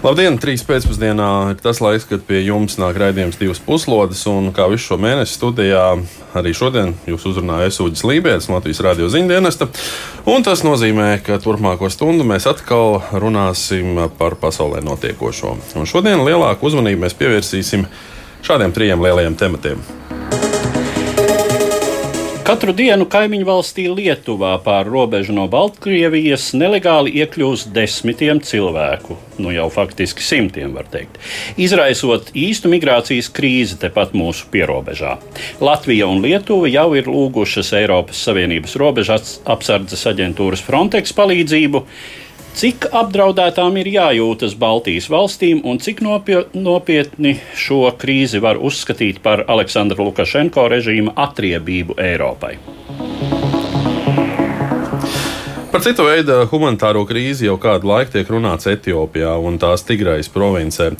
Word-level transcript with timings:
Labdien! 0.00 0.38
Trīs 0.40 0.62
pēcpusdienā 0.64 1.26
ir 1.52 1.58
tas 1.60 1.76
laiks, 1.84 2.06
kad 2.08 2.22
pie 2.24 2.38
jums 2.40 2.78
nāk 2.80 2.96
raidījums 2.96 3.36
divas 3.36 3.58
puslodes. 3.60 4.22
Un 4.32 4.48
kā 4.56 4.64
visu 4.72 4.86
šo 4.86 4.96
mēnesi 4.96 5.36
studijā, 5.36 5.82
arī 6.40 6.54
šodien 6.56 6.94
jūs 7.04 7.26
uzrunājat 7.28 7.76
Sūdzes 7.76 8.06
Lībijas, 8.08 8.48
Latvijas 8.48 8.80
radio 8.86 9.10
ziņdienesta. 9.12 9.68
Un 10.24 10.48
tas 10.48 10.64
nozīmē, 10.64 11.10
ka 11.26 11.36
turpmāko 11.44 11.92
stundu 11.92 12.24
mēs 12.24 12.48
atkal 12.48 13.02
runāsim 13.12 14.00
par 14.16 14.40
pasaulē 14.40 14.80
notiekošo. 14.88 15.58
Un 15.76 15.92
šodien 15.92 16.24
lielāku 16.24 16.72
uzmanību 16.72 17.04
mēs 17.04 17.20
pievērsīsim 17.20 17.84
šādiem 18.40 18.72
trijiem 18.72 19.04
lielajiem 19.04 19.36
tematiem. 19.36 19.99
Katru 22.50 22.72
dienu 22.74 23.04
kaimiņu 23.06 23.46
valstī 23.46 23.84
Lietuvā 23.86 24.56
pār 24.64 24.88
robežu 24.90 25.30
no 25.36 25.44
Baltkrievijas 25.46 26.48
nelegāli 26.58 27.12
iekļūst 27.20 27.68
desmitiem 27.70 28.40
cilvēku, 28.42 29.14
nu 29.38 29.52
jau 29.54 29.68
faktiski 29.70 30.24
simtiem 30.26 30.72
var 30.74 30.88
teikt, 30.90 31.20
izraisot 31.54 32.32
īstu 32.34 32.72
migrācijas 32.72 33.28
krīzi 33.36 33.78
tepat 33.84 34.16
mūsu 34.18 34.48
pierobežā. 34.50 35.12
Latvija 35.62 36.08
un 36.10 36.24
Lietuva 36.24 36.66
jau 36.72 36.88
ir 36.98 37.06
lūgušas 37.06 37.70
Eiropas 37.84 38.24
Savienības 38.26 38.74
robežas 38.82 39.36
apsardzes 39.46 40.02
aģentūras 40.10 40.66
Frontex 40.66 41.14
palīdzību. 41.14 41.84
Cik 42.50 42.88
apdraudētām 42.90 43.76
ir 43.78 43.88
jājūtas 43.94 44.56
Baltijas 44.58 45.06
valstīm 45.12 45.60
un 45.64 45.78
cik 45.78 46.00
nopie- 46.02 46.44
nopietni 46.52 47.36
šo 47.54 47.92
krīzi 47.96 48.40
var 48.42 48.58
uzskatīt 48.58 49.20
par 49.22 49.44
Aleksandra 49.46 50.02
Lukašenko 50.02 50.66
režīma 50.68 51.14
atriebību 51.14 51.94
Eiropai? 51.96 52.58
Par 55.70 55.84
citu 55.86 56.02
veidu 56.02 56.40
humanitāro 56.50 57.04
krīzi 57.06 57.46
jau 57.46 57.54
kādu 57.62 57.86
laiku 57.86 58.16
tiek 58.16 58.26
runāts 58.34 58.66
Etiopijā 58.66 59.36
un 59.38 59.54
tās 59.62 59.86
Tigrajas 59.86 60.28
provincē. 60.28 60.90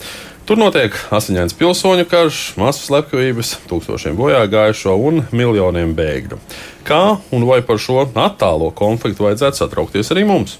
Tur 0.47 0.57
notiek 0.57 0.95
asiņains 1.11 1.53
pilsoņu 1.59 2.07
karš, 2.07 2.39
masas 2.57 2.87
slepkavības, 2.87 3.57
tūkstošiem 3.67 4.15
bojā 4.15 4.41
gājušo 4.47 4.95
un 4.95 5.25
miljoniem 5.35 5.91
bēgļu. 5.99 6.39
Kā 6.87 7.19
un 7.35 7.45
vai 7.45 7.59
par 7.61 7.77
šo 7.77 8.07
attālo 8.07 8.71
konfliktu 8.71 9.27
vajadzētu 9.27 9.59
satraukties 9.59 10.15
arī 10.15 10.25
mums? 10.25 10.57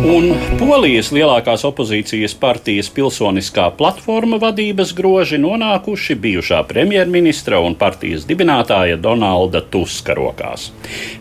Un 0.00 0.30
Polijas 0.56 1.10
lielākās 1.12 1.60
opozīcijas 1.68 2.32
partijas 2.40 2.88
pilsoniskā 2.96 3.66
platforma 3.76 4.38
vadības 4.40 4.94
groži 4.96 5.36
nonākuši 5.42 6.16
bijušā 6.22 6.62
premjerministra 6.70 7.58
un 7.60 7.76
partijas 7.76 8.24
dibinātāja 8.24 8.96
Donalda 8.96 9.60
Tuska 9.60 10.16
rokās. 10.16 10.70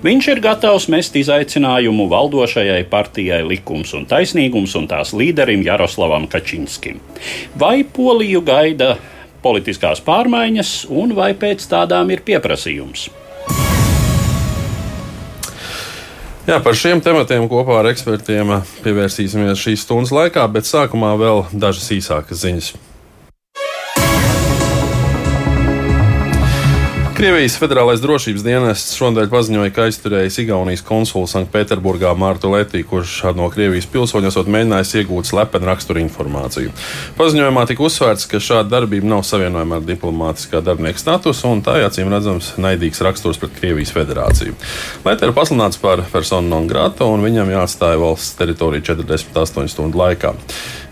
Viņš 0.06 0.32
ir 0.32 0.44
gatavs 0.48 0.88
mest 0.88 1.20
izaicinājumu 1.20 2.08
valdošajai 2.08 2.82
partijai 2.88 3.44
Likums 3.52 3.92
un 4.00 4.08
Taisnīgums 4.08 4.78
un 4.80 4.88
tās 4.88 5.12
līderim 5.12 5.66
Jaroslavam 5.68 6.30
Kačinskim. 6.32 7.04
Vai 7.60 7.84
Poliju 7.84 8.46
gaida 8.48 8.94
politiskās 9.44 10.00
pārmaiņas, 10.08 10.86
un 10.88 11.18
vai 11.20 11.34
pēc 11.36 11.68
tādām 11.68 12.16
ir 12.16 12.24
pieprasījums? 12.24 13.10
Jā, 16.50 16.56
par 16.66 16.74
šiem 16.74 16.98
tematiem 16.98 17.44
kopā 17.46 17.76
ar 17.78 17.92
ekspertiem 17.92 18.56
pievērsīsimies 18.82 19.62
šīs 19.62 19.84
stundas 19.86 20.10
laikā, 20.16 20.48
bet 20.50 20.66
sākumā 20.66 21.12
vēl 21.22 21.44
dažas 21.54 21.92
īsākas 21.94 22.42
ziņas. 22.42 22.72
Krievijas 27.20 27.58
Federālais 27.60 28.00
drošības 28.00 28.46
dienests 28.46 28.94
šodien 28.96 29.28
paziņoja, 29.28 29.74
ka 29.76 29.90
aizturējis 29.90 30.38
Igaunijas 30.46 30.86
konsulu 30.88 31.28
Sanktpēterburgā 31.28 32.14
Mārtu 32.16 32.48
Letiju, 32.54 32.86
kurš 32.88 33.16
no 33.36 33.50
Krievijas 33.52 33.90
pilsoņa 33.92 34.32
esot 34.32 34.48
mēģinājis 34.48 34.94
iegūt 35.02 35.28
slepenu 35.28 35.68
raksturu 35.68 36.00
informāciju. 36.00 36.72
Paziņojumā 37.20 37.66
tika 37.68 37.84
uzsvērts, 37.84 38.24
ka 38.32 38.40
šāda 38.40 38.72
darbība 38.72 39.12
nav 39.12 39.26
savienojama 39.28 39.82
ar 39.82 39.84
diplomātiskā 39.90 40.64
darbinieka 40.64 41.04
statusu 41.04 41.52
un 41.52 41.60
tā 41.66 41.76
acīm 41.90 42.08
redzams 42.08 42.54
naidīgs 42.56 43.04
raksturs 43.04 43.44
pret 43.44 43.60
Krievijas 43.60 43.92
federāciju. 44.00 44.56
Leta 45.04 45.28
ir 45.28 45.36
pasludināts 45.36 45.84
par 45.84 46.08
personu 46.16 46.48
non 46.56 46.72
grata 46.72 47.04
un 47.04 47.28
viņam 47.28 47.52
jāatstāja 47.52 48.00
valsts 48.00 48.40
teritorija 48.40 48.94
48 48.94 49.76
stundu 49.76 50.00
laikā. 50.00 50.38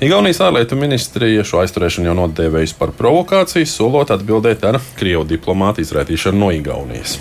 Igaunijas 0.01 0.37
ārlietu 0.45 0.77
ministrija 0.77 1.41
šo 1.41 1.63
aizturēšanu 1.63 2.11
jau 2.11 2.13
nodēvējusi 2.19 2.75
par 2.77 2.91
provokāciju, 2.99 3.65
solot 3.65 4.13
atbildēt 4.13 4.67
ar 4.69 4.77
Krievu 4.99 5.25
diplomātu 5.25 5.81
izraitīšanu 5.81 6.37
no 6.43 6.51
Igaunijas. 6.53 7.17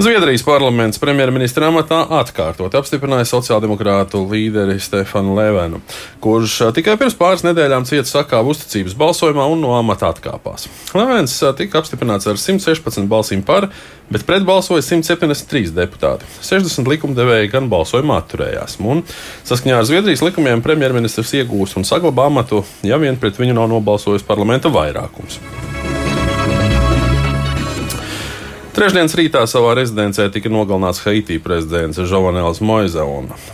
Zviedrijas 0.00 0.40
parlaments 0.46 0.96
premjerministra 0.96 1.66
amatā 1.68 1.98
atkārtot 2.22 2.72
apstiprināja 2.78 3.26
sociāldemokrātu 3.28 4.22
līderi 4.30 4.78
Stefanu 4.80 5.34
Levenu, 5.36 5.82
kurš 6.24 6.54
tikai 6.78 6.94
pirms 6.96 7.18
pāris 7.18 7.44
nedēļām 7.44 7.84
cieta 7.84 8.08
sakāvu 8.08 8.54
uzticības 8.54 8.96
balsojumā 8.96 9.44
un 9.52 9.60
no 9.60 9.74
amata 9.76 10.08
atkāpās. 10.08 10.70
Levens 10.96 11.36
tika 11.60 11.82
apstiprināts 11.82 12.30
ar 12.32 12.40
116 12.40 13.04
balsīm 13.12 13.44
par, 13.44 13.68
bet 14.08 14.24
pret 14.24 14.48
balsoja 14.48 14.86
173 14.88 15.76
deputāti. 15.76 16.32
60 16.48 16.88
likumdevēji 16.94 17.52
gan 17.52 17.68
balsojumā 17.68 18.22
atturējās. 18.24 18.80
Un, 18.80 19.04
saskaņā 19.52 19.82
ar 19.82 19.88
Zviedrijas 19.90 20.24
likumiem 20.24 20.64
premjerministrs 20.64 21.36
iegūs 21.42 21.76
un 21.76 21.84
saglabā 21.84 22.30
amatu, 22.32 22.64
ja 22.88 22.96
vien 22.96 23.20
pret 23.20 23.36
viņu 23.36 23.60
nav 23.60 23.68
nobalsojis 23.76 24.24
parlamenta 24.24 24.72
vairākums. 24.72 25.42
Trešdienas 28.70 29.16
rītā 29.18 29.40
savā 29.50 29.72
rezidencē 29.74 30.28
tika 30.30 30.50
nogalināts 30.52 31.00
Haiti 31.02 31.40
prezidents 31.42 31.98
Žovanēls 32.06 32.60
Moize. 32.62 33.02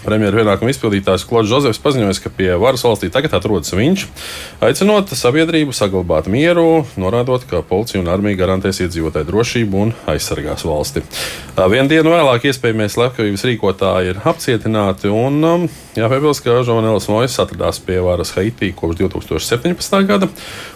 Premjeras 0.04 0.37
pienākumu 0.37 0.72
izpildītājs 0.75 1.25
Klods 1.25 1.49
Žozefs 1.49 1.81
paziņoja, 1.81 2.19
ka 2.21 2.32
pie 2.37 2.50
varas 2.60 2.84
valstī 2.84 3.09
tagad 3.12 3.32
atrodas 3.38 3.72
viņš, 3.72 4.04
aicinot 4.69 5.15
sabiedrību 5.16 5.72
saglabāt 5.72 6.28
mieru, 6.28 6.84
norādot, 7.00 7.49
ka 7.49 7.62
policija 7.65 8.03
un 8.03 8.12
armija 8.12 8.43
garantēs 8.43 8.82
iedzīvotāju 8.84 9.31
drošību 9.31 9.82
un 9.87 9.97
aizsargās 10.12 10.66
valsti. 10.69 11.06
Vienu 11.56 11.88
dienu 11.94 12.12
vēlāk 12.12 12.50
iespējamie 12.53 12.91
slepkavības 12.93 13.48
rīkotāji 13.48 14.12
ir 14.12 14.22
apcietināti 14.28 15.09
un 15.09 15.41
um, 15.48 15.69
jāpiebilst, 16.03 16.43
ka 16.45 16.61
Žovanēls 16.67 17.09
Moize 17.12 17.41
atradās 17.43 17.81
pie 17.83 17.99
varas 18.05 18.33
Haiti 18.37 18.73
kopš 18.77 18.99
2017. 19.01 19.99
gada, 20.09 20.29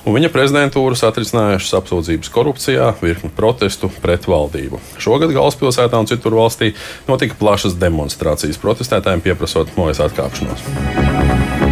un 0.04 0.16
viņa 0.16 0.32
prezidentūras 0.34 1.04
atrisinājušas 1.08 1.76
apsūdzības 1.80 2.32
korupcijā, 2.34 2.92
virkni 3.02 3.32
protestu 3.36 3.92
pret 4.02 4.28
valdību. 4.30 4.82
Šogad 5.00 5.34
galvaspilsētā 5.36 6.00
un 6.00 6.10
citur 6.10 6.38
valstī 6.40 6.74
notika 7.10 7.38
plašas 7.40 7.78
demonstrācijas 7.80 8.60
protestētājiem 8.62 9.24
pieprasot 9.26 9.76
Mojas 9.78 10.02
atkāpšanos. 10.06 11.69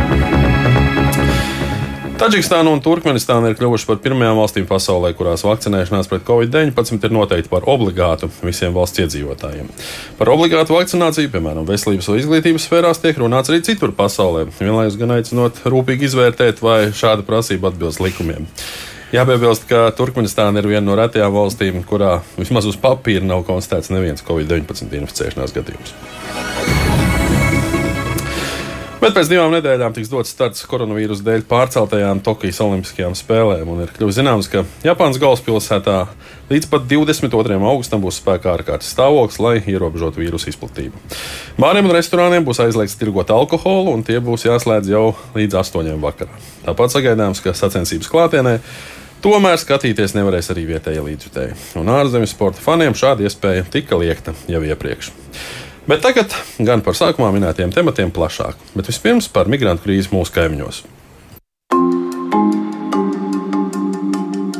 Taģikstāna 2.19 2.73
un 2.75 2.81
Turkmenistāna 2.83 3.53
ir 3.53 3.55
kļuvušas 3.61 3.87
par 3.87 4.01
pirmajām 4.03 4.41
valstīm 4.41 4.65
pasaulē, 4.67 5.12
kurās 5.15 5.45
vakcinēšanās 5.47 6.09
pret 6.11 6.25
covid-19 6.27 7.06
ir 7.06 7.15
noteikti 7.15 7.53
par 7.53 7.69
obligātu 7.71 8.27
visiem 8.43 8.75
valsts 8.75 9.05
iedzīvotājiem. 9.05 9.69
Par 10.19 10.33
obligātu 10.33 10.75
vakcināciju, 10.75 11.31
piemēram, 11.31 11.69
veselības 11.69 12.11
vai 12.11 12.19
izglītības 12.19 12.67
sfērās, 12.67 12.99
tiek 13.05 13.23
runāts 13.23 13.53
arī 13.53 13.62
citur 13.71 13.95
pasaulē, 13.95 14.49
vienlaikus 14.59 14.99
gan 14.99 15.15
aicinot 15.15 15.62
rūpīgi 15.62 16.11
izvērtēt, 16.11 16.59
vai 16.59 16.89
šāda 16.91 17.23
prasība 17.29 17.71
atbilst 17.71 18.03
likumiem. 18.03 18.50
Jāpiebilst, 19.15 19.71
ka 19.71 19.87
Turkmenistāna 19.95 20.59
ir 20.59 20.73
viena 20.75 20.89
no 20.91 20.99
retajām 20.99 21.39
valstīm, 21.39 21.85
kurā 21.87 22.19
vismaz 22.35 22.67
uz 22.67 22.82
papīra 22.82 23.23
nav 23.31 23.47
konstatēts 23.47 23.94
neviens 23.94 24.26
Covid-19 24.26 24.91
inficēšanās 25.05 25.55
gadījums. 25.55 25.94
Bet 28.99 29.15
pēc 29.15 29.29
divām 29.31 29.53
nedēļām 29.55 29.93
tiks 29.95 30.09
dots 30.11 30.33
starts 30.35 30.65
koronavīrusa 30.67 31.23
dēļ 31.23 31.45
pārceltajām 31.47 32.19
Tokijas 32.27 32.59
Olimpiskajām 32.65 33.12
spēlēm. 33.15 33.71
Ir 33.85 33.93
kļuvis 33.95 34.17
zināms, 34.19 34.49
ka 34.50 34.65
Japānas 34.83 35.21
galvaspilsētā 35.23 36.00
līdz 36.50 36.67
pat 36.73 36.89
22. 36.91 37.61
augustam 37.71 38.03
būs 38.03 38.19
spēkā 38.19 38.56
ārkārtas 38.56 38.91
stāvoklis, 38.91 39.39
lai 39.39 39.55
ierobežotu 39.71 40.19
vīrusu 40.19 40.50
izplatību. 40.50 40.99
Bāriem 41.62 41.87
un 41.87 41.95
restorāniem 41.95 42.49
būs 42.49 42.59
aizliegts 42.67 42.99
tirgot 42.99 43.31
alkoholu, 43.31 43.95
un 43.95 44.03
tie 44.03 44.19
būs 44.19 44.49
jāslēdz 44.49 44.91
jau 44.91 45.12
līdz 45.39 45.61
8. 45.62 45.94
vakarā. 46.03 46.43
Tāpat 46.67 46.99
sagaidāms, 46.99 47.44
ka 47.44 47.55
sacensības 47.55 48.11
klātienē 48.11 48.59
Tomēr 49.19 49.56
skatīties 49.59 50.12
nevarēs 50.15 50.53
arī 50.53 50.62
vietējie 50.69 51.01
līdzjutēji. 51.03 51.55
Un 51.81 51.89
ārzemes 51.91 52.31
sporta 52.31 52.62
faniem 52.62 52.94
šāda 52.94 53.27
iespēja 53.27 53.65
tika 53.67 53.99
liekta 53.99 54.35
jau 54.47 54.61
iepriekš. 54.62 55.11
Bet 55.88 56.02
tagad 56.05 56.35
gan 56.61 56.82
par 56.85 56.93
sākumā 56.99 57.31
minētiem 57.32 57.70
tematiem 57.73 58.11
plašāk, 58.12 58.58
bet 58.76 58.90
vispirms 58.90 59.31
par 59.32 59.49
migrantu 59.49 59.87
krīzi 59.87 60.12
mūsu 60.12 60.35
kaimiņos. 60.37 60.82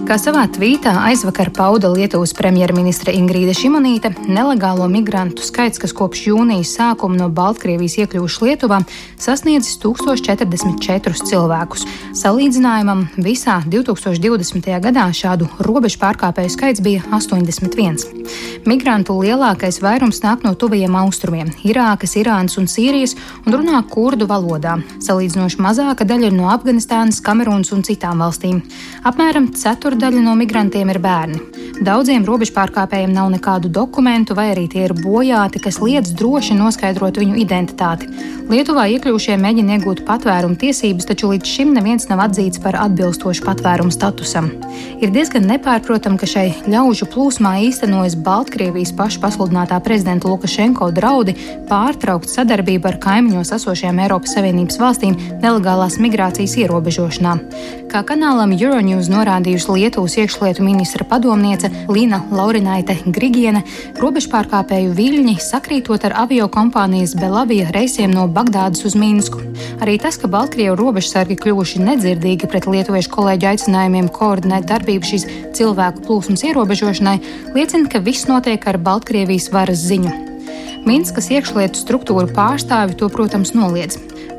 Kā 0.09 0.17
savā 0.17 0.47
tvītā 0.49 0.95
aizvakar 1.05 1.51
pauda 1.53 1.91
Lietuvas 1.93 2.31
premjerministre 2.33 3.13
Ingrīda 3.13 3.53
Šimonīte, 3.53 4.09
nelegālo 4.25 4.87
migrantu 4.89 5.45
skaits, 5.45 5.77
kas 5.77 5.93
kopš 5.93 6.23
jūnijas 6.31 6.71
sākuma 6.79 7.19
no 7.19 7.27
Baltkrievijas 7.29 7.99
iekļuvuši 8.01 8.47
Lietuvā, 8.47 8.79
sasniedzis 9.21 9.77
1044 9.83 11.29
cilvēkus. 11.29 11.85
Salīdzinājumam 12.17 13.03
visā 13.21 13.59
2020. 13.69 14.71
gadā 14.87 15.05
šādu 15.13 15.51
robežu 15.61 16.01
pārkāpēju 16.01 16.55
skaits 16.57 16.81
bija 16.81 17.05
81. 17.13 18.01
Migrantu 18.65 19.19
lielākais 19.21 19.83
vairums 19.85 20.23
nāk 20.25 20.41
no 20.49 20.55
tuvajiem 20.57 20.97
austrumiem- 21.03 21.53
Irākas, 21.69 22.17
Irānas 22.17 22.57
un 22.57 22.65
Sīrijas 22.65 23.13
un 23.45 23.53
runā 23.53 23.85
kurdu 23.85 24.25
valodā. 24.25 24.81
Salīdzinoši 25.05 25.61
mazāka 25.61 26.09
daļa 26.09 26.33
ir 26.33 26.33
no 26.41 26.49
Afganistānas, 26.49 27.21
Kamerūnas 27.21 27.77
un 27.77 27.85
citām 27.85 28.25
valstīm. 28.25 28.65
Apmēram 29.05 29.53
ceturdaļa 29.53 29.98
daļa 29.99 30.23
no 30.23 30.35
migrantiem 30.39 30.91
ir 30.93 31.01
bērni. 31.03 31.41
Daudziem 31.79 32.25
robežpārkāpējiem 32.27 33.13
nav 33.15 33.29
nekādu 33.31 33.71
dokumentu, 33.71 34.35
vai 34.35 34.49
arī 34.51 34.67
tie 34.71 34.89
ir 34.89 34.97
bojāti, 34.99 35.61
kas 35.63 35.79
liedz 35.83 36.11
droši 36.19 36.57
noskaidrot 36.59 37.21
viņu 37.23 37.39
identitāti. 37.39 38.11
Lietuvā 38.49 38.87
iekļūšie 38.95 39.37
mēģina 39.39 39.77
iegūt 39.77 40.01
patvērumu 40.09 40.57
tiesības, 40.59 41.05
taču 41.11 41.29
līdz 41.31 41.51
šim 41.53 41.75
neviens 41.77 42.09
nav 42.09 42.23
atzīts 42.25 42.63
par 42.65 42.79
atbilstošu 42.81 43.45
patvērumu 43.45 43.93
statusam. 43.93 44.49
Ir 45.05 45.13
diezgan 45.15 45.45
nepārprotami, 45.51 46.17
ka 46.19 46.27
šai 46.27 46.47
ļaužu 46.65 47.11
plūsmā 47.13 47.59
īstenojas 47.69 48.17
Baltkrievijas 48.25 48.95
pašu 48.97 49.21
pasludinātā 49.23 49.79
prezidenta 49.85 50.31
Lukašenko 50.33 50.89
draudi 50.97 51.37
pārtraukt 51.69 52.33
sadarbību 52.33 52.89
ar 52.89 52.99
kaimiņos 53.05 53.53
esošajām 53.59 54.01
Eiropas 54.07 54.35
Savienības 54.39 54.81
valstīm 54.81 55.19
nelegālās 55.45 56.01
migrācijas 56.01 56.57
ierobežošanā. 56.65 57.37
Kā 57.93 58.03
kanālam 58.09 58.57
Euronews 58.57 59.13
norādījusi 59.13 59.71
Lietuvas 59.89 60.19
iekšlietu 60.21 60.61
ministra 60.61 61.05
padomniece 61.09 61.71
Lina 61.89 62.19
Laurinaite 62.29 62.93
Grigiene, 63.09 63.63
robežpārkāpēju 63.97 64.91
viļņi 64.93 65.39
sakrītot 65.41 66.05
ar 66.05 66.13
avio 66.27 66.45
kompānijas 66.53 67.15
Belavija 67.17 67.71
reisiem 67.73 68.13
no 68.13 68.27
Bagdādas 68.29 68.85
uz 68.85 68.93
Minsku. 68.93 69.41
Arī 69.81 69.97
tas, 69.97 70.21
ka 70.21 70.29
Baltkrievu 70.29 70.77
robežsargi 70.77 71.39
kļuvuši 71.41 71.81
nedzirdīgi 71.87 72.51
pret 72.53 72.69
lietuviešu 72.69 73.15
kolēģu 73.15 73.49
aicinājumiem 73.55 74.13
koordinēt 74.13 74.69
darbību 74.69 75.09
šīs 75.09 75.25
cilvēku 75.57 76.05
plūsmas 76.05 76.45
ierobežošanai, 76.51 77.17
liecina, 77.57 77.89
ka 77.89 78.05
viss 78.05 78.29
notiek 78.29 78.69
ar 78.69 78.77
Baltkrievijas 78.77 79.49
varas 79.57 79.89
ziņu. 79.89 80.13
Minskas 80.85 81.33
iekšlietu 81.33 81.81
struktūru 81.81 82.29
pārstāvi 82.37 83.01
to, 83.01 83.09
protams, 83.09 83.57
noliedz. 83.57 83.97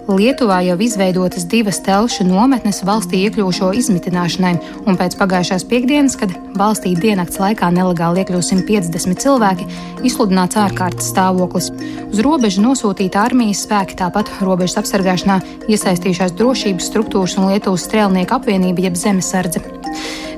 Lietuvā 0.10 0.64
jau 0.66 0.74
izveidotas 0.82 1.44
divas 1.46 1.78
telšu 1.86 2.24
nometnes 2.26 2.80
valstī 2.82 3.20
iekļūšo 3.28 3.68
izmitināšanai, 3.78 4.56
un 4.90 4.96
pēc 4.98 5.14
pagājušās 5.20 5.68
piekdienas, 5.70 6.16
kad 6.18 6.34
valstī 6.58 6.96
diennakts 6.98 7.38
laikā 7.38 7.70
nelegāli 7.76 8.24
iekļūs 8.24 8.50
150 8.56 9.22
cilvēki, 9.22 9.68
izsludināts 10.10 10.58
ārkārtas 10.58 11.12
stāvoklis. 11.14 11.70
Uz 12.10 12.24
robežu 12.26 12.64
nosūtīta 12.66 13.22
armijas 13.28 13.62
spēki, 13.68 14.00
tāpat 14.02 14.32
robežas 14.42 14.80
apsargāšanā 14.82 15.38
iesaistījušās 15.70 16.34
drošības 16.42 16.90
struktūras 16.90 17.38
un 17.38 17.52
Lietuvas 17.52 17.86
strēlnieku 17.86 18.40
apvienība 18.40 18.88
jeb 18.88 18.98
zemesardze. 18.98 19.62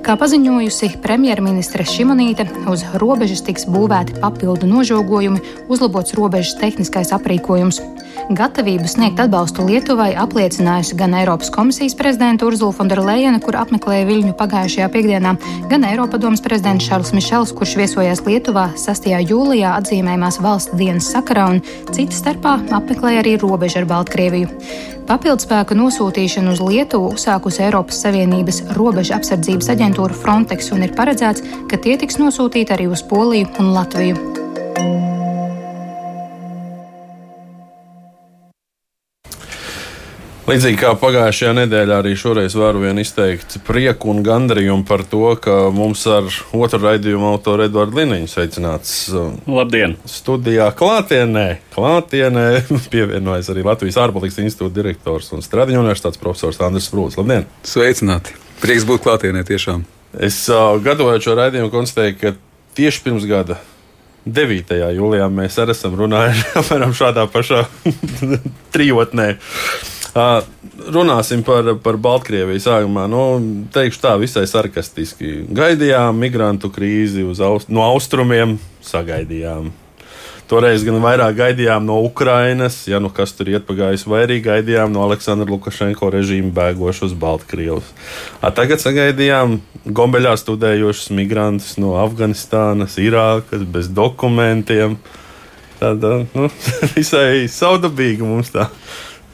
Kā 0.03 0.17
paziņojusi 0.19 0.97
premjerministre 0.99 1.87
Šimonīte, 1.87 2.47
uz 2.67 2.83
robežas 2.99 3.45
tiks 3.47 3.67
būvēti 3.71 4.19
papildu 4.19 4.67
nožogojumi, 4.67 5.39
uzlabots 5.71 6.17
robežas 6.17 6.57
tehniskais 6.59 7.15
aprīkojums. 7.15 7.79
Gatavību 8.29 8.85
sniegt 8.85 9.19
atbalstu 9.23 9.63
Lietuvai 9.65 10.11
apliecinājusi 10.19 10.95
gan 10.99 11.15
Eiropas 11.17 11.49
komisijas 11.53 11.95
prezidenta 11.97 12.45
Urzula 12.45 12.75
Fonderleina, 12.75 13.39
kur 13.41 13.57
apmeklēja 13.57 14.05
Viļņu 14.09 14.35
pagājušajā 14.37 14.89
piekdienā, 14.93 15.33
gan 15.71 15.87
Eiropadomas 15.87 16.43
prezidents 16.45 16.85
Šarls 16.85 17.13
Mišels, 17.17 17.53
kurš 17.57 17.75
viesojās 17.81 18.21
Lietuvā 18.27 18.67
6. 18.77 19.09
jūlijā 19.25 19.73
atzīmējumās 19.79 20.37
valsts 20.43 20.77
dienas 20.77 21.09
sakarā 21.13 21.47
un 21.55 21.61
cita 21.89 22.17
starpā 22.17 22.57
apmeklēja 22.77 23.23
arī 23.23 23.37
robežu 23.41 23.81
ar 23.81 23.89
Baltkrieviju. 23.89 24.51
Papildspēku 25.09 25.75
nosūtīšanu 25.75 26.53
uz 26.53 26.61
Lietuvu 26.63 27.15
uzsākusi 27.17 27.65
Eiropas 27.65 28.03
Savienības 28.05 28.61
robeža 28.77 29.17
apsardzības 29.17 29.73
aģentūra 29.73 30.15
Frontex 30.21 30.71
un 30.75 30.85
ir 30.85 30.93
paredzēts, 30.95 31.43
ka 31.71 31.81
tie 31.81 31.97
tiks 31.99 32.21
nosūtīti 32.21 32.77
arī 32.77 32.87
uz 32.93 33.03
Poliju 33.09 33.49
un 33.59 33.73
Latviju. 33.75 35.20
Līdzīgi 40.41 40.79
kā 40.81 40.91
pagājušajā 40.97 41.51
nedēļā, 41.53 41.99
arī 42.01 42.15
šoreiz 42.17 42.55
varu 42.57 42.79
vien 42.81 42.97
izteikt 42.97 43.59
prieku 43.67 44.09
un 44.09 44.23
gandarījumu 44.25 44.81
par 44.89 45.03
to, 45.05 45.35
ka 45.37 45.57
mums 45.69 46.01
ar 46.09 46.25
otru 46.57 46.79
raidījumu 46.81 47.27
autoru 47.29 47.67
Edvardu 47.67 47.99
Liniņu 47.99 48.29
sveicināts. 48.31 48.95
Um, 49.13 49.35
Labdien! 49.45 49.93
Studijā 50.09 50.71
klātienē, 50.77 51.45
klātienē 51.75 52.45
pievienojas 52.93 53.51
arī 53.53 53.67
Latvijas 53.69 54.01
ārpolitikas 54.01 54.41
institūta 54.41 54.79
direktors 54.79 55.29
un 55.37 55.45
Stradiņu 55.45 55.83
universitātes 55.83 56.21
profesors 56.21 56.57
Andris 56.65 56.89
Sprūts. 56.89 57.21
Labdien! 57.21 57.45
Sveicināti! 57.61 58.33
Prieks 58.65 58.89
būt 58.89 59.05
klātienē 59.05 59.45
tiešām! 59.45 59.85
Es 60.17 60.41
uh, 60.49 60.73
gatavojot 60.81 61.23
šo 61.23 61.37
raidījumu 61.37 61.69
konstatēju, 61.71 62.17
ka 62.17 62.33
tieši 62.81 63.05
pirms 63.05 63.29
gada 63.29 63.61
9. 64.25 64.73
jūlijā 64.97 65.29
mēs 65.33 65.61
arī 65.61 65.77
esam 65.77 65.95
runājuši 66.01 66.49
apmēram 66.65 66.97
šādā 66.97 67.29
pašā 67.29 67.63
trijotnē. 68.73 69.35
Runāsim 70.11 71.43
par, 71.47 71.69
par 71.83 71.95
Baltkrieviju 72.01 72.59
sākumā. 72.59 73.05
Nu, 73.11 73.21
teikšu 73.71 74.01
tā, 74.03 74.15
visai 74.19 74.43
sarkastiski. 74.49 75.45
Gaidījām 75.55 76.17
migrantu 76.19 76.71
krīzi 76.73 77.23
aust, 77.47 77.71
no 77.71 77.85
austrumiem, 77.85 78.57
sagaidījām. 78.83 79.71
Toreiz 80.51 80.83
gan 80.83 80.97
vairāk 80.99 81.37
gaidījām 81.37 81.85
no 81.87 82.01
Ukrainas, 82.03 82.81
ja 82.91 82.99
nu 82.99 83.07
kas 83.15 83.31
tur 83.37 83.47
iet 83.53 83.63
pagājis, 83.63 84.03
vai 84.03 84.25
arī 84.25 84.41
gaidījām 84.43 84.91
no 84.91 85.05
Aleksandra 85.05 85.47
Lukašenko 85.47 86.09
režīma 86.11 86.51
bēgošus 86.57 87.13
Baltkrievus. 87.15 87.87
A 88.43 88.51
tagad 88.51 88.83
sagaidījām 88.83 89.61
Gombeļā 89.87 90.33
studējošus 90.41 91.13
migrantus 91.15 91.77
no 91.79 91.93
Afganistānas, 92.01 92.99
Irākas, 92.99 93.63
bez 93.63 93.87
dokumentiem. 93.95 94.97
Tāda 95.79 96.25
nu, 96.35 96.51
visai 96.97 97.47
saudabīga 97.47 98.27
mums 98.27 98.51
tā. 98.51 98.67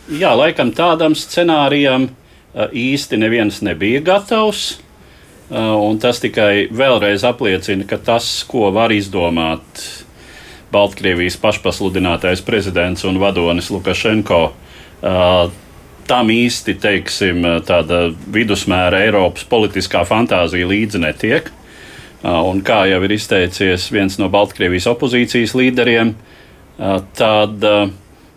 Jā, 0.07 0.30
laikam 0.39 0.69
tādam 0.71 1.12
scenārijam 1.19 2.06
īsti 2.56 3.18
neviens 3.19 3.57
nebija 3.59 4.00
gatavs. 4.07 4.77
Un 5.51 6.00
tas 6.00 6.21
tikai 6.24 6.69
vēlreiz 6.71 7.25
apliecina, 7.27 7.83
ka 7.88 8.00
tas, 8.00 8.30
ko 8.48 8.69
var 8.71 8.94
izdomāt 8.95 9.83
Baltkrievijas 10.71 11.35
pašpasludinātais 11.44 12.40
prezidents 12.47 13.04
un 13.07 13.19
vadonis 13.19 13.68
Lukašenko, 13.71 14.40
tam 16.07 16.31
īsti 16.31 16.80
teiksim, 16.80 17.44
tāda 17.68 18.07
vidusmēra 18.31 19.04
Eiropas 19.09 19.44
politiskā 19.47 20.07
fantāzija 20.07 20.71
līdzi 20.71 21.04
netiek. 21.04 21.52
Un 22.23 22.64
kā 22.64 22.85
jau 22.87 23.04
ir 23.04 23.19
izteicies 23.19 23.92
viens 23.92 24.16
no 24.23 24.31
Baltkrievijas 24.31 24.87
opozīcijas 24.95 25.56
līderiem, 25.56 26.16
tad 27.19 27.71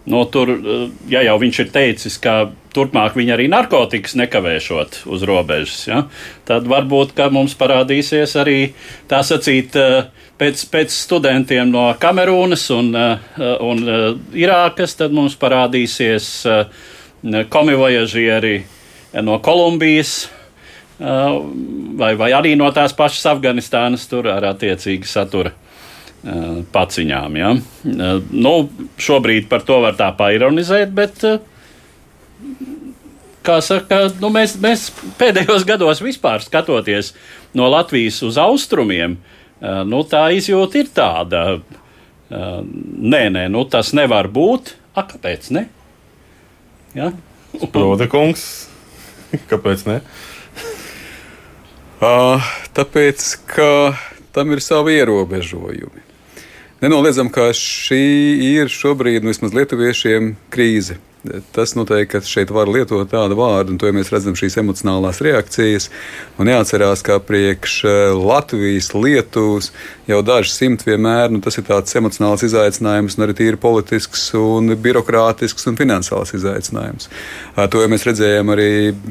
No, 0.07 0.25
tur, 0.25 0.51
eh, 0.51 0.89
ja 1.13 1.21
jau 1.23 1.37
viņš 1.41 1.59
ir 1.61 1.69
teicis, 1.75 2.17
ka 2.23 2.51
turpmāk 2.73 3.19
viņi 3.19 3.35
arī 3.35 3.49
narkotikas 3.53 4.17
nekavēšot 4.17 5.03
uz 5.13 5.25
robežas, 5.29 5.83
ja, 5.91 6.05
tad 6.49 6.69
varbūt 6.71 7.13
mums 7.35 7.55
parādīsies 7.59 8.37
arī 8.41 8.73
tā 9.11 9.21
sacīt. 9.27 9.77
Eh, 9.77 10.09
pēc, 10.41 10.65
pēc 10.73 10.89
studentiem 10.89 11.69
no 11.69 11.93
Kamerūnas 12.01 12.71
un, 12.73 12.95
eh, 12.97 13.19
un 13.61 13.85
Irākas, 14.33 14.97
tad 14.97 15.13
mums 15.13 15.37
parādīsies 15.37 16.47
komivojažieri 17.51 18.65
no 19.21 19.39
Kolumbijas, 19.39 20.31
vai, 20.99 22.15
vai 22.15 22.31
arī 22.33 22.57
no 22.57 22.71
tās 22.73 22.97
pašas 22.97 23.27
Afganistānas, 23.35 24.09
tur 24.09 24.29
ar 24.29 24.55
attiecīgi 24.55 25.05
satura 25.05 25.53
Eh, 25.53 25.70
paciņām. 26.73 27.37
Ja? 27.41 27.55
Eh, 27.57 28.21
nu, 28.31 28.55
šobrīd 29.01 29.49
par 29.49 29.65
to 29.65 29.81
var 29.85 29.97
tā 29.99 30.11
paironizēt, 30.17 30.93
bet 30.97 31.25
eh, 31.25 31.41
saka, 33.65 34.03
nu, 34.21 34.29
mēs, 34.35 34.59
mēs 34.61 34.91
pēdējos 35.21 35.65
gados 35.69 36.03
vispār 36.05 36.45
skatoties 36.45 37.15
no 37.57 37.71
Latvijas 37.73 38.21
uz 38.23 38.37
austrumiem, 38.39 39.17
nu, 39.61 39.99
tā 40.09 40.23
izjūta 40.33 40.79
ir 40.81 40.87
tāda. 40.95 41.41
Nē, 42.31 43.23
nē, 43.35 43.43
nu, 43.53 43.65
tas 43.69 43.91
nevar 43.97 44.31
būt. 44.33 44.71
A, 44.95 45.03
kāpēc 45.05 45.51
ne? 45.53 45.65
Ja? 46.95 47.11
Proda 47.75 48.07
kungs, 48.09 48.45
kāpēc 49.51 49.83
ne? 49.89 49.99
Uh, 52.01 52.53
tāpēc, 52.73 53.27
ka 53.51 53.69
tam 54.33 54.55
ir 54.55 54.63
savi 54.65 54.95
ierobežojumi. 55.01 56.10
Nenoliedzam, 56.81 57.29
ka 57.29 57.51
šī 57.53 58.01
ir 58.41 58.71
šobrīd 58.73 59.21
nu, 59.21 59.35
vismaz 59.35 59.53
lietuviešiem 59.53 60.31
krīze. 60.49 60.97
Tas 61.53 61.75
noteikti, 61.77 62.15
ka 62.15 62.21
šeit 62.25 62.49
var 62.55 62.69
lietot 62.73 63.11
tādu 63.13 63.37
vārdu, 63.37 63.75
un 63.75 63.81
to 63.81 63.89
ja 63.89 63.93
mēs 63.93 64.09
redzam 64.13 64.33
šīs 64.39 64.57
emocionālās 64.63 65.21
reakcijas. 65.21 65.91
Un 66.41 66.49
jāatcerās, 66.49 67.03
ka 67.05 67.19
priekš 67.21 67.75
eh, 67.85 67.99
Latvijas, 68.17 68.95
Lietuvas 68.97 69.69
jau 70.09 70.23
daži 70.25 70.55
simti 70.55 70.89
vienmēr 70.89 71.29
nu, 71.31 71.43
tas 71.45 71.59
ir 71.61 71.67
tāds 71.69 71.93
emocionāls 72.01 72.45
izaicinājums, 72.47 73.19
un 73.19 73.27
arī 73.27 73.37
tīri 73.37 73.61
politisks, 73.61 74.23
un 74.39 74.73
birokrātisks 74.81 75.69
un 75.69 75.77
finansiāls 75.79 76.33
izaicinājums. 76.39 77.11
To 77.71 77.83
jau 77.83 77.91
mēs 77.93 78.07
redzējām 78.09 78.51
arī 78.55 78.71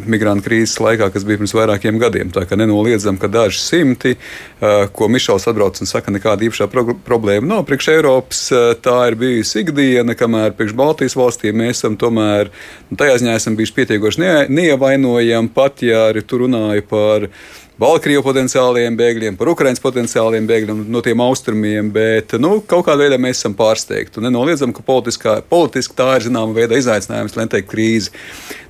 migrantu 0.10 0.50
krīzes 0.50 0.80
laikā, 0.82 1.12
kas 1.13 1.28
bija 1.28 1.39
pirms 1.39 1.54
vairākiem 1.56 2.01
gadiem. 2.01 2.34
Tā 2.36 2.44
kā 2.50 2.58
nenoliedzam, 2.60 3.20
ka 3.22 3.30
daži 3.32 3.62
simti, 3.62 4.16
ko 4.60 5.08
Mišels 5.13 5.48
atbrauc 5.51 5.80
un 5.80 5.89
saka, 5.89 6.12
nekāda 6.12 6.48
īpašā 6.50 6.68
pro 6.74 6.98
problēma 7.06 7.54
nav 7.54 7.63
priekš 7.70 7.92
Eiropas, 7.94 8.42
tā 8.84 8.98
ir 9.12 9.20
bijusi 9.20 9.63
ikdiena, 9.63 10.18
kamēr 10.20 10.58
priekš 10.58 10.75
Baltijas 10.80 11.16
valstīm 11.20 11.62
mēs 11.63 11.80
esam 11.80 11.99
tomēr 12.01 12.51
nu, 12.89 13.00
tajā 13.00 13.22
ziņā 13.22 13.38
esam 13.39 13.58
bijuši 13.60 13.77
pietiekoši 13.79 14.24
ne, 14.24 14.36
neievainojami, 14.50 15.53
pat 15.56 15.84
ja 15.86 16.10
arī 16.10 16.25
tur 16.25 16.48
runāju 16.48 16.88
par. 16.89 17.32
Baltkrievijas 17.79 18.25
potenciāliem 18.25 18.96
bēgļiem, 19.00 19.38
par 19.39 19.53
Ukraiņas 19.53 19.79
potenciāliem 19.79 20.48
bēgļiem 20.50 20.82
no 20.91 21.00
tiem 21.00 21.22
austrumiem, 21.24 21.88
bet 21.96 22.34
nu, 22.36 22.58
kaut 22.60 22.84
kādā 22.89 23.06
veidā 23.06 23.20
mēs 23.24 23.39
esam 23.39 23.53
pārsteigti. 23.56 24.20
Nenoliedzam, 24.20 24.74
ka 24.75 24.84
politiski 24.84 25.96
tā 25.96 26.10
ir 26.18 26.25
zināma 26.25 26.51
veida 26.58 26.75
izaicinājums, 26.75 27.38
lai 27.38 27.46
neteikt 27.48 27.70
krīze. 27.72 28.12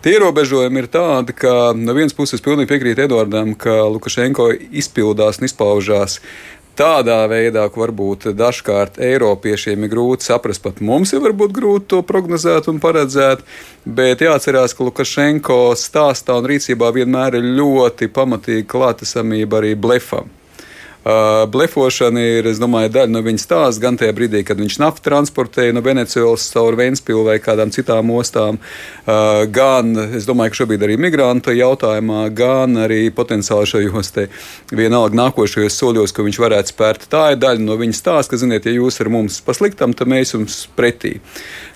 Tie 0.06 0.14
ierobežojumi 0.14 0.84
ir 0.84 0.92
tādi, 0.94 1.34
ka 1.42 1.72
no 1.74 1.98
vienas 1.98 2.14
puses 2.14 2.46
pilnīgi 2.46 2.70
piekrīt 2.70 3.02
Edvardam, 3.08 3.56
ka 3.58 3.82
Lukašenko 3.90 4.52
izpildās 4.70 5.42
un 5.42 5.50
izpaužās 5.50 6.20
tādā 6.80 7.20
veidā, 7.28 7.66
ka 7.68 7.82
varbūt 7.84 8.30
dažkārt 8.40 9.00
Eiropiešiem 9.04 9.84
ir 9.84 9.92
grūti 9.92 10.30
saprast, 10.30 10.64
pat 10.64 10.80
mums 10.80 11.12
ir 11.14 11.24
varbūt 11.26 11.54
grūti 11.56 11.92
to 11.94 12.02
prognozēt 12.08 12.72
un 12.72 12.80
paredzēt, 12.84 13.44
bet 13.84 14.24
jāatcerās, 14.24 14.76
ka 14.76 14.88
Lukašenko 14.88 15.62
stāstā 15.80 16.40
un 16.40 16.48
rīcībā 16.54 16.94
vienmēr 16.96 17.40
ir 17.42 17.54
ļoti 17.60 18.12
pamatīga 18.16 18.68
klātesamība 18.72 19.60
arī 19.60 19.76
blefam. 19.76 20.32
Blefošana 21.50 22.22
ir, 22.22 22.48
es 22.52 22.60
domāju, 22.60 22.92
daļa 22.92 23.14
no 23.14 23.22
viņa 23.24 23.40
stāsta 23.40 23.84
gan 23.86 23.98
tajā 23.98 24.12
brīdī, 24.16 24.44
kad 24.44 24.60
viņš 24.60 24.80
naftu 24.82 25.06
transportēja 25.06 25.76
no 25.76 25.84
Venecijas 25.86 26.50
caur 26.52 26.76
Vēnspilsnu 26.76 27.24
vai 27.30 27.38
kādām 27.40 27.72
citām 27.72 28.12
ostām, 28.12 28.60
gan, 29.56 29.94
es 30.18 30.28
domāju, 30.28 30.52
ka 30.52 30.60
šobrīd 30.62 30.84
arī 30.86 30.98
migrantu 31.00 31.56
jautājumā, 31.56 32.26
gan 32.36 32.84
arī 32.84 33.00
potenciāli 33.16 33.70
šajos 33.72 34.12
te 34.16 34.28
vienalga 34.76 35.18
nākošajos 35.22 35.80
soļos, 35.80 36.14
ko 36.14 36.28
viņš 36.28 36.42
varētu 36.44 36.74
spērt. 36.76 37.08
Tā 37.10 37.30
ir 37.34 37.42
daļa 37.42 37.64
no 37.64 37.80
viņa 37.80 37.96
stāsta, 37.96 38.36
ka, 38.36 38.42
ziniet, 38.44 38.68
ja 38.68 38.76
jūs 38.76 39.00
ar 39.00 39.10
mums 39.14 39.40
pasliktam, 39.46 39.96
tad 39.96 40.12
mēs 40.12 40.36
jums 40.36 40.62
pretī. 40.78 41.16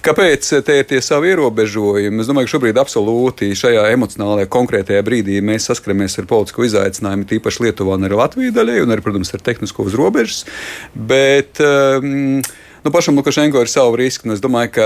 Kāpēc 0.03 0.49
te 0.67 0.77
ir 0.81 0.87
tie 0.89 0.99
savi 0.99 1.31
ierobežojumi? 1.31 2.19
Es 2.19 2.27
domāju, 2.27 2.49
ka 2.49 2.57
šobrīd 2.57 2.79
absolūti 2.81 3.53
šajā 3.55 3.85
emocionālajā 3.95 4.49
konkrētajā 4.51 4.99
brīdī 5.07 5.39
mēs 5.39 5.69
saskaramies 5.69 6.19
ar 6.19 6.27
politisko 6.27 6.65
izaicinājumu, 6.67 7.23
tīpaši 7.29 7.63
Lietuvā 7.63 7.95
un 7.95 8.09
arī 8.09 8.19
Latvijā 8.19 8.51
daļai, 8.57 8.81
un 8.83 8.91
arī, 8.91 9.05
protams, 9.13 9.33
ar 9.33 9.45
tehnisko 9.45 9.87
uz 9.87 9.97
robežas. 9.99 10.43
Bet, 10.93 11.61
um, 11.61 12.41
Nu, 12.83 12.91
pašam 12.91 13.15
Lukašenko 13.15 13.61
ir 13.63 13.69
savu 13.71 13.95
risku. 13.95 14.27
Es 14.33 14.41
domāju, 14.43 14.71
ka 14.75 14.85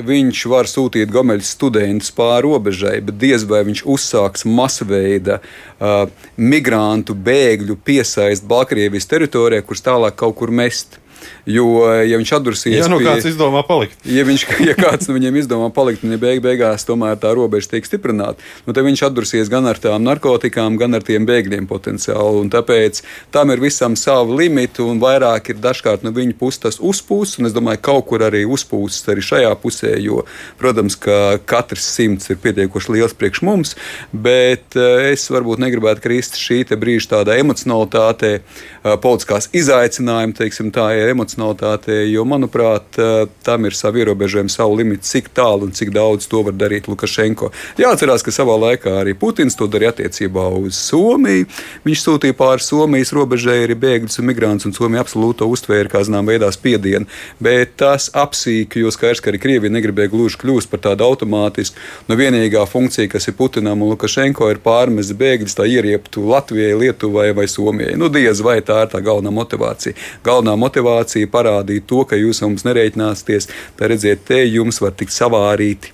viņš 0.00 0.46
var 0.48 0.64
sūtīt 0.64 1.10
gomeļus 1.12 1.50
studentus 1.52 2.08
pāri 2.16 2.46
robežai, 2.46 2.94
bet 3.04 3.18
diez 3.20 3.44
vai 3.44 3.60
viņš 3.68 3.82
uzsāks 3.84 4.46
masveida 4.48 5.42
uh, 5.42 6.06
migrantu 6.40 7.12
bēgļu 7.12 7.76
piesaisti 7.84 8.48
Baltkrievijas 8.48 9.10
teritorijā, 9.12 9.60
kurus 9.60 9.84
tālāk 9.84 10.16
kaut 10.16 10.38
kur 10.40 10.54
mest. 10.56 10.96
Jo, 11.44 11.66
ja 12.00 12.18
viņš 12.20 12.32
atdursies, 12.38 12.78
ja 12.78 12.88
nu 12.88 12.98
pie, 13.00 13.08
kāds 13.08 13.28
izdomā 13.28 13.60
palikt, 13.68 13.98
ja, 14.08 14.24
viņš, 14.24 14.44
ja 14.70 14.74
kāds 14.78 15.08
no 15.10 15.16
viņiem 15.16 15.36
izdomā 15.42 15.68
palikt, 15.74 16.04
un 16.06 16.14
ja 16.14 16.20
beig, 16.20 16.40
beigās 16.44 16.86
tomēr 16.88 17.18
tā 17.20 17.34
robeža 17.36 17.74
tiek 17.74 17.88
stiprināta, 17.88 18.40
nu, 18.64 18.72
tad 18.72 18.86
viņš 18.86 19.04
atdursies 19.08 19.50
gan 19.52 19.68
ar 19.68 19.80
tām 19.80 20.06
narkotikām, 20.06 20.78
gan 20.80 20.96
ar 20.96 21.04
tiem 21.04 21.26
bēgļiem 21.28 21.68
potenciāli. 21.70 22.40
Un 22.44 22.52
tāpēc 22.52 23.02
tam 23.34 23.52
ir 23.52 23.62
visam 23.62 23.96
savu 23.98 24.38
limitu, 24.38 24.86
un 24.88 25.02
vairāk 25.02 25.52
ir 25.52 25.60
dažkārt 25.62 26.04
no 26.06 26.14
viņa 26.16 26.36
puses 26.40 26.62
tas 26.64 26.80
uzpūsts, 26.80 27.40
un 27.40 27.50
es 27.50 27.56
domāju, 27.56 27.82
kaut 27.84 28.08
kur 28.08 28.24
arī 28.24 28.44
uzpūsts 28.48 29.12
arī 29.12 29.24
šajā 29.24 29.52
pusē, 29.60 29.94
jo, 30.02 30.24
protams, 30.60 30.96
ka 31.00 31.36
katrs 31.48 31.86
simts 31.96 32.32
ir 32.32 32.40
pietiekoši 32.42 32.96
liels 32.96 33.16
priekš 33.18 33.42
mums, 33.46 33.74
bet 34.12 34.78
eh, 34.78 35.10
es 35.12 35.26
varbūt 35.32 35.62
negribētu 35.62 36.04
krist 36.04 36.38
šī 36.40 36.62
brīža 36.74 37.14
tādā 37.16 37.38
emocionalitātē, 37.42 38.32
eh, 38.40 38.96
politiskās 39.02 39.50
izaicinājuma, 39.56 40.36
teiksim, 40.38 40.72
tā 40.74 40.90
ir 40.98 41.13
emocionāla 41.14 41.44
emocionalitāte, 41.54 42.10
jo, 42.10 42.24
manuprāt, 42.24 42.98
eh, 42.98 43.26
tam 43.42 43.64
ir 43.64 43.72
savi 43.72 44.04
ierobežojumi, 44.04 44.50
savu 44.50 44.76
limitu, 44.76 45.02
cik 45.02 45.34
tālu 45.34 45.64
un 45.64 45.72
cik 45.72 45.90
daudz 45.90 46.28
to 46.28 46.42
var 46.42 46.52
darīt 46.52 46.86
Lukašenko. 46.86 47.50
Jāatcerās, 47.78 48.22
ka 48.22 48.30
savā 48.30 48.56
laikā 48.58 49.02
arī 49.02 49.14
Putins 49.14 49.56
to 49.56 49.66
darīja 49.66 49.92
attiecībā 49.92 50.44
uz 50.58 50.74
Somiju. 50.74 51.46
Viņš 51.84 52.00
sūtīja 52.04 52.32
pāri 52.32 52.60
Somijas 52.60 53.12
robežai 53.12 53.66
arī 53.66 53.74
bēgļus 53.74 54.18
un 54.18 54.26
migrants, 54.26 54.66
un 54.66 54.72
Somija 54.72 55.04
absolūti 55.04 55.38
to 55.38 55.46
uztvēra 55.46 55.90
kā 55.90 56.04
zinām 56.04 56.26
veidā 56.26 56.50
spiedienu. 56.52 57.06
Bet 57.40 57.76
tas 57.76 58.10
apsīk, 58.14 58.76
jo 58.76 58.90
skaidrs, 58.90 59.20
ka 59.20 59.30
arī 59.30 59.40
Krievija 59.40 59.72
negribēja 59.72 60.10
gluži 60.10 60.38
kļūt 60.38 60.70
par 60.70 60.80
tādu 60.80 61.04
automātisku. 61.04 61.76
Nu, 62.08 62.16
vienīgā 62.16 62.66
funkcija, 62.66 63.08
kas 63.08 63.28
ir 63.28 63.34
Putinam 63.34 63.82
un 63.82 63.94
Lukašenko, 63.94 64.50
ir 64.50 64.62
pārmest 64.64 65.14
bēgļus, 65.14 65.56
tā 65.56 65.66
ierieptu 65.68 66.24
Latvijai, 66.24 66.74
Lietuvai 66.78 67.32
vai 67.34 67.46
Somijai. 67.48 67.96
Nu, 67.96 68.08
diez 68.08 68.40
vai 68.40 68.60
tā 68.60 68.84
ir 68.84 68.92
tā 68.92 69.00
galvenā 69.04 69.30
motivācija. 69.34 69.94
Galvenā 70.24 70.56
motivācija 70.56 71.03
situācija 71.04 71.30
parādīja 71.30 71.84
to, 71.86 72.04
ka 72.04 72.16
jūs 72.16 72.42
mums 72.42 72.64
nereiķināsieties, 72.64 73.48
tad 73.76 73.90
redziet, 73.90 74.24
te 74.26 74.44
jums 74.44 74.80
var 74.80 74.92
tikt 74.92 75.12
savārīti. 75.12 75.92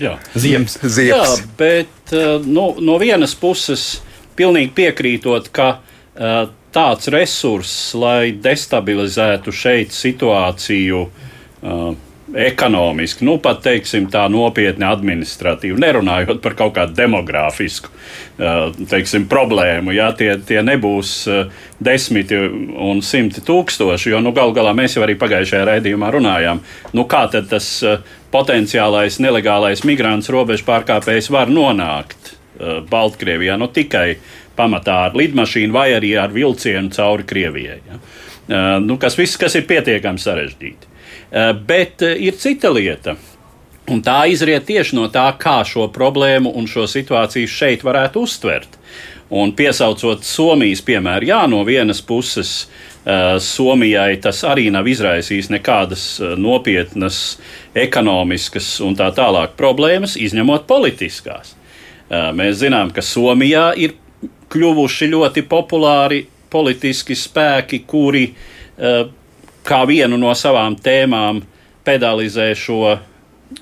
Jā, 0.00 0.18
ziemas. 0.34 0.78
ziemas. 0.82 1.38
Jā, 1.38 1.46
bet 1.58 2.12
uh, 2.12 2.42
no, 2.44 2.74
no 2.80 2.98
vienas 2.98 3.34
puses 3.34 4.02
pilnīgi 4.36 4.72
piekrītot, 4.74 5.50
ka 5.54 5.78
uh, 5.78 6.48
tāds 6.74 7.08
resurss, 7.08 7.94
lai 7.94 8.32
destabilizētu 8.32 9.52
šeit 9.52 9.94
situāciju, 9.94 11.04
uh, 11.62 11.94
ekonomiski, 12.34 13.24
nu 13.26 13.36
pat 13.42 13.60
teiksim, 13.64 14.08
tā 14.12 14.24
nopietni 14.32 14.86
administratīvi, 14.88 15.78
nerunājot 15.80 16.40
par 16.42 16.56
kaut 16.58 16.74
kādu 16.76 16.96
demogrāfisku 16.98 17.92
teiksim, 18.90 19.28
problēmu. 19.30 19.94
Ja, 19.94 20.10
tie, 20.16 20.32
tie 20.42 20.62
nebūs 20.66 21.14
desmiti 21.84 22.38
un 22.38 23.02
simti 23.06 23.44
tūkstoši, 23.44 24.10
jo 24.14 24.22
nu, 24.24 24.34
galu 24.34 24.54
galā 24.56 24.74
mēs 24.76 24.96
jau 24.96 25.04
arī 25.06 25.16
pagājušajā 25.20 25.64
raidījumā 25.70 26.10
runājām, 26.14 26.62
nu, 26.94 27.06
kā 27.10 27.26
tas 27.34 27.68
potenciālais 28.34 29.20
nelegālais 29.22 29.84
migrants 29.86 30.30
robežu 30.34 30.66
pārkāpējs 30.66 31.30
var 31.30 31.52
nonākt 31.52 32.34
Baltkrievijā. 32.90 33.58
Nu, 33.58 33.68
tikai 33.70 34.16
pamatā 34.58 35.04
ar 35.08 35.16
lidmašīnu 35.18 35.74
vai 35.74 35.88
arī 35.96 36.14
ar 36.18 36.34
vilcienu 36.34 36.90
cauri 36.94 37.26
Krievijai. 37.26 37.80
Ja. 37.88 38.00
Nu, 38.82 38.98
kas, 39.02 39.16
viss, 39.18 39.38
kas 39.40 39.56
ir 39.58 39.66
pietiekami 39.66 40.22
sarežģīti. 40.22 40.93
Eh, 41.34 41.52
bet 41.66 42.02
eh, 42.02 42.14
ir 42.22 42.36
cita 42.38 42.70
lieta. 42.70 43.16
Un 43.90 43.98
tā 44.06 44.20
izriet 44.30 44.68
tieši 44.68 44.94
no 44.94 45.08
tā, 45.10 45.26
kā 45.34 45.58
šo 45.66 45.88
problēmu 45.92 46.52
un 46.54 46.68
šo 46.70 46.86
situāciju 46.88 47.50
šeit 47.50 47.82
varētu 47.84 48.22
uztvert. 48.22 48.78
Un 49.34 49.50
piesaucot 49.56 50.22
Somijas 50.24 50.80
piemēru, 50.86 51.26
jā, 51.32 51.40
no 51.50 51.58
vienas 51.66 51.98
puses 52.04 52.52
uh, 52.62 53.34
Somijai 53.42 54.20
tas 54.22 54.44
arī 54.46 54.68
nav 54.72 54.86
izraisījis 54.88 55.50
nekādas 55.52 56.04
uh, 56.22 56.32
nopietnas 56.38 57.18
ekonomiskas 57.74 58.68
un 58.84 58.96
tā 58.96 59.10
tālāk 59.16 59.56
problēmas, 59.58 60.14
izņemot 60.16 60.68
politiskās. 60.70 61.56
Uh, 61.56 62.30
mēs 62.36 62.62
zinām, 62.62 62.94
ka 62.94 63.04
Somijā 63.04 63.72
ir 63.80 63.98
kļuvuši 64.54 65.10
ļoti 65.12 65.44
populāri 65.50 66.22
politiski 66.52 67.18
spēki, 67.18 67.82
kuri 67.90 68.28
kā 69.64 69.82
vienu 69.88 70.18
no 70.20 70.32
savām 70.36 70.76
tēmām 70.80 71.42
pedalizē 71.84 72.52
šo 72.56 72.96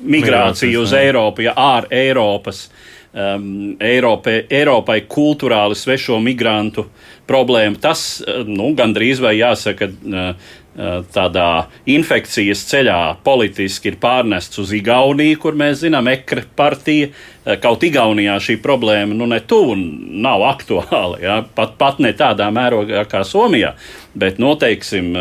migrāciju 0.01 0.83
uz 0.83 0.95
Eiropu, 0.97 1.47
ja 1.49 1.55
ārā 1.59 1.91
Eiropas. 2.03 2.67
Um, 3.13 3.75
Eiropai, 3.77 4.47
Eiropai 4.49 5.03
kultūrāli 5.05 5.77
svešo 5.77 6.17
migrantu 6.25 6.87
problēmu. 7.29 7.77
Tas 7.77 8.23
uh, 8.25 8.41
nu, 8.49 8.71
gandrīz 8.73 9.21
vai 9.21 9.35
jāsaka, 9.37 9.91
uh, 9.91 10.31
uh, 10.33 10.95
tādā 11.13 11.67
infekcijas 11.93 12.65
ceļā 12.71 12.99
politiski 13.25 13.93
ir 13.93 13.99
pārnests 14.01 14.63
uz 14.63 14.73
Igauniju, 14.73 15.43
kur 15.45 15.61
mēs 15.61 15.83
zinām, 15.85 16.09
ekra 16.09 16.47
partija. 16.57 17.13
Kaut 17.61 17.85
Igaunijā 17.85 18.39
šī 18.41 18.57
problēma 18.65 19.13
nu, 19.19 19.29
ne 19.29 19.43
tuvu 19.45 19.77
nav 19.77 20.47
aktuāla, 20.49 21.21
ja? 21.21 21.41
pat, 21.45 21.77
pat 21.77 22.01
ne 22.01 22.15
tādā 22.17 22.49
mērogā 22.55 23.05
kā 23.11 23.27
Somijā, 23.29 23.75
bet 24.17 24.41
noteiksim. 24.41 25.13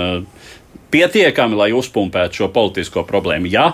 Pietiekami, 0.91 1.55
lai 1.55 1.71
uzpumpētu 1.75 2.41
šo 2.41 2.51
politisko 2.53 3.05
problēmu. 3.07 3.49
Ja 3.51 3.71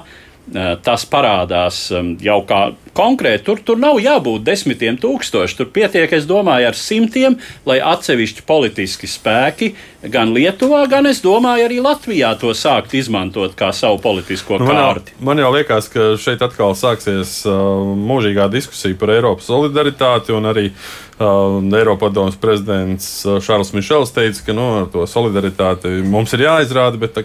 tas 0.84 1.04
parādās 1.10 1.88
jau 2.24 2.38
kā 2.48 2.62
konkrēti. 2.98 3.44
Tur, 3.46 3.62
tur 3.63 3.80
nav 3.80 4.00
jābūt 4.01 4.46
desmitiem 4.48 4.98
tūkstoši. 5.01 5.58
Tur 5.60 5.70
pietiek, 5.74 6.12
es 6.18 6.25
domāju, 6.30 6.72
ar 6.72 6.77
simtiem, 6.77 7.38
lai 7.68 7.77
atsevišķi 7.84 8.46
politiski 8.48 9.10
spēki 9.10 9.74
gan 10.13 10.32
Lietuvā, 10.34 10.84
gan 10.89 11.10
es 11.10 11.22
domāju, 11.24 11.68
arī 11.68 11.80
Latvijā 11.84 12.32
to 12.39 12.54
sākt 12.58 12.96
izmantot 12.98 13.56
kā 13.58 13.72
savu 13.75 14.00
politisko 14.01 14.60
nu, 14.62 14.70
kārti. 14.70 15.18
Man 15.24 15.42
jau, 15.42 15.51
liekas, 15.54 15.89
ka 15.94 16.10
šeit 16.22 16.44
atkal 16.46 16.77
sāksies 16.77 17.39
uh, 17.50 17.84
mūžīgā 18.08 18.48
diskusija 18.54 18.98
par 19.00 19.13
Eiropas 19.18 19.50
solidaritāti 19.50 20.36
un 20.38 20.50
arī 20.50 20.68
uh, 20.72 21.58
Eiropadomas 21.80 22.38
prezidents 22.42 23.10
Šārls 23.25 23.74
Mišels 23.75 24.13
teica, 24.16 24.46
ka 24.48 24.58
nu, 24.58 24.70
to 24.94 25.06
solidaritāti 25.10 26.00
mums 26.06 26.34
ir 26.38 26.48
jāizrāda, 26.48 27.01
bet 27.01 27.18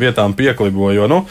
vietām 0.00 0.36
pieklibo. 0.38 0.92
Jo, 0.94 1.10
nu, 1.10 1.24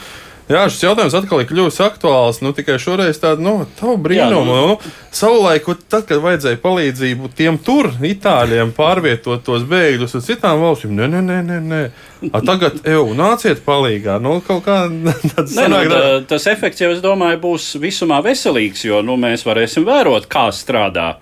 Jā, 0.44 0.66
šis 0.68 0.82
jautājums 0.84 1.14
atkal 1.16 1.40
ir 1.40 1.46
kļuvis 1.48 1.78
aktuāls. 1.80 2.42
Nu, 2.44 2.50
tikai 2.52 2.76
šoreiz 2.82 3.16
tādu 3.20 3.40
nu, 3.46 3.52
brīnumu. 3.80 4.44
Nu, 4.44 4.56
nu, 4.74 4.92
savulaik, 5.14 5.70
tad, 5.88 6.04
kad 6.10 6.20
vajadzēja 6.20 6.58
palīdzību 6.60 7.30
tiem 7.36 7.56
tur, 7.64 7.88
itāļiem, 8.04 8.74
pārvietot 8.76 9.40
tos 9.46 9.64
bēgļus 9.70 10.18
uz 10.18 10.26
citām 10.28 10.60
valstīm, 10.60 10.92
nē, 10.98 11.08
nē, 11.14 11.22
nē. 11.24 11.38
nē, 11.48 11.60
nē. 11.70 11.80
A, 12.28 12.42
tagad, 12.44 12.76
eju, 12.84 13.06
nāciet 13.16 13.62
palīdzīgā. 13.64 14.18
Nu, 14.24 14.34
kā, 14.44 14.82
ne, 14.92 15.14
nu, 15.16 15.78
tā, 15.88 16.02
tas 16.34 16.48
efekts 16.52 16.84
jau, 16.84 16.90
es 16.92 17.00
domāju, 17.04 17.40
būs 17.46 17.70
visumā 17.80 18.20
veselīgs, 18.24 18.84
jo 18.84 19.00
nu, 19.06 19.16
mēs 19.20 19.46
varēsim 19.48 19.88
vērot, 19.88 20.28
kā 20.28 20.50
strādā 20.52 21.14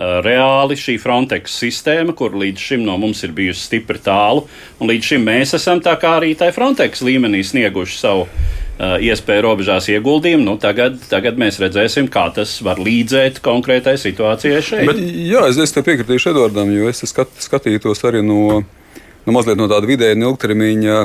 reāli 0.00 0.78
šī 0.80 0.94
Frontex 1.02 1.58
sistēma, 1.60 2.14
kur 2.16 2.32
līdz 2.38 2.62
šim 2.70 2.86
no 2.86 2.94
mums 2.96 3.20
ir 3.26 3.34
bijusi 3.36 3.66
stipri 3.66 4.00
tālu, 4.00 4.46
un 4.80 4.88
līdz 4.88 5.10
šim 5.10 5.26
mēs 5.26 5.52
esam 5.58 5.82
tā 5.84 5.92
kā 6.00 6.14
arī 6.22 6.30
tajā 6.38 6.54
Frontex 6.56 7.04
līmenī 7.04 7.42
snieguši 7.44 8.00
savu 8.00 8.24
Uh, 8.30 8.59
iespēju 8.80 9.44
robežās 9.44 9.88
ieguldījumu. 9.92 10.44
Nu, 10.46 10.56
tagad, 10.60 10.96
tagad 11.10 11.40
mēs 11.40 11.60
redzēsim, 11.60 12.08
kā 12.12 12.28
tas 12.36 12.56
var 12.64 12.80
līdzēt 12.80 13.42
konkrētai 13.44 13.96
situācijai 14.00 14.62
šeit. 14.64 14.86
Bet, 14.88 15.02
jā, 15.02 15.44
es, 15.50 15.60
es 15.60 15.76
piekritīšu 15.76 16.32
Edvardam, 16.32 16.72
jo 16.72 16.88
es 16.88 17.04
skat, 17.10 17.34
skatītos 17.44 18.00
arī 18.08 18.24
no, 18.24 18.62
no 19.26 19.36
mazliet 19.36 19.60
no 19.60 19.68
tāda 19.70 19.90
vidēja 19.90 20.16
un 20.18 20.30
ilgtermiņa. 20.30 21.04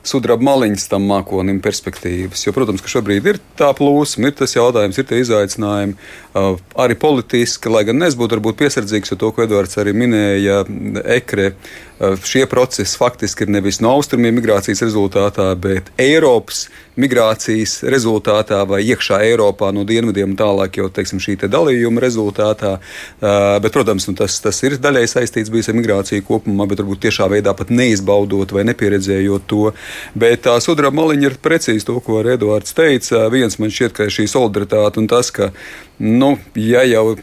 Sudraba 0.00 0.40
maliņas 0.46 0.86
tam 0.88 1.04
mākonim 1.10 1.58
perspektīvas. 1.60 2.46
Jo, 2.46 2.54
protams, 2.56 2.80
ka 2.80 2.88
šobrīd 2.88 3.26
ir 3.28 3.38
tā 3.58 3.68
plūsma, 3.76 4.30
ir 4.30 4.38
tas 4.38 4.56
jautājums, 4.56 4.96
ir 4.96 5.04
tie 5.10 5.18
izaicinājumi, 5.20 5.92
uh, 6.40 6.54
arī 6.80 6.96
politiski, 6.96 7.68
lai 7.68 7.82
gan 7.84 8.00
es 8.08 8.16
būtu 8.16 8.40
piesardzīgs, 8.40 9.12
jo 9.12 9.18
to, 9.20 9.28
ko 9.36 9.44
Edvards 9.44 9.76
arī 9.82 9.92
minēja, 9.92 10.62
ekre. 11.18 11.50
Uh, 12.00 12.16
šie 12.24 12.46
procesi 12.48 12.96
faktiski 12.98 13.44
ir 13.44 13.50
nevis 13.52 13.80
no 13.84 13.90
austrumiem 13.92 14.38
migrācijas 14.38 14.80
rezultātā, 14.86 15.50
bet 15.60 15.90
Eiropas 16.00 16.62
migrācijas 17.00 17.82
rezultātā 17.92 18.62
vai 18.68 18.80
iekšā 18.88 19.18
Eiropā 19.26 19.68
no 19.76 19.84
dienvidiem 19.84 20.32
tālāk 20.38 20.78
jau 20.80 20.88
teiksim, 20.88 21.20
šī 21.20 21.36
te 21.42 21.50
dalījuma 21.52 22.00
rezultātā. 22.00 22.78
Uh, 23.20 23.58
bet, 23.60 23.72
protams, 23.76 24.08
nu, 24.08 24.16
tas, 24.16 24.38
tas 24.40 24.62
ir 24.64 24.78
daļai 24.80 25.04
saistīts 25.12 25.52
bijis 25.52 25.68
ar 25.68 25.76
migrāciju 25.76 26.24
kopumā, 26.24 26.64
bet 26.70 26.80
varbūt 26.80 27.04
tiešā 27.04 27.28
veidā 27.32 27.52
pat 27.56 27.72
neizbaudot 27.74 28.56
vai 28.56 28.64
nepieredzējot 28.70 29.44
to. 29.50 29.74
Bet 30.16 30.46
tā 30.48 30.56
sudraba 30.64 31.02
maliņa 31.02 31.28
ir 31.28 31.36
precīzi 31.44 31.84
to, 31.88 31.98
ko 32.04 32.22
Edvards 32.24 32.76
teica. 32.76 33.26
Viens 33.32 33.60
man 33.60 33.72
šķiet, 33.72 33.96
ka 33.96 34.08
ir 34.08 34.16
šī 34.16 34.28
solidaritāte 34.30 35.02
un 35.02 35.10
tas, 35.10 35.28
ka, 35.34 35.52
nu, 36.00 36.38
ja 36.56 36.86
jau 36.88 37.18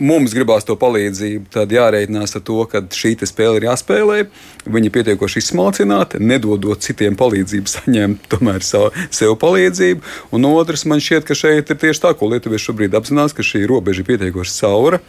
mums 0.00 0.34
gribās 0.36 0.66
to 0.66 0.76
palīdzību, 0.80 1.50
tad 1.54 1.72
jārēķinās 1.74 2.36
ar 2.38 2.44
to, 2.46 2.58
ka 2.70 2.82
šī 2.94 3.14
spēle 3.28 3.60
ir 3.60 3.68
jāspēlē. 3.68 4.18
Viņi 4.66 4.90
ir 4.90 4.94
pietiekoši 4.94 5.42
izsmalcināti, 5.42 6.20
nedodot 6.24 6.82
citiem 6.84 7.18
palīdzību, 7.20 7.70
saņemt 7.70 8.30
tomēr 8.32 8.64
savu, 8.66 8.90
sev 9.14 9.36
palīdzību. 9.40 10.04
Un 10.36 10.48
otrs, 10.50 10.86
man 10.90 11.02
šķiet, 11.04 11.28
ka 11.28 11.36
šeit 11.36 11.72
ir 11.72 11.80
tieši 11.80 12.04
tā, 12.06 12.14
ko 12.16 12.30
Lietuvieši 12.32 12.70
šobrīd 12.70 12.96
apzinās, 12.98 13.36
ka 13.36 13.46
šī 13.46 13.66
robeža 13.70 14.04
ir 14.04 14.10
pietiekoši 14.10 14.56
caura 14.60 15.00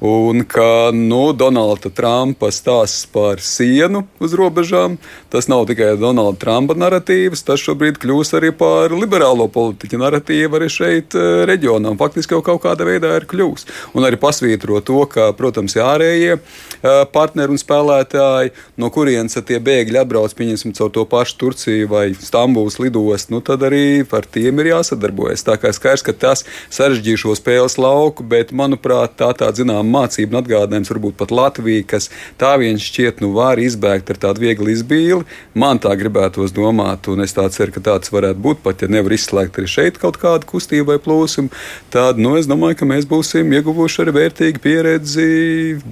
un 0.00 0.42
ka 0.44 0.90
nu, 0.92 1.32
Donalda 1.32 1.90
Trumpa 1.94 2.50
stāsts 2.50 3.04
par 3.06 3.38
sienu 3.38 4.02
uz 4.22 4.32
robežām, 4.34 4.96
tas 5.30 5.46
nav 5.50 5.68
tikai 5.70 5.92
Donalda 6.00 6.40
Trumpa 6.42 6.74
narratīvs, 6.74 7.44
tas 7.46 7.62
šobrīd 7.62 8.00
kļūs 8.02 8.34
arī 8.38 8.50
par 8.56 8.90
liberālo 8.96 9.46
politiķu 9.52 10.00
narratīvu 10.02 10.58
arī 10.58 10.70
šeit 10.72 11.14
eh, 11.14 11.44
reģionā. 11.46 11.94
Faktiski 12.00 12.34
jau 12.34 12.42
kaut 12.42 12.64
kādā 12.64 12.86
veidā 12.88 13.12
ir 13.20 13.28
kļūst. 13.30 13.70
Un 13.94 14.08
arī 14.08 14.18
pasvītro 14.18 14.80
to, 14.82 15.04
ka, 15.12 15.28
protams, 15.38 15.76
ārējie 15.78 16.34
eh, 16.34 17.04
partneri 17.14 17.54
un 17.54 17.62
spēlētāji, 17.62 18.50
no 18.82 18.90
kurienes 18.90 19.38
tie 19.46 19.60
bēgļi 19.62 20.02
atbrauc, 20.02 20.34
pieņemsim, 20.34 20.74
caur 20.78 20.90
to 20.94 21.06
pašu 21.06 21.38
Turciju 21.44 21.92
vai 21.92 22.08
Stambulas 22.18 22.80
lidostu, 22.82 23.36
nu 23.36 23.42
tad 23.44 23.62
arī 23.68 24.02
par 24.08 24.26
tiem 24.26 24.58
ir 24.62 24.72
jāsadarbojas. 24.72 25.46
Tā 25.46 25.58
kā 25.62 25.70
skaidrs, 25.74 26.02
ka 26.06 26.16
tas 26.26 26.46
sarežģīja 26.74 27.22
šo 27.22 27.38
spēles 27.38 27.78
lauku, 27.78 28.26
bet, 28.26 28.50
manuprāt, 28.56 29.14
tā 29.20 29.30
tā 29.38 29.50
zinām 29.54 29.91
mācību 29.92 30.34
un 30.34 30.40
atgādinājums, 30.42 30.90
varbūt 30.92 31.18
pat 31.20 31.34
Latvija, 31.34 31.84
kas 31.94 32.08
tā 32.40 32.54
vien 32.60 32.80
šķiet, 32.80 33.22
nu, 33.24 33.32
var 33.36 33.60
izbēgt 33.62 34.12
ar 34.12 34.20
tādu 34.26 34.44
vieglu 34.46 34.72
izbīli. 34.72 35.22
Man 35.58 35.80
tā 35.82 35.94
gribētos 35.98 36.54
domāt, 36.56 37.08
un 37.12 37.24
es 37.24 37.34
tā 37.36 37.46
ceru, 37.52 37.74
ka 37.74 37.84
tāds 37.92 38.12
varētu 38.12 38.40
būt, 38.42 38.62
pat 38.64 38.84
ja 38.84 38.90
nevar 38.92 39.14
izslēgt 39.16 39.60
arī 39.60 39.70
šeit 39.70 40.00
kaut 40.02 40.18
kādu 40.22 40.48
kustību 40.50 40.92
vai 40.92 40.98
plūsmu. 41.02 41.50
Tad, 41.92 42.20
nu, 42.22 42.34
es 42.40 42.48
domāju, 42.50 42.80
ka 42.80 42.88
mēs 42.88 43.08
būsim 43.08 43.52
ieguvuši 43.58 44.02
arī 44.04 44.16
vērtīgu 44.18 44.62
pieredzi, 44.62 45.28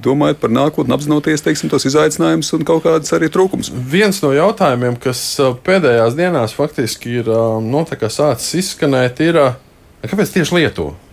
domājot 0.04 0.40
par 0.42 0.54
nākotni, 0.54 0.94
apzinoties, 0.96 1.44
teiksim, 1.44 1.72
tos 1.72 1.86
izaicinājumus 1.90 2.54
un 2.56 2.66
kaut 2.68 2.84
kādas 2.86 3.12
arī 3.16 3.30
trūkumus. 3.32 3.72
Viens 3.92 4.22
no 4.24 4.32
jautājumiem, 4.36 4.98
kas 5.02 5.22
uh, 5.42 5.54
pēdējās 5.66 6.16
dienās 6.18 6.56
faktiski 6.56 7.20
ir 7.20 7.30
um, 7.30 7.70
no, 7.70 7.84
nu, 7.84 8.10
sācis 8.10 8.58
izskanēt, 8.64 9.22
ir, 9.24 9.40
uh, 9.40 10.06
kāpēc 10.06 10.36
tieši 10.38 10.60
Lietuva? 10.60 11.09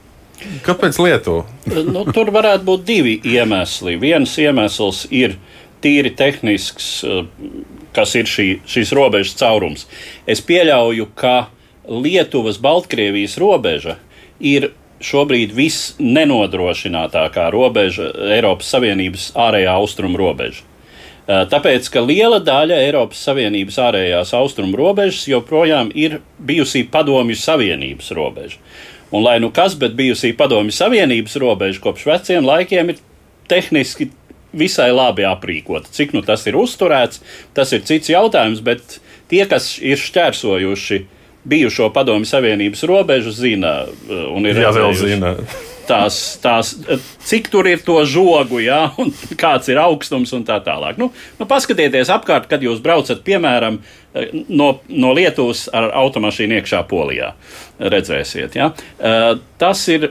Kāpēc 0.65 0.99
Lietuva? 1.01 1.45
nu, 1.87 2.03
tur 2.13 2.31
varētu 2.33 2.65
būt 2.67 2.83
divi 2.87 3.15
iemesli. 3.25 3.95
Viens 4.01 4.35
iemesls 4.41 5.05
ir 5.09 5.37
tīri 5.81 6.13
tehnisks, 6.17 7.03
eh, 7.03 7.25
kas 7.95 8.15
ir 8.15 8.29
šī, 8.29 8.47
šīs 8.69 8.93
robežas 8.95 9.37
caurums. 9.39 9.87
Es 10.27 10.41
pieļauju, 10.41 11.07
ka 11.15 11.47
Lietuvas 11.87 12.59
Baltkrievijas 12.61 13.37
robeža 13.39 13.97
ir 14.39 14.71
šobrīd 15.01 15.53
visnenodrošinātākā 15.55 17.51
robeža, 17.53 18.11
Eiropas 18.33 18.69
Savienības 18.73 19.31
ārējā 19.37 19.75
austrumu 19.77 20.17
robeža. 20.17 20.65
Eh, 21.27 21.45
tāpēc, 21.51 21.89
ka 21.91 22.01
liela 22.01 22.39
daļa 22.39 22.77
Eiropas 22.85 23.21
Savienības 23.27 23.77
ārējās 23.83 24.33
austrumu 24.37 24.77
robežas 24.79 25.25
joprojām 25.27 25.91
ir 25.95 26.21
bijusi 26.39 26.85
Padomju 26.87 27.35
Savienības 27.35 28.13
robeža. 28.15 28.61
Un 29.11 29.23
lai 29.23 29.37
nu 29.39 29.51
kas, 29.55 29.75
bet 29.79 29.95
bijusī 29.95 30.33
Padomju 30.35 30.73
Savienības 30.75 31.37
robeža 31.39 31.79
kopš 31.83 32.07
veciem 32.09 32.47
laikiem 32.47 32.91
ir 32.91 33.03
tehniski 33.47 34.09
visai 34.57 34.89
labi 34.91 35.27
aprīkota. 35.27 35.91
Cik 35.93 36.15
nu 36.15 36.23
tas 36.27 36.43
ir 36.49 36.57
uzturēts, 36.59 37.21
tas 37.55 37.71
ir 37.75 37.85
cits 37.87 38.11
jautājums, 38.11 38.63
bet 38.63 38.99
tie, 39.31 39.45
kas 39.47 39.75
ir 39.79 39.99
šķērsojuši 40.01 41.01
bijušo 41.47 41.89
Padomju 41.95 42.27
Savienības 42.27 42.83
robežu, 42.89 43.31
zina 43.31 43.79
un 44.07 44.47
ir 44.49 44.59
Jā, 44.59 44.73
vēl 44.75 44.95
zina 44.99 45.35
tās, 45.87 46.17
tās, 46.43 46.73
cik 47.27 47.49
tur 47.53 47.67
ir 47.69 47.81
to 47.85 47.99
žogu, 48.07 48.59
ja, 48.63 48.91
un 49.01 49.13
kāds 49.39 49.71
ir 49.71 49.79
augstums 49.81 50.33
un 50.37 50.43
tā 50.47 50.59
tālāk. 50.65 50.99
Nu, 51.01 51.09
nu, 51.39 51.47
paskatieties 51.49 52.11
apkārt, 52.13 52.49
kad 52.51 52.63
jūs 52.63 52.81
braucat, 52.83 53.23
piemēram, 53.25 53.79
no, 54.49 54.69
no 54.89 55.13
Lietuvas 55.15 55.67
ar 55.75 55.91
automašīnu 56.03 56.57
iekšā 56.59 56.83
Polijā. 56.89 57.33
Redzēsiet, 57.77 58.57
ja. 58.57 58.71
Tas 59.61 59.83
ir, 59.93 60.07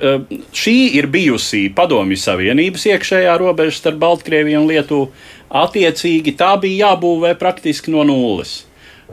šī 0.54 0.76
ir 1.00 1.08
bijusi 1.10 1.66
Padomju 1.74 2.18
Savienības 2.22 2.86
iekšējā 2.92 3.34
robeža 3.42 3.80
starp 3.80 3.98
Baltkrieviju 4.04 4.62
un 4.62 4.70
Lietuvu. 4.70 5.10
Attiecīgi 5.56 6.36
tā 6.38 6.54
bija 6.62 6.92
jābūvē 6.92 7.34
praktiski 7.38 7.94
no 7.94 8.06
nulles. 8.06 8.60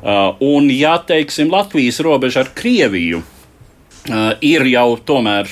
Un, 0.03 0.69
ja 0.73 0.97
teiksim, 1.01 1.51
Latvijas 1.53 2.01
robeža 2.03 2.43
ar 2.43 2.53
Krieviju 2.57 3.21
ir 4.43 4.65
jau 4.67 4.87
tomēr 5.05 5.49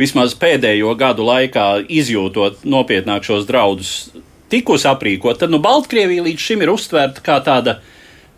vismaz 0.00 0.34
pēdējo 0.40 0.96
gadu 0.98 1.26
laikā 1.28 1.68
izjūtot 1.88 2.64
nopietnāk 2.64 3.26
šos 3.26 3.46
draudus, 3.48 3.94
tikus 4.50 4.86
aprīkot, 4.88 5.38
tad 5.40 5.52
nu, 5.52 5.60
Baltkrievija 5.62 6.24
līdz 6.26 6.46
šim 6.48 6.66
ir 6.66 6.74
uztvērta 6.74 7.24
kā 7.24 7.40
tāda. 7.46 7.80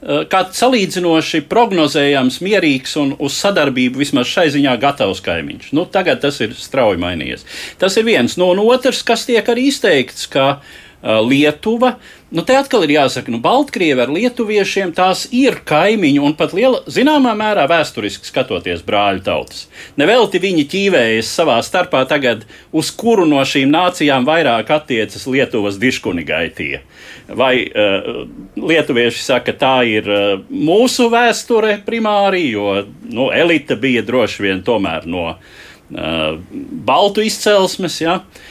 Eh, 0.03 0.25
kā 0.27 0.41
salīdzinoši 0.51 1.45
prognozējams, 1.47 2.41
mierīgs 2.43 2.97
un 2.99 3.13
uz 3.23 3.37
sadarbību 3.39 4.01
vismaz 4.03 4.27
šai 4.27 4.49
ziņā 4.51 4.73
gatavs 4.83 5.21
kaimiņš. 5.23 5.69
Nu, 5.79 5.85
tagad 5.87 6.19
tas 6.25 6.41
ir 6.43 6.57
strauji 6.59 6.99
mainījies. 6.99 7.47
Tas 7.79 7.95
ir 8.01 8.09
viens. 8.09 8.35
No 8.41 8.49
nu, 8.59 8.67
otrs, 8.75 9.05
kas 9.07 9.23
tiek 9.29 9.47
arī 9.47 9.69
izteikts, 9.71 10.27
ka 10.27 10.57
Lietuva. 11.03 11.97
Nu, 12.33 12.45
te 12.47 12.55
atkal 12.57 12.87
ir 12.87 12.95
jāsaka, 12.95 13.27
ka 13.27 13.33
nu, 13.35 13.41
Baltkrievi 13.43 14.01
ar 14.05 14.11
lietuviešiem 14.13 14.95
tās 14.97 15.27
ir 15.35 15.59
kaimiņi 15.69 16.21
un 16.23 16.37
pat 16.39 16.55
liela, 16.57 16.79
zināmā 16.89 17.35
mērā 17.37 17.67
vēsturiski 17.69 18.29
skatoties 18.31 18.85
brāļu 18.87 19.25
tautas. 19.27 19.67
Nevelti 20.01 20.41
viņi 20.41 20.65
ķīvējas 20.73 21.33
savā 21.41 21.59
starpā 21.67 22.05
tagad, 22.09 22.47
uz 22.71 22.93
kuru 22.95 23.27
no 23.29 23.43
šīm 23.43 23.73
nācijām 23.75 24.25
vairāk 24.29 24.71
attiecas 24.79 25.27
Lietuvas 25.27 25.77
diškunigaitie. 25.83 26.85
Vai 27.29 27.67
uh, 27.67 28.23
lietuvieši 28.57 29.27
saka, 29.27 29.53
tā 29.59 29.75
ir 29.91 30.09
uh, 30.09 30.39
mūsu 30.49 31.11
vēsture 31.13 31.81
primāri, 31.85 32.47
jo 32.55 32.79
nu, 33.11 33.29
elite 33.35 33.77
bija 33.77 34.07
droši 34.07 34.47
vien 34.47 34.65
tomēr 34.65 35.05
no 35.11 35.35
uh, 35.35 36.41
baltu 36.89 37.27
izcelsmes, 37.27 38.01
ja, 38.03 38.21
uh, 38.23 38.49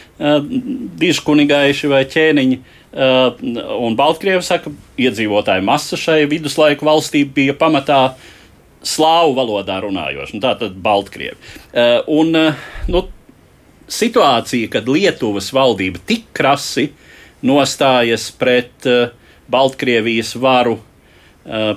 diškunigaiši 1.02 1.90
vai 1.92 2.04
ķēniņi. 2.10 2.60
Un 3.82 3.96
Baltkrievi 3.98 4.44
saka, 4.46 4.74
iedzīvotāju 5.02 5.66
masa 5.66 6.00
šai 6.00 6.26
viduslaiku 6.30 6.86
valstī 6.86 7.24
bija 7.26 7.56
pamatā 7.58 8.02
slāvu 8.86 9.36
valodā 9.38 9.80
runājoša. 9.84 10.36
Nu, 10.36 10.44
tā 10.44 10.54
tad 10.60 10.78
Baltkrievi. 10.84 11.38
Un 12.12 12.36
nu, 12.92 13.04
situācija, 13.92 14.72
kad 14.74 14.90
Lietuvas 14.92 15.52
valdība 15.56 16.02
tik 16.08 16.28
krasi 16.38 16.92
nostājas 17.46 18.30
pret 18.38 18.88
Baltkrievijas 19.52 20.36
varu, 20.42 20.78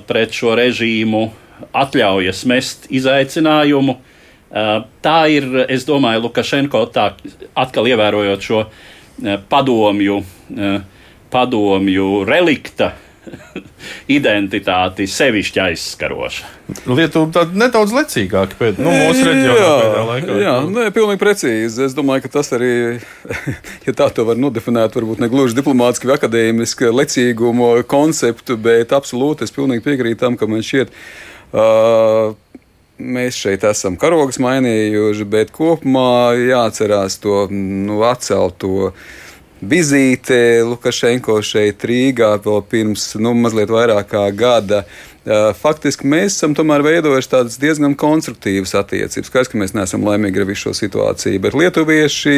pret 0.05 0.35
šo 0.35 0.53
režīmu, 0.59 1.29
atļaujas 1.73 2.43
mest 2.51 2.85
izaicinājumu. 2.93 3.95
Uh, 3.95 4.11
tā 4.49 5.19
ir, 5.33 5.47
es 5.69 5.87
domāju, 5.87 6.27
Lukašenko 6.27 6.85
tā 6.93 7.13
atkal 7.55 7.87
ievērojot 7.91 8.45
šo 8.45 8.65
padomju 9.49 10.19
padomju 11.35 12.23
relikta 12.27 12.93
identitāti 14.17 15.07
sevišķi 15.09 15.61
aizskaroša. 15.63 16.49
Lietuva 16.85 17.31
tāda 17.33 17.57
nedaudz 17.57 17.93
lecīgāka 17.95 18.57
pēc 18.59 18.79
nu, 18.79 18.93
mūsu 18.93 19.25
reģionā 19.25 19.55
pēdējā 19.65 20.03
laikā. 20.09 20.37
Jā, 20.43 20.53
nē, 20.69 20.85
pilnīgi 20.95 21.21
precīzi. 21.21 21.87
Es 21.87 21.97
domāju, 21.97 22.25
ka 22.25 22.33
tas 22.37 22.53
arī, 22.55 22.71
ja 23.87 23.95
tā 23.97 24.11
to 24.13 24.27
var 24.29 24.39
nodefinēt, 24.39 24.95
varbūt 24.99 25.23
ne 25.23 25.31
gluži 25.33 25.57
diplomātski 25.57 26.09
vai 26.09 26.19
akadēmiski 26.19 26.93
lecīgumu 26.93 27.71
konceptu, 27.89 28.59
bet 28.61 28.93
absolūti 28.95 29.47
es 29.47 29.55
pilnīgi 29.55 29.85
piekrītu 29.87 30.21
tam, 30.21 30.37
ka 30.39 30.49
man 30.51 30.63
šķiet. 30.65 30.93
Uh, 31.55 32.35
Mēs 32.95 33.35
šeit 33.35 33.65
esam 33.67 33.97
karogus 33.99 34.39
mainījuši, 34.39 35.25
bet 35.27 35.51
kopumā 35.55 36.31
jāatcerās 36.39 37.19
to 37.19 37.45
nu, 37.51 37.99
atcelt 38.07 38.55
to 38.63 38.89
uh, 38.89 39.05
vizīte 39.69 40.37
Lukašenko 40.67 41.39
šeit 41.45 41.83
Rīgā 41.87 42.35
vēl 42.43 42.63
pirms 42.69 43.13
nu, 43.21 43.33
mazliet 43.37 43.71
vairāk 43.71 44.09
kā 44.11 44.25
gada. 44.35 44.83
Faktiski 45.57 46.07
mēs 46.09 46.35
esam 46.35 46.53
tomēr 46.57 46.83
veidojuši 46.85 47.31
tādas 47.31 47.59
diezgan 47.61 47.95
konstruktīvas 47.97 48.75
attiecības. 48.77 49.31
Skaidrs, 49.31 49.51
ka 49.51 49.61
mēs 49.61 49.73
neesam 49.77 50.05
laimīgi 50.05 50.41
ar 50.41 50.49
visu 50.49 50.67
šo 50.67 50.75
situāciju, 50.83 51.41
bet 51.41 51.57
lietuvieši 51.57 52.35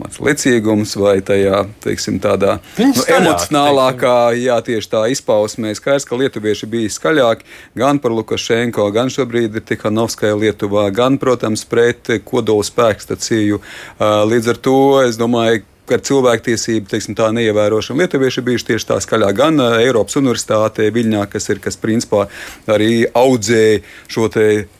mans 0.00 0.20
licīgums 0.22 0.96
vai 1.00 1.18
tajā, 1.24 1.62
teiksim, 1.84 2.18
tādā 2.22 2.58
nu, 2.80 2.90
emocionālākā, 2.90 4.16
jā, 4.40 4.58
tieši 4.66 4.90
tā 4.92 5.04
izpausmē. 5.12 5.74
Skaidrs, 5.76 6.08
ka 6.08 6.18
lietuvieši 6.20 6.68
bija 6.70 6.92
skaļāki 6.92 7.48
gan 7.78 8.00
par 8.02 8.14
Lukašenko, 8.16 8.88
gan 8.96 9.12
šobrīd 9.12 9.60
ir 9.60 9.66
Tikhanovskai 9.68 10.32
Lietuvā, 10.40 10.88
gan, 10.94 11.20
protams, 11.20 11.66
pret 11.68 12.10
kodola 12.26 12.66
spēkstaciju. 12.66 13.60
Līdz 14.00 14.54
ar 14.54 14.64
to 14.64 14.78
es 15.04 15.20
domāju, 15.20 15.64
ar 15.96 16.02
cilvēktiesību 16.06 16.90
teiksim, 16.90 17.16
tā 17.18 17.28
neievērošanu. 17.36 18.00
Lietuvieši 18.02 18.44
bijuši 18.46 18.68
tieši 18.70 18.88
tā 18.88 18.98
skaļā 19.02 19.30
gan 19.36 19.60
Eiropas 19.80 20.18
Universitātē 20.20 20.88
Viļņā, 20.94 21.26
kas 21.32 21.50
ir, 21.52 21.60
kas 21.62 21.78
principā 21.80 22.26
arī 22.70 23.04
audzēja 23.06 23.82
šo 24.10 24.28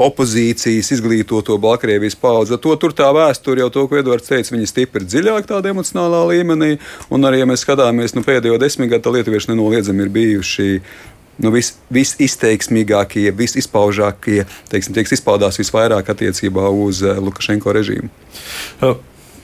opozīcijas 0.01 0.93
izglītoto 0.97 1.59
Baltkrievijas 1.61 2.19
paudzi. 2.21 2.59
To 2.63 2.77
tur 2.81 2.95
tā 2.97 3.11
vēsture 3.17 3.65
jau 3.65 3.71
to, 3.75 3.87
ko 3.91 4.01
Edvards 4.01 4.31
teica, 4.31 4.55
viņi 4.55 4.71
stipri 4.71 5.07
dziļāk 5.07 5.49
tādā 5.51 5.75
emocionālā 5.75 6.25
līmenī. 6.33 6.77
Un 7.11 7.27
arī, 7.27 7.43
ja 7.43 7.49
mēs 7.51 7.65
skatāmies 7.67 8.15
nu, 8.17 8.25
pēdējo 8.27 8.61
desmitgadu, 8.63 9.17
lietuvieši 9.17 9.53
nenoliedzami 9.53 10.07
ir 10.07 10.13
bijuši 10.15 10.69
nu, 11.41 11.53
vis, 11.55 11.73
visizteiksmīgākie, 11.93 13.31
visizpaužākie, 13.37 14.45
teiksim, 14.71 14.97
tiek 14.97 15.13
izpaudās 15.17 15.61
visvairāk 15.61 16.13
attiecībā 16.13 16.69
uz 16.87 17.03
Lukašenko 17.03 17.77
režīmu. 17.77 18.13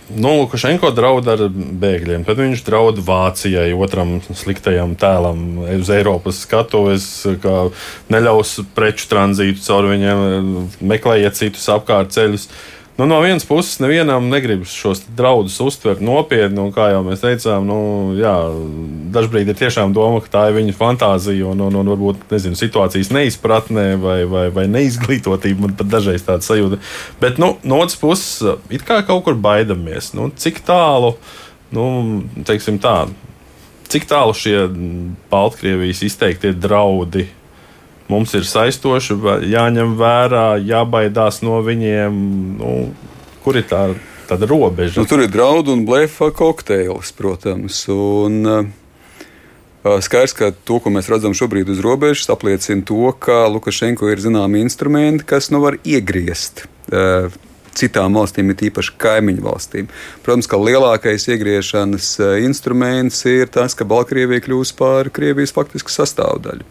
Nu, 0.06 0.36
Lukašenko 0.38 0.92
draud 0.94 1.26
ar 1.26 1.40
bēgļiem, 1.50 2.22
tad 2.28 2.38
viņš 2.38 2.60
draud 2.68 3.00
Vācijai, 3.02 3.72
otram 3.74 4.20
sliktajam 4.38 4.94
tēlam, 4.98 5.40
uz 5.80 5.90
Eiropas 5.90 6.44
skatuves, 6.44 7.08
ka 7.42 7.72
neļaus 8.14 8.60
preču 8.76 9.08
tranzītu 9.10 9.64
caur 9.66 9.90
viņiem, 9.90 10.22
meklējiet 10.94 11.40
citus 11.40 11.66
apkārt 11.74 12.14
ceļus. 12.14 12.46
Nu, 12.96 13.04
no 13.06 13.18
vienas 13.20 13.44
puses, 13.44 13.76
nevienam 13.78 14.30
negribas 14.32 14.72
šos 14.72 15.02
draudus 15.16 15.58
uztvert 15.60 16.00
nopietni, 16.00 16.56
un 16.62 16.70
kā 16.72 16.86
jau 16.94 17.02
mēs 17.04 17.20
teicām, 17.20 17.66
nu, 17.68 17.76
jā, 18.16 18.32
dažkārt 19.12 19.50
ir 19.52 19.58
tiešām 19.58 19.92
doma, 19.92 20.22
ka 20.24 20.32
tā 20.32 20.44
ir 20.48 20.56
viņa 20.56 20.72
fantāzija 20.78 21.50
un, 21.50 21.60
un, 21.66 21.76
un 21.76 21.90
varbūt 21.92 22.24
nezinu, 22.32 22.56
situācijas 22.56 23.12
neizpratnē 23.12 23.84
vai, 24.00 24.16
vai, 24.24 24.46
vai 24.48 24.64
neizglītotība. 24.72 25.66
Man 25.66 25.76
pat 25.76 25.92
dažreiz 25.92 26.24
tāda 26.24 26.48
sajūta. 26.48 26.80
Bet 27.20 27.36
nu, 27.42 27.52
no 27.68 27.82
otras 27.84 28.00
puses, 28.00 28.62
it 28.72 28.88
kā 28.88 29.02
kaut 29.04 29.26
kur 29.28 29.36
baidamies. 29.36 30.14
Nu, 30.16 30.30
cik 30.32 30.64
tālu, 30.64 31.18
nu, 31.76 31.86
teiksim 32.48 32.80
tā, 32.80 33.02
cik 33.92 34.08
tālu 34.08 34.32
šie 34.32 34.70
Baltkrievijas 35.28 36.00
izteiktie 36.08 36.56
draudi 36.56 37.28
mums 38.12 38.34
ir 38.38 38.46
saistoši, 38.48 39.18
jāņem 39.50 39.94
vērā, 39.98 40.46
jābaidās 40.62 41.42
no 41.46 41.60
viņiem. 41.66 42.18
Nu, 42.60 42.72
kur 43.44 43.58
ir 43.58 43.66
tā, 43.70 43.88
tāda 44.30 44.48
robeža? 44.50 45.00
Nu, 45.00 45.08
tur 45.08 45.24
ir 45.24 45.32
draudu 45.32 45.74
un 45.76 45.86
blefa 45.88 46.32
kokteils, 46.34 47.14
protams. 47.16 47.84
Un, 47.92 48.72
Skaidrs, 49.86 50.34
ka 50.34 50.50
to, 50.66 50.80
ko 50.82 50.90
mēs 50.90 51.06
redzam 51.12 51.34
šobrīd 51.36 51.68
uz 51.70 51.78
robežas, 51.84 52.26
apliecina 52.32 52.82
to, 52.86 53.12
ka 53.22 53.44
Lukašenko 53.52 54.08
ir 54.10 54.22
zināmi 54.22 54.64
instrumenti, 54.66 55.22
kas 55.28 55.52
nu 55.54 55.60
var 55.62 55.78
iegriezt 55.86 56.64
citām 57.76 58.16
valstīm, 58.16 58.50
ir 58.50 58.68
īpaši 58.70 58.94
kaimiņu 59.00 59.44
valstīm. 59.44 59.90
Protams, 60.24 60.48
ka 60.50 60.58
lielākais 60.60 61.28
iegriešanas 61.28 62.14
instruments 62.42 63.20
ir 63.28 63.50
tas, 63.52 63.76
ka 63.76 63.86
Baltkrievija 63.88 64.44
kļūs 64.46 64.72
par 64.78 65.12
Krievijas 65.14 65.54
faktisku 65.56 65.92
sastāvdaļu. 65.92 66.66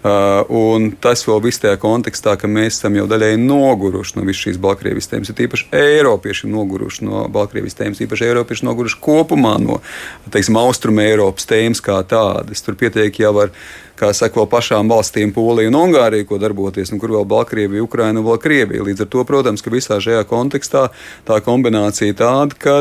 Uh, 0.00 0.46
un 0.48 0.86
tas 0.96 1.20
vēl 1.28 1.42
viss 1.44 1.60
tajā 1.60 1.76
kontekstā, 1.76 2.32
ka 2.40 2.48
mēs 2.48 2.78
esam 2.78 2.94
jau 2.96 3.04
daļēji 3.10 3.36
noguruši 3.42 4.16
no 4.16 4.22
visas 4.24 4.46
šīs 4.46 4.60
Baltkrievijas 4.62 5.10
tēmas. 5.10 5.28
Ir 5.34 5.42
īpaši 5.44 5.66
Eiropieši 5.76 6.48
noguruši 6.48 7.04
no 7.04 7.26
Baltkrievijas 7.28 7.76
tēmas, 7.76 8.00
īpaši 8.00 8.30
Eiropieši 8.30 8.64
noguruši 8.64 8.96
kopumā 9.04 9.58
no 9.60 9.82
Austrumē 10.62 11.04
Eiropas 11.10 11.44
tēmas 11.50 11.84
kā 11.84 11.98
tādas. 12.08 12.64
Tur 12.64 12.78
pietiek 12.80 13.20
jau 13.20 13.34
ar 13.42 13.52
kā 14.00 14.14
saka, 14.16 14.40
vēl 14.40 14.48
pašām 14.48 14.88
valstīm, 14.88 15.34
Polija 15.36 15.68
un 15.68 15.76
Ungārija, 15.82 16.24
ko 16.28 16.38
darboties, 16.40 16.94
un 16.94 17.02
kur 17.02 17.12
vēl 17.18 17.28
Baltkrievija, 17.28 17.84
Ukraina 17.84 18.22
un 18.22 18.28
vēl 18.30 18.40
Krievija. 18.40 18.86
Līdz 18.86 19.04
ar 19.04 19.10
to, 19.12 19.26
protams, 19.28 19.60
ka 19.60 19.74
visā 19.74 20.00
šajā 20.00 20.24
kontekstā 20.30 20.86
tā 21.28 21.42
kombinācija 21.44 22.16
tāda, 22.22 22.56
ka 22.56 22.78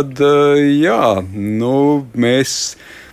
jā, 0.56 1.20
nu, 1.36 1.76
mēs 2.16 2.56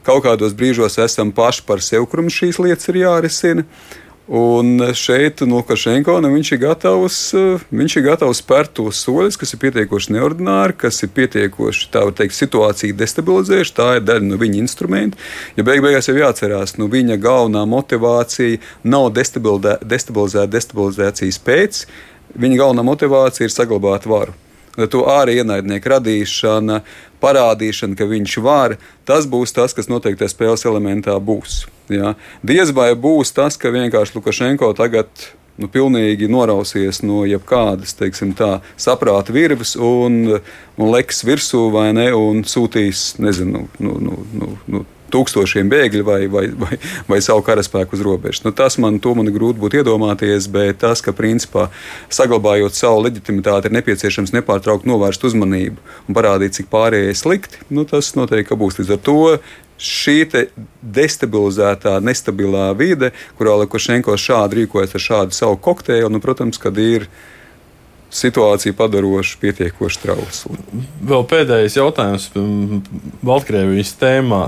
kaut 0.07 0.25
kādos 0.27 0.57
brīžos 0.57 0.99
esam 1.03 1.33
paši 1.35 1.65
par 1.67 1.83
sevi, 1.85 2.07
kuram 2.11 2.31
šīs 2.33 2.61
lietas 2.63 2.93
ir 2.93 3.03
jārisina. 3.03 3.65
Un 4.27 4.81
šeit 4.99 5.39
Lukašenko 5.47 6.17
nu, 6.19 6.33
viņš 6.35 6.49
ir 6.57 6.59
gatavs, 6.65 7.19
viņš 7.71 7.95
ir 8.01 8.05
gatavs 8.09 8.41
spērt 8.43 8.73
tos 8.75 8.99
soļus, 9.05 9.37
kas 9.39 9.55
ir 9.55 9.61
pietiekoši 9.63 10.17
neordināri, 10.17 10.75
kas 10.83 10.99
ir 11.07 11.13
pietiekoši 11.15 11.93
teikt, 11.95 12.35
situāciju 12.35 12.97
destabilizējuši. 12.99 13.75
Tā 13.77 13.87
ir 14.01 14.03
daļa 14.09 14.27
no 14.27 14.39
viņa 14.41 14.59
instrumenta. 14.59 15.21
Ja 15.55 15.63
beig 15.69 15.85
beigās 15.85 16.11
jau 16.11 16.17
jāatcerās, 16.19 16.75
nu, 16.81 16.89
viņa 16.91 17.21
galvenā 17.23 17.63
motivācija 17.71 18.59
nav 18.83 19.13
destabilizēt 19.15 20.51
destabilizācijas 20.51 21.39
pēc, 21.47 21.85
viņa 22.35 22.61
galvenā 22.65 22.83
motivācija 22.91 23.47
ir 23.47 23.55
saglabāt 23.55 24.11
varu 24.11 24.35
to 24.93 25.07
ārā 25.09 25.39
ienaidnieku 25.41 25.93
radīšana, 25.95 26.83
parādīšana, 27.23 27.97
ka 27.97 28.09
viņš 28.11 28.37
var, 28.45 28.77
tas 29.09 29.29
būs 29.31 29.57
tas, 29.57 29.75
kas 29.77 29.89
noteikti 29.89 30.29
spēles 30.29 30.67
elementā 30.69 31.17
būs. 31.17 31.65
Ja? 31.93 32.15
Diez 32.47 32.75
vai 32.77 32.93
būs 32.95 33.33
tas, 33.37 33.57
ka 33.57 33.73
vienkārši 33.75 34.19
Lukašenko 34.19 34.73
tagad 34.77 35.09
nu, 35.57 35.69
pilnīgi 35.73 36.29
norausies 36.31 37.01
no 37.07 37.25
jebkādas 37.29 37.97
teiksim, 37.99 38.35
tā, 38.37 38.61
saprāta 38.81 39.35
virves 39.35 39.75
un, 39.81 40.37
un 40.77 40.93
leks 40.93 41.25
virsū 41.27 41.67
vai 41.75 41.89
ne, 41.97 42.11
un 42.17 42.45
sūtīs 42.47 43.15
nezinu, 43.23 43.67
nu, 43.81 43.97
nu, 44.03 44.19
nu, 44.37 44.53
nu, 44.67 44.85
tūkstošiem 45.13 45.71
bēgļu 45.73 46.07
vai, 46.07 46.21
vai, 46.31 46.47
vai, 46.61 46.79
vai 47.09 47.21
savu 47.25 47.45
karaspēku 47.47 47.97
uz 47.97 48.05
robežas. 48.07 48.43
Nu, 48.47 48.53
tas 48.57 48.79
man, 48.83 48.99
man 49.19 49.33
grūti 49.35 49.63
būt 49.63 49.79
iedomāties, 49.81 50.49
bet 50.53 50.81
tas, 50.83 51.03
ka 51.05 51.15
principā 51.17 51.69
saglabājot 52.13 52.77
savu 52.77 53.05
leģitimitāti, 53.07 53.71
ir 53.71 53.79
nepieciešams 53.79 54.35
nepārtraukt 54.37 54.89
novērst 54.89 55.29
uzmanību 55.29 55.79
un 56.09 56.19
parādīt, 56.19 56.57
cik 56.59 56.73
pārējie 56.73 57.13
ir 57.13 57.21
slikti, 57.21 57.63
nu, 57.71 57.87
tas 57.89 58.15
noteikti 58.19 58.59
būs. 58.59 58.81
Līdz 58.81 58.97
ar 58.97 59.05
to 59.07 59.21
šī 59.77 60.19
destabilizētā, 60.81 61.99
nestabilā 62.01 62.71
vide, 62.79 63.13
kurā 63.39 63.57
Lukašenko 63.61 64.17
šādi 64.21 64.63
rīkojas 64.63 64.97
ar 64.97 65.05
šādu 65.07 65.37
savu 65.37 65.59
kokteili, 65.61 66.09
nu, 66.13 66.21
protams, 66.25 66.61
kad 66.61 66.79
ir 66.81 67.09
situācija 68.17 68.73
padaroši 68.77 69.39
pietiekoši 69.43 70.01
trausla. 70.01 70.57
Vēl 71.05 71.27
pēdējais 71.29 71.77
jautājums 71.77 72.31
Baltkrievijas 73.27 73.93
tēmā. 74.01 74.47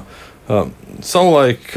Savulaik 1.01 1.75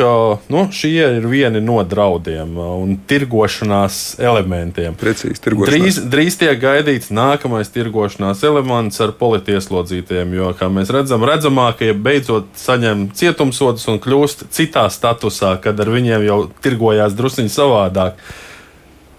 nu, 0.49 0.61
šie 0.71 1.17
ir 1.17 1.25
vieni 1.27 1.59
no 1.61 1.81
draudiem 1.83 2.55
un 2.57 2.93
tirgošanās 3.07 4.15
elementiem. 4.23 4.95
Precīzi, 4.97 5.41
tirgošanās. 5.43 5.75
Drīz, 5.75 5.99
drīz 6.13 6.37
tiek 6.39 6.55
gaidīts 6.61 7.11
nākamais 7.13 7.69
tirgošanās 7.73 8.41
elements 8.47 8.97
ar 9.03 9.13
politieslodzītiem, 9.19 10.33
jo, 10.39 10.53
kā 10.57 10.71
mēs 10.73 10.89
redzam, 10.95 11.27
redzamākie 11.27 11.91
beidzot 11.93 12.47
saņem 12.57 13.09
cietumsodus 13.17 13.85
un 13.91 13.99
kļūst 14.01 14.47
citā 14.55 14.87
statusā, 14.89 15.57
kad 15.61 15.77
ar 15.83 15.91
viņiem 15.91 16.25
jau 16.25 16.39
tirgojās 16.63 17.17
drusciņi 17.17 17.51
savādāk. 17.53 18.17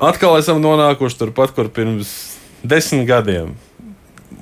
Atkal 0.03 0.41
esam 0.41 0.65
nonākuši 0.65 1.21
turpat, 1.21 1.53
kur 1.55 1.69
pirms 1.71 2.17
desmit 2.67 3.05
gadiem. 3.07 3.53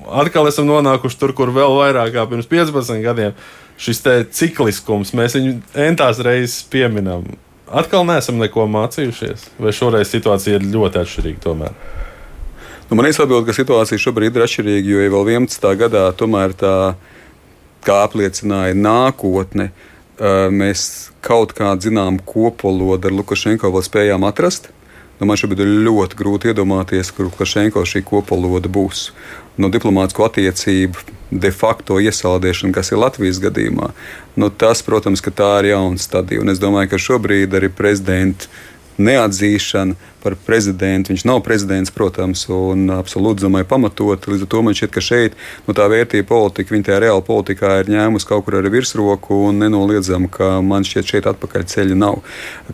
Atkal 0.09 0.47
esam 0.49 0.65
nonākuši 0.71 1.19
tur, 1.19 1.35
kur 1.37 1.51
vēl 1.53 1.75
vairāk 1.77 2.15
kā 2.15 2.23
pirms 2.31 2.47
15 2.49 3.03
gadiem 3.03 3.35
šis 3.81 4.03
cikliskums, 4.37 5.15
mēs 5.17 5.37
viņu 5.37 5.55
entās 5.87 6.21
reizes 6.21 6.61
pieminam. 6.69 7.25
Atkal 7.71 8.03
neesam 8.05 8.37
neko 8.41 8.65
mācījušies, 8.69 9.47
vai 9.61 9.71
šoreiz 9.73 10.11
situācija 10.11 10.59
ir 10.59 10.67
ļoti 10.73 11.01
atšķirīga 11.01 11.43
tomēr. 11.45 11.77
Nu, 12.89 12.97
man 12.99 13.07
jāatbild, 13.07 13.45
ka 13.47 13.55
situācija 13.55 14.01
šobrīd 14.03 14.35
ir 14.35 14.43
atšķirīga, 14.43 14.91
jo 14.91 15.05
jau 15.05 15.21
11. 15.23 15.69
gadā 15.79 16.03
tomēr 16.19 16.51
tā, 16.59 16.73
kā 17.87 18.01
apliecināja 18.03 18.75
nākotne, 18.75 19.69
mēs 20.51 20.83
kaut 21.23 21.55
kādu 21.57 21.87
zinām 21.87 22.19
kopolodu 22.27 23.07
ar 23.07 23.15
Lukašenko 23.15 23.71
vēl 23.71 23.85
spējām 23.87 24.27
atrast. 24.27 24.67
Nu, 25.21 25.27
man 25.29 25.37
šobrīd 25.37 25.59
ir 25.61 25.71
ļoti 25.85 26.17
grūti 26.17 26.49
iedomāties, 26.49 27.11
kur 27.13 27.27
Lukašenko 27.27 27.83
šī 27.85 27.99
kopoloda 28.09 28.71
būs. 28.73 29.11
No 29.61 29.69
diplomātsko 29.69 30.25
attiecību 30.25 31.03
de 31.29 31.51
facto 31.53 31.99
iesaldēšana, 32.01 32.73
kas 32.73 32.89
ir 32.89 32.97
Latvijas 33.03 33.37
gadījumā, 33.43 33.91
nu, 34.41 34.49
tas, 34.49 34.81
protams, 34.81 35.21
tā 35.21 35.51
ir 35.61 35.69
jauna 35.75 36.01
stadija. 36.01 36.41
Un 36.41 36.49
es 36.49 36.57
domāju, 36.63 36.89
ka 36.95 37.01
šobrīd 37.05 37.53
arī 37.53 37.69
prezidenta 37.69 38.49
neatzīšana 38.97 40.20
par 40.23 40.35
prezidentu. 40.45 41.11
Viņš 41.11 41.25
nav 41.27 41.41
prezidents, 41.45 41.91
protams, 41.93 42.45
un 42.53 42.89
absolūti 42.93 43.45
domāju, 43.45 43.67
pamatot. 43.69 44.27
Līdz 44.29 44.45
ar 44.45 44.51
to 44.53 44.61
man 44.65 44.77
šķiet, 44.77 44.93
ka 44.93 45.03
šeit 45.03 45.37
nu, 45.67 45.75
tā 45.77 45.87
vērtība 45.91 46.27
politika, 46.29 46.75
viņa 46.75 46.87
tajā 46.89 46.99
reāla 47.05 47.25
politikā 47.25 47.73
ir 47.81 47.91
ņēmusi 47.95 48.29
kaut 48.29 48.45
kur 48.45 48.59
arī 48.59 48.71
virsroku 48.73 49.41
un 49.49 49.61
nenoliedzama, 49.63 50.29
ka 50.31 50.51
man 50.65 50.85
šķiet, 50.87 51.09
šeit 51.13 51.29
atpakaļ 51.31 51.67
ceļa 51.73 51.97
nav. 51.97 52.21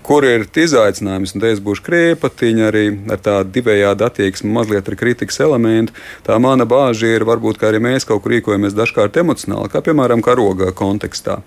Kur 0.06 0.28
ir 0.28 0.48
izaicinājums, 0.58 1.36
un 1.36 1.44
te 1.44 1.52
es 1.54 1.62
būšu 1.64 1.86
kriepatiņa 1.88 2.68
arī 2.70 2.86
ar 3.14 3.22
tādu 3.24 3.54
divējādu 3.58 4.08
attieksmi, 4.08 4.54
mazliet 4.54 4.90
ar 4.90 4.98
kritikas 5.00 5.40
elementu. 5.44 5.96
Tā 6.28 6.40
mana 6.44 6.68
bāža 6.70 7.14
ir 7.16 7.28
varbūt, 7.28 7.60
ka 7.62 7.72
arī 7.72 7.82
mēs 7.84 8.08
kaut 8.08 8.24
kur 8.24 8.36
rīkojamies 8.36 8.76
dažkārt 8.78 9.20
emocionāli, 9.22 9.72
kā 9.72 9.84
piemēram 9.86 10.24
karoga 10.26 10.74
kontekstā. 10.76 11.40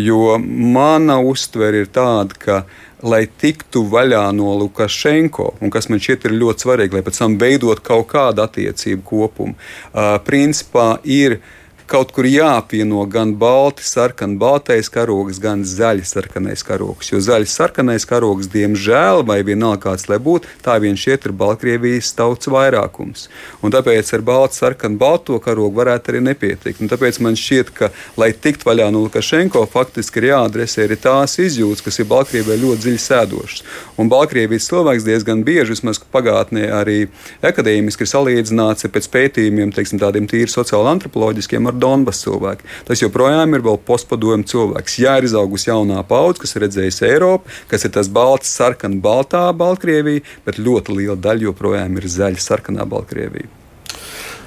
Jo 0.00 0.38
mana 0.38 1.20
uztvere 1.22 1.84
ir 1.84 1.92
tāda, 1.94 2.34
ka 2.40 2.64
lai 3.04 3.24
tiktu 3.40 3.84
vaļā 3.92 4.24
no 4.36 4.54
Lukašenko, 4.62 5.43
un 5.60 5.72
kas 5.74 5.90
man 5.90 6.02
šķiet 6.02 6.28
ir 6.28 6.36
ļoti 6.40 6.66
svarīgi, 6.66 6.96
lai 6.96 7.04
pēc 7.06 7.20
tam 7.20 7.36
veidot 7.40 7.82
kaut 7.84 8.08
kādu 8.12 8.44
attiecību 8.44 9.04
kopumu, 9.08 9.56
uh, 9.56 10.16
principā 10.26 10.94
ir 11.04 11.40
kaut 11.86 12.12
kur 12.16 12.24
jāapvieno 12.24 13.04
gan 13.10 13.34
balti, 13.36 13.84
sarkani, 13.84 14.38
baltais 14.40 14.88
karogs, 14.92 15.38
gan 15.42 15.64
zaļi, 15.68 16.04
sarkanais 16.08 16.64
karogs. 16.64 17.10
Jo 17.12 17.20
zaļi, 17.24 17.48
sarkanais 17.50 18.06
karogs, 18.08 18.48
diemžēl, 18.52 19.24
vai 19.28 19.42
vienalga 19.44 19.90
kāds 19.90 20.08
lai 20.08 20.18
būtu, 20.22 20.48
tā 20.64 20.78
vien 20.80 20.96
šeit 20.96 21.26
ir 21.28 21.34
Baltkrievijas 21.36 22.14
tauts 22.16 22.48
vairākums. 22.48 23.28
Un 23.62 23.74
tāpēc 23.74 24.12
ar 24.16 24.24
baltu, 24.24 24.58
sarkanu, 24.60 24.98
balto 25.00 25.36
karogu 25.42 25.76
varētu 25.76 26.12
arī 26.12 26.22
nepietikt. 26.30 26.80
Un 26.80 26.90
tāpēc 26.92 27.20
man 27.24 27.36
šķiet, 27.38 27.72
ka, 27.76 27.90
lai 28.20 28.30
tikt 28.32 28.64
vaļā 28.64 28.88
no 28.94 29.04
Lukašenko, 29.04 29.66
faktiski 29.72 30.22
ir 30.22 30.30
jāadresē 30.30 30.86
arī 30.88 30.98
tās 31.00 31.36
izjūtas, 31.42 31.84
kas 31.84 32.00
ir 32.00 32.08
Baltkrievijai 32.08 32.60
ļoti 32.62 32.84
dziļi 32.86 33.02
sēdošas. 33.04 33.64
Un 34.00 34.08
Baltkrievijas 34.12 34.70
cilvēks 34.70 35.06
diezgan 35.06 35.44
bieži, 35.44 35.74
vismaz 35.74 36.00
pagātnē, 36.14 36.66
arī 36.80 36.98
akadēmiski 37.44 38.06
ir 38.06 38.12
salīdzināts 38.14 38.88
pēc 38.94 39.10
pētījumiem, 39.12 39.74
teiksim, 39.74 40.00
tādiem 40.00 40.28
tīri 40.30 40.50
sociāli 40.50 40.94
antropoloģiskiem 40.94 41.68
ar 41.68 41.73
Donbass 41.80 42.24
cilvēki. 42.24 42.68
Tas 42.88 43.02
joprojām 43.02 43.56
ir 43.56 43.64
vēl 43.64 43.78
postpadomu 43.86 44.46
cilvēks. 44.50 44.98
Jā, 45.02 45.18
ir 45.20 45.28
izaugusi 45.28 45.70
jaunā 45.70 46.02
paudze, 46.08 46.42
kas 46.44 46.56
ir 46.56 46.66
redzējusi 46.66 47.06
Eiropu, 47.10 47.52
kas 47.70 47.86
ir 47.86 47.94
tas 47.94 48.10
balts, 48.12 48.52
sarkan, 48.54 49.00
baltā 49.04 49.46
Baltkrievija, 49.56 50.24
bet 50.46 50.60
ļoti 50.62 50.98
liela 50.98 51.18
daļa 51.20 51.50
joprojām 51.50 52.00
ir 52.00 52.10
zaļa, 52.16 52.42
sarkanā 52.42 52.86
Baltkrievija. 52.88 53.50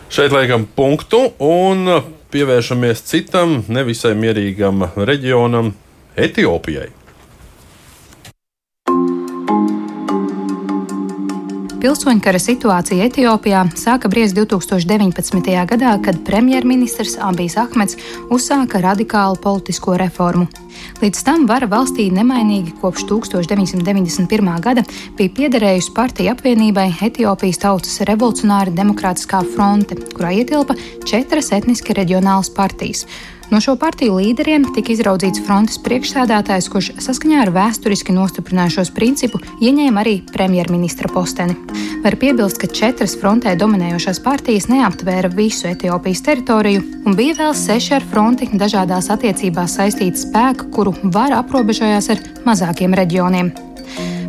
Šeit 0.07 0.31
liekam 0.31 0.63
punktu 0.77 1.19
un 1.43 1.89
pievēršamies 2.31 3.03
citam 3.09 3.59
nevisai 3.67 4.15
mierīgam 4.15 4.87
reģionam, 4.95 5.73
Etiopijai. 6.17 6.96
Pilsoņkara 11.77 12.39
situācija 12.41 13.05
Etiopijā 13.05 13.59
sāka 13.77 14.09
briest 14.09 14.33
2019. 14.33 15.51
gadā, 15.69 15.91
kad 16.01 16.17
premjerministrs 16.25 17.19
Abijs 17.21 17.53
Ahmeds 17.61 17.99
uzsāka 18.33 18.81
radikālu 18.81 19.37
politisko 19.43 19.93
reformu. 20.01 20.47
Līdz 21.03 21.21
tam 21.27 21.45
vara 21.45 21.69
valstī 21.69 22.07
nemainīgi 22.13 22.73
kopš 22.81 23.05
1991. 23.11 24.49
gada 24.65 24.83
bija 25.19 25.35
piederējusi 25.37 25.93
partija 25.93 26.33
apvienībai 26.33 26.89
Etiopijas 27.11 27.61
Tautas 27.61 28.01
Revolucionāra 28.09 28.73
Demokrātiskā 28.73 29.43
fronte, 29.53 29.99
kurā 30.17 30.33
ietilpa 30.41 30.73
četras 31.05 31.53
etniski 31.53 31.93
reģionālas 31.93 32.49
partijas. 32.57 33.05
No 33.47 33.62
šo 33.63 33.77
partiju 33.79 34.17
līderiem 34.19 34.65
tika 34.75 34.91
izraudzīts 34.91 35.39
frontes 35.45 35.77
priekšsēdētājs, 35.86 36.65
kurš 36.71 36.89
saskaņā 37.03 37.45
ar 37.45 37.51
vēsturiski 37.55 38.12
nostiprinājušos 38.12 38.91
principu 38.95 39.39
ieņēma 39.63 40.01
arī 40.03 40.15
premjerministra 40.33 41.07
posteni. 41.13 41.55
Var 42.03 42.17
piebilst, 42.19 42.60
ka 42.60 42.67
četras 42.67 43.15
frontē 43.21 43.55
dominējošās 43.60 44.19
partijas 44.25 44.67
neaptvēra 44.71 45.31
visu 45.31 45.69
Etiopijas 45.71 46.25
teritoriju, 46.27 46.83
un 47.07 47.15
bija 47.15 47.38
vēl 47.39 47.55
seši 47.55 47.95
ar 48.01 48.10
fronti 48.12 48.49
dažādās 48.51 49.07
attiecībās 49.15 49.79
saistīti 49.79 50.27
spēki, 50.27 50.67
kuru 50.75 50.97
vara 51.15 51.39
aprobežojās 51.39 52.12
ar 52.12 52.27
mazākiem 52.49 52.99
reģioniem. 52.99 53.55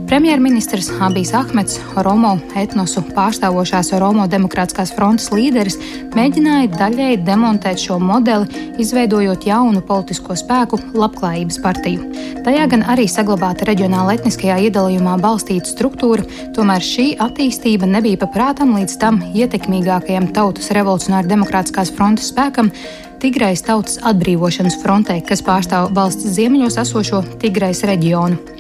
Premjerministrs 0.09 0.89
Abijs 1.01 1.35
Ahmets, 1.37 1.75
Romo 2.01 2.31
etnosu 2.57 3.03
pārstāvošās 3.13 3.91
Romo 4.01 4.25
Demokrātiskās 4.25 4.95
frontes 4.97 5.29
līderis, 5.29 5.77
mēģināja 6.17 6.71
daļēji 6.73 7.19
demontēt 7.27 7.83
šo 7.83 7.99
modeli, 8.01 8.49
izveidojot 8.81 9.45
jaunu 9.45 9.83
politisko 9.85 10.33
spēku 10.41 10.81
Labklājības 10.97 11.61
partiju. 11.61 12.09
Tajā 12.47 12.65
gan 12.73 12.87
arī 12.89 13.05
saglabāta 13.05 13.69
reģionāla 13.69 14.17
etniskajā 14.17 14.57
iedalījumā 14.71 15.19
balstīta 15.21 15.69
struktūra, 15.69 16.25
tomēr 16.57 16.89
šī 16.89 17.11
attīstība 17.29 17.85
nebija 17.93 18.25
paprātam 18.25 18.79
līdz 18.81 18.97
tam 19.05 19.21
ietekmīgākajam 19.29 20.33
Tautas 20.33 20.73
revolucionāra 20.73 21.29
demokrātiskās 21.29 21.93
frontes 21.93 22.33
spēkam, 22.33 22.73
Tigrais 23.21 23.61
Tautas 23.67 24.01
atbrīvošanas 24.09 24.81
frontē, 24.81 25.21
kas 25.21 25.45
pārstāv 25.45 25.93
valsts 25.93 26.33
ziemeļos 26.39 26.81
esošo 26.81 27.27
Tigrais 27.43 27.85
reģionu. 27.85 28.58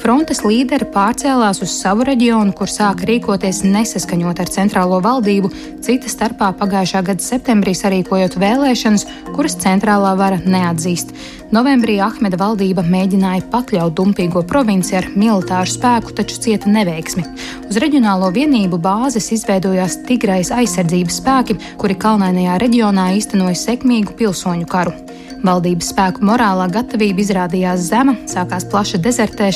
Frontes 0.00 0.40
līderi 0.46 0.86
pārcēlās 0.94 1.60
uz 1.60 1.74
savu 1.76 2.06
reģionu, 2.08 2.54
kur 2.56 2.70
sāka 2.72 3.04
rīkoties 3.08 3.60
nesaskaņot 3.66 4.40
ar 4.40 4.48
centrālo 4.52 5.00
valdību, 5.04 5.50
cita 5.84 6.08
starpā 6.08 6.54
pagājušā 6.56 7.02
gada 7.04 7.24
septembrī 7.24 7.74
sarīkojot 7.76 8.38
vēlēšanas, 8.40 9.04
kuras 9.34 9.58
centrālā 9.60 10.14
vara 10.16 10.40
neatzīst. 10.40 11.12
Novembrī 11.52 11.98
Ahmeda 12.00 12.38
valdība 12.40 12.84
mēģināja 12.86 13.44
pakļaut 13.52 13.96
dumpīgo 13.98 14.44
provinci 14.48 14.96
ar 14.96 15.10
militāru 15.12 15.68
spēku, 15.68 16.14
taču 16.16 16.38
cieta 16.46 16.70
neveiksmi. 16.70 17.26
Uz 17.68 17.80
reģionālo 17.82 18.30
vienību 18.32 18.78
bāzes 18.80 19.32
izveidojās 19.36 19.98
Tigrais 20.08 20.52
aizsardzības 20.54 21.20
spēki, 21.20 21.58
kuri 21.76 21.98
kalnainajā 22.00 22.56
reģionā 22.62 23.10
īstenoja 23.18 23.58
sekmīgu 23.68 24.16
pilsoņu 24.16 24.70
karu. 24.70 24.94
Valdības 25.40 25.88
spēku 25.94 26.24
morālā 26.28 26.66
gatavība 26.68 27.22
izrādījās 27.22 27.86
zema, 27.88 28.12
sākās 28.28 28.66
plaša 28.68 29.00
dezertēšana 29.00 29.49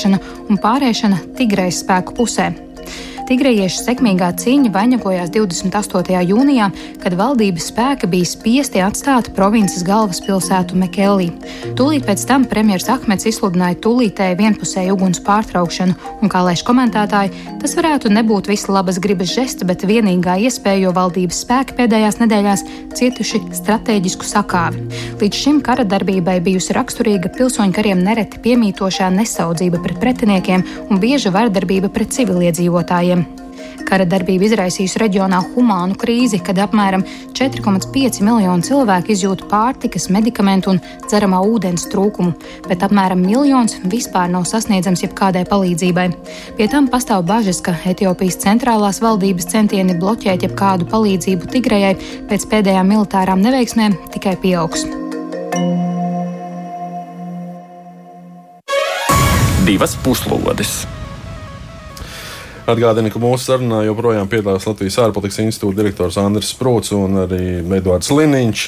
un 0.48 0.60
pārēšana 0.60 1.20
Tigrais 1.38 1.82
spēku 1.84 2.16
pusē. 2.18 2.50
Tigrejiešu 3.24 3.80
sekmīgā 3.80 4.26
cīņa 4.36 4.68
vainagojās 4.74 5.30
28. 5.32 6.18
jūnijā, 6.28 6.66
kad 7.00 7.14
valdības 7.16 7.70
spēki 7.70 8.08
bija 8.12 8.28
spiesti 8.28 8.82
atstāt 8.84 9.30
provinces 9.32 9.80
galvaspilsētu 9.86 10.76
Mekelī. 10.76 11.30
Tūlīt 11.78 12.04
pēc 12.04 12.26
tam 12.28 12.44
premjerministrs 12.44 12.92
Ahmeds 12.98 13.24
izsludināja 13.30 13.78
tūlītēju 13.86 14.36
vienpusēju 14.42 14.92
uguns 14.92 15.22
pārtraukšanu, 15.24 15.96
un, 16.20 16.28
kā 16.28 16.42
lēš 16.44 16.66
komentētāji, 16.68 17.32
tas 17.62 17.76
varētu 17.78 18.12
nebūt 18.12 18.50
visa 18.52 18.74
labas 18.76 19.00
gribas 19.00 19.32
žesta, 19.32 19.64
bet 19.64 19.86
vienīgā 19.88 20.36
iespēja, 20.44 20.82
jo 20.84 20.92
valdības 20.96 21.40
spēki 21.46 21.78
pēdējās 21.80 22.20
nedēļās 22.20 22.66
cietuši 23.00 23.40
stratēģisku 23.56 24.28
sakāvi. 24.28 24.84
Līdz 25.22 25.40
šim 25.46 25.62
kara 25.64 25.88
darbībai 25.88 26.36
bijusi 26.44 26.76
raksturīga 26.76 27.32
pilsoņu 27.38 27.72
kariem 27.72 28.04
nereti 28.04 28.42
piemītošā 28.44 29.08
nesaudzība 29.16 29.80
pret 29.84 30.00
pretiniekiem 30.04 30.68
un 30.90 31.00
bieža 31.00 31.32
vardarbība 31.32 31.88
pret 31.94 32.12
civiliedzīvotājiem. 32.18 33.13
Kara 33.84 34.06
darbība 34.08 34.46
izraisījusi 34.48 35.00
reģionā 35.02 35.40
humānu 35.52 35.96
krīzi, 36.00 36.40
kad 36.44 36.58
apmēram 36.64 37.04
4,5 37.36 38.22
miljoni 38.24 38.66
cilvēku 38.66 39.12
izjūt 39.14 39.44
pārtikas, 39.50 40.08
medikamentu 40.14 40.72
un 40.74 40.80
dzeramā 41.06 41.42
ūdens 41.44 41.86
trūkumu, 41.92 42.34
bet 42.68 42.84
apmēram 42.86 43.20
miljons 43.24 43.76
vispār 43.92 44.32
nav 44.32 44.48
sasniedzams 44.48 45.04
jebkādai 45.04 45.44
palīdzībai. 45.50 46.08
Pie 46.58 46.68
tam 46.72 46.88
pastāv 46.92 47.26
bažas, 47.28 47.60
ka 47.64 47.76
Etiopijas 47.90 48.40
centrālās 48.44 49.02
valdības 49.04 49.50
centieni 49.52 49.98
bloķēt 50.00 50.48
jebkādu 50.48 50.88
palīdzību 50.90 51.52
Tigrejai 51.54 51.94
pēc 52.30 52.48
pēdējām 52.50 52.92
militārām 52.94 53.44
neveiksmēm 53.44 53.98
tikai 54.16 54.36
pieaugs. 54.40 54.88
Divas 59.64 59.96
puslodes! 60.04 60.84
Atgādinu, 62.64 63.10
ka 63.12 63.20
mūsu 63.20 63.44
sarunā 63.44 63.82
joprojām 63.84 64.28
piedalās 64.32 64.64
Latvijas 64.64 64.96
ārpolitikas 65.04 65.42
institūta 65.42 65.82
direktors 65.82 66.16
Andris 66.16 66.54
Sprūts 66.54 66.94
un 66.96 67.18
arī 67.26 67.58
Edvards 67.60 68.08
Liniņš. 68.08 68.62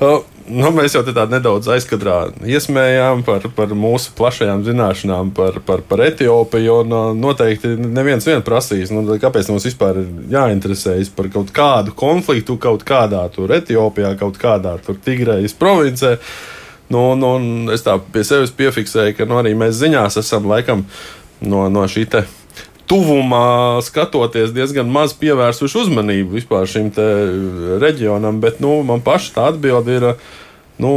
Uh, 0.00 0.22
nu, 0.48 0.70
mēs 0.72 0.94
jau 0.96 1.02
tādā 1.04 1.26
nedaudz 1.28 1.68
aizkadrā 1.74 2.16
iesmējām 2.40 3.20
par, 3.26 3.44
par 3.52 3.74
mūsu 3.76 4.14
plašajām 4.16 4.62
zināšanām 4.64 5.32
par, 5.36 5.58
par, 5.66 5.82
par 5.84 6.02
Etiopiju. 6.06 6.78
Un, 6.86 6.94
noteikti 7.20 7.74
neviens 7.84 8.24
vien 8.24 8.40
prasīs, 8.46 8.92
nu, 8.94 9.04
kāpēc 9.20 9.50
mums 9.52 9.66
vispār 9.68 10.00
ir 10.00 10.08
jāinteresējas 10.32 11.12
par 11.12 11.28
kaut 11.34 11.52
kādu 11.52 11.92
konfliktu 12.00 12.56
kaut 12.62 12.86
kādā 12.88 13.26
tur 13.34 13.52
Etiopijā, 13.58 14.14
kaut 14.20 14.40
kādā 14.40 14.78
tur 14.86 14.96
Tigrejas 15.04 15.52
provincē. 15.58 16.14
Nu, 16.92 17.10
nu, 17.18 17.34
es 17.76 17.84
tā 17.84 17.98
pie 18.00 18.24
sevis 18.24 18.56
piefiksēju, 18.56 19.18
ka 19.20 19.28
nu, 19.28 19.36
arī 19.40 19.52
mēs 19.58 19.76
ziņās 19.82 20.16
esam 20.20 20.48
laikam 20.48 20.86
no, 21.44 21.66
no 21.68 21.84
šī 21.88 22.08
tuvumā 22.90 23.80
skatoties, 23.84 24.52
diezgan 24.54 24.90
maz 24.92 25.14
pievērsuši 25.16 25.80
uzmanību 25.84 26.38
vispār 26.38 26.68
šim 26.70 26.90
reģionam. 27.82 28.40
Bet 28.42 28.60
nu, 28.64 28.78
man 28.86 29.04
pašai 29.04 29.36
tā 29.36 29.50
atbilde 29.52 29.98
ir. 29.98 30.08
Nu, 30.74 30.90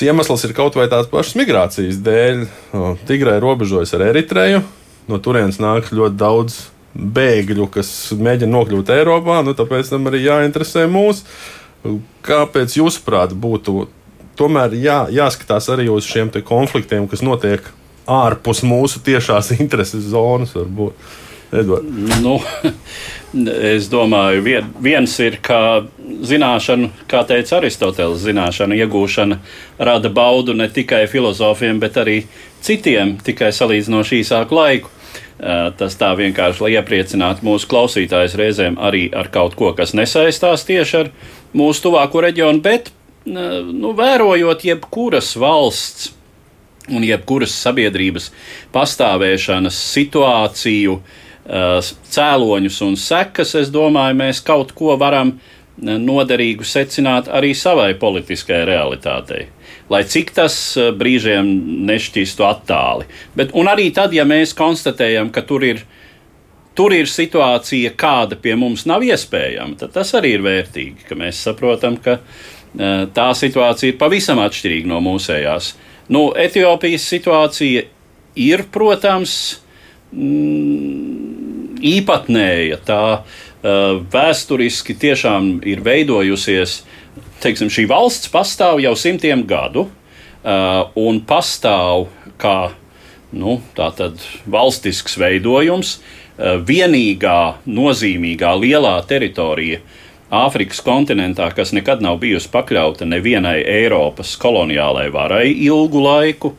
iemesls 0.00 0.46
ir 0.48 0.54
kaut 0.56 0.76
vai 0.78 0.86
tās 0.88 1.10
pašas 1.10 1.36
migrācijas 1.36 1.98
dēļ. 2.00 2.46
Tigrai 3.08 3.36
robežojas 3.44 3.92
ar 3.98 4.06
Eritreju. 4.06 4.62
No 5.10 5.18
turienes 5.20 5.58
nāk 5.60 5.90
ļoti 5.92 6.16
daudz 6.16 6.56
bēgļu, 6.96 7.66
kas 7.72 7.90
mēģina 8.16 8.52
nokļūt 8.54 8.94
Eiropā. 8.96 9.42
Nu, 9.44 9.52
tāpēc 9.58 9.92
tam 9.92 10.08
arī 10.08 10.24
jāinteresē 10.24 10.86
mūs. 10.88 11.26
Kāpēc, 12.24 12.78
jūsuprāt, 12.78 13.36
būtu 13.36 13.86
tomēr 14.38 14.74
jā, 14.80 15.02
jāskatās 15.12 15.68
arī 15.74 15.90
uz 15.92 16.08
šiem 16.08 16.32
konfliktiem, 16.46 17.08
kas 17.10 17.24
notiek 17.26 17.66
ārpus 18.06 18.62
mūsu 18.66 19.02
tiešās 19.04 19.52
intereses 19.58 20.08
zonas. 20.12 20.54
Varbūt. 20.56 21.18
Edvard. 21.52 21.84
Nu, 22.22 22.38
es 23.60 23.88
domāju, 23.92 24.40
vien, 24.44 24.70
viens 24.80 25.12
ir, 25.20 25.36
ka 25.44 25.82
zināšanu, 26.24 26.88
kā 27.10 27.20
teica 27.28 27.58
Aristoteles, 27.58 28.22
zināšanu 28.24 28.78
iegūšana 28.80 29.36
rada 29.76 30.08
baudu 30.12 30.56
ne 30.56 30.70
tikai 30.72 31.04
filozofiem, 31.12 31.80
bet 31.82 31.98
arī 32.00 32.22
citiem, 32.64 33.18
tikai 33.20 33.50
salīdzinoši 33.52 34.22
īsāku 34.22 34.56
laiku. 34.56 34.92
Tas 35.76 35.98
tā 35.98 36.12
vienkārši, 36.16 36.62
lai 36.64 36.72
iepriecinātu 36.78 37.44
mūsu 37.44 37.68
klausītājus 37.68 38.38
reizēm 38.38 38.80
arī 38.80 39.08
ar 39.12 39.28
kaut 39.32 39.56
ko, 39.58 39.72
kas 39.76 39.92
nesaistās 39.98 40.64
tieši 40.68 40.98
ar 41.02 41.12
mūsu 41.56 41.88
tuvāko 41.88 42.22
reģionu, 42.24 42.62
bet 42.64 42.92
nu, 43.26 43.92
vērojot 43.98 44.64
jebkuras 44.70 45.34
valsts 45.36 46.12
un 46.90 47.04
jebkuras 47.06 47.54
sabiedrības 47.62 48.30
pastāvēšanas 48.74 49.78
situāciju, 49.92 50.98
cēloņus 51.42 52.78
un 52.86 52.96
sekas, 52.98 53.56
es 53.58 53.72
domāju, 53.74 54.18
mēs 54.18 54.42
kaut 54.46 54.72
ko 54.78 54.96
varam 54.98 55.36
noderīgu 55.82 56.66
secināt 56.68 57.30
arī 57.32 57.52
savai 57.58 57.92
politiskajai 57.98 58.66
realitātei. 58.68 59.46
Lai 59.90 60.04
cik 60.08 60.30
tas 60.36 60.54
brīžiem 60.96 61.48
nešķistu 61.88 62.46
attāli. 62.46 63.08
Bet, 63.36 63.50
un 63.58 63.68
arī 63.68 63.90
tad, 63.94 64.14
ja 64.14 64.24
mēs 64.28 64.54
konstatējam, 64.56 65.32
ka 65.34 65.42
tur 65.48 65.64
ir, 65.66 65.82
tur 66.78 66.94
ir 66.94 67.10
situācija, 67.10 67.94
kāda 67.98 68.38
pie 68.40 68.54
mums 68.56 68.86
nav 68.88 69.02
iespējama, 69.04 69.80
tad 69.80 69.96
tas 69.98 70.14
arī 70.18 70.36
ir 70.38 70.46
vērtīgi, 70.46 71.08
ka 71.08 71.18
mēs 71.18 71.42
saprotam, 71.48 71.98
ka 71.98 72.20
tā 73.12 73.32
situācija 73.36 73.92
ir 73.92 73.98
pavisam 74.00 74.40
atšķirīga 74.44 74.88
no 74.88 75.02
mūsējās. 75.04 75.72
Uh, 75.72 75.91
Nu, 76.12 76.26
Etiopijas 76.36 77.04
situācija 77.08 77.86
ir, 78.36 78.64
protams, 78.72 79.36
mm, 80.12 81.78
īpatnēja. 81.92 82.80
Tā 82.86 83.02
uh, 83.20 83.24
vēsturiski 84.12 84.96
tiešām 84.98 85.54
ir 85.68 85.82
veidojusies. 85.84 86.82
Teiksim, 87.42 87.70
šī 87.72 87.86
valsts 87.90 88.30
pastāv 88.32 88.82
jau 88.82 88.94
simtiem 88.98 89.46
gadu, 89.48 89.86
uh, 89.88 90.92
un 90.98 91.22
pastāv 91.26 92.08
kā 92.42 92.72
nu, 93.32 93.60
valstisks 94.52 95.16
veidojums, 95.18 95.96
uh, 95.96 96.60
vienīgā 96.60 97.40
nozīmīgā 97.66 98.52
lielā 98.60 98.98
teritorija 99.08 99.80
Āfrikas 100.32 100.80
kontinentā, 100.80 101.50
kas 101.52 101.74
nekad 101.76 102.00
nav 102.00 102.16
bijusi 102.22 102.48
pakļauta 102.48 103.04
nevienai 103.04 103.58
Eiropas 103.68 104.30
koloniālai 104.40 105.10
varai 105.12 105.50
ilgu 105.52 106.00
laiku. 106.00 106.54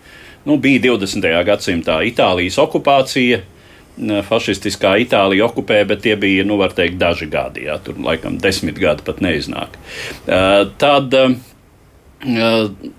Nu, 0.46 0.60
bija 0.62 0.82
20. 0.84 1.26
gadsimtā 1.48 1.96
Itālijas 2.06 2.60
okupācija, 2.62 3.40
fašistiskā 4.28 4.92
Itālija 5.02 5.48
okupēja, 5.48 5.88
bet 5.90 6.04
tie 6.06 6.14
bija, 6.22 6.44
nu, 6.46 6.60
var 6.62 6.76
teikt, 6.78 7.00
daži 7.02 7.26
gadi. 7.34 7.64
Jā, 7.66 7.80
tur 7.82 7.98
laikam 7.98 8.38
desmit 8.42 8.78
gadi 8.78 9.06
pat 9.08 9.24
neiznāk. 9.26 9.80
Tad 10.84 11.18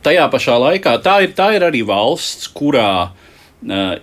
tajā 0.03 0.25
pašā 0.33 0.57
laikā 0.59 0.97
tā 1.05 1.21
ir, 1.29 1.37
tā 1.39 1.53
ir 1.55 1.67
arī 1.69 1.85
valsts, 1.87 2.49
kurā 2.51 3.13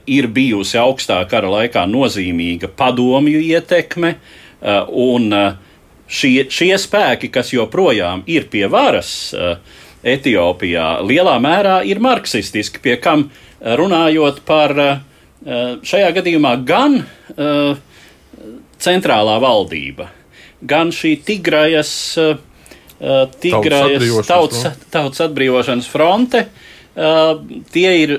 ir 0.07 0.29
bijusi 0.31 0.79
augstā 0.79 1.19
kara 1.29 1.51
laikā 1.51 1.83
nozīmīga 1.89 2.71
padomju 2.79 3.43
ietekme 3.43 4.13
un 5.01 5.27
uh, 5.35 5.67
šie, 6.11 6.47
šie 6.51 6.73
spēki, 6.79 7.31
kas 7.33 7.53
joprojām 7.55 8.25
ir 8.29 8.47
pie 8.51 8.67
varas 8.71 9.31
uh, 9.35 9.55
Etiopijā, 10.01 10.99
lielā 11.05 11.37
mērā 11.41 11.81
ir 11.85 12.01
marksistiski, 12.01 12.81
pie 12.81 12.95
kam 12.97 13.27
eh, 13.27 13.75
runājot 13.77 14.39
par 14.47 14.73
uh, 14.73 14.95
šajā 15.85 16.09
gadījumā 16.17 16.55
gan 16.65 17.03
centrālā 18.81 19.35
valdība, 19.41 20.07
gan 20.61 20.91
šī 20.93 21.15
Tigrajas, 21.25 21.93
Tigrajas 23.41 24.27
tautas, 24.27 24.83
tautas 24.93 25.23
atbrīvošanas 25.25 25.87
fronte. 25.89 26.43
Tie 27.73 27.93
ir 28.03 28.13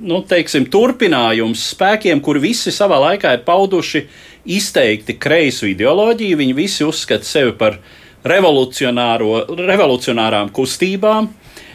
nu, 0.00 0.22
teiksim, 0.26 0.66
turpinājums 0.72 1.68
spēkiem, 1.76 2.22
kuri 2.24 2.42
visi 2.48 2.74
savā 2.74 2.98
laikā 3.04 3.36
ir 3.36 3.44
pauduši 3.46 4.02
uh, 4.02 4.29
izteikti 4.56 5.18
kreisu 5.20 5.66
ideoloģiju. 5.70 6.36
Viņi 6.40 6.54
visi 6.56 6.84
uzskata 6.86 7.24
sevi 7.26 7.52
par 7.58 7.78
revolucionārām 8.26 10.50
kustībām. 10.56 11.28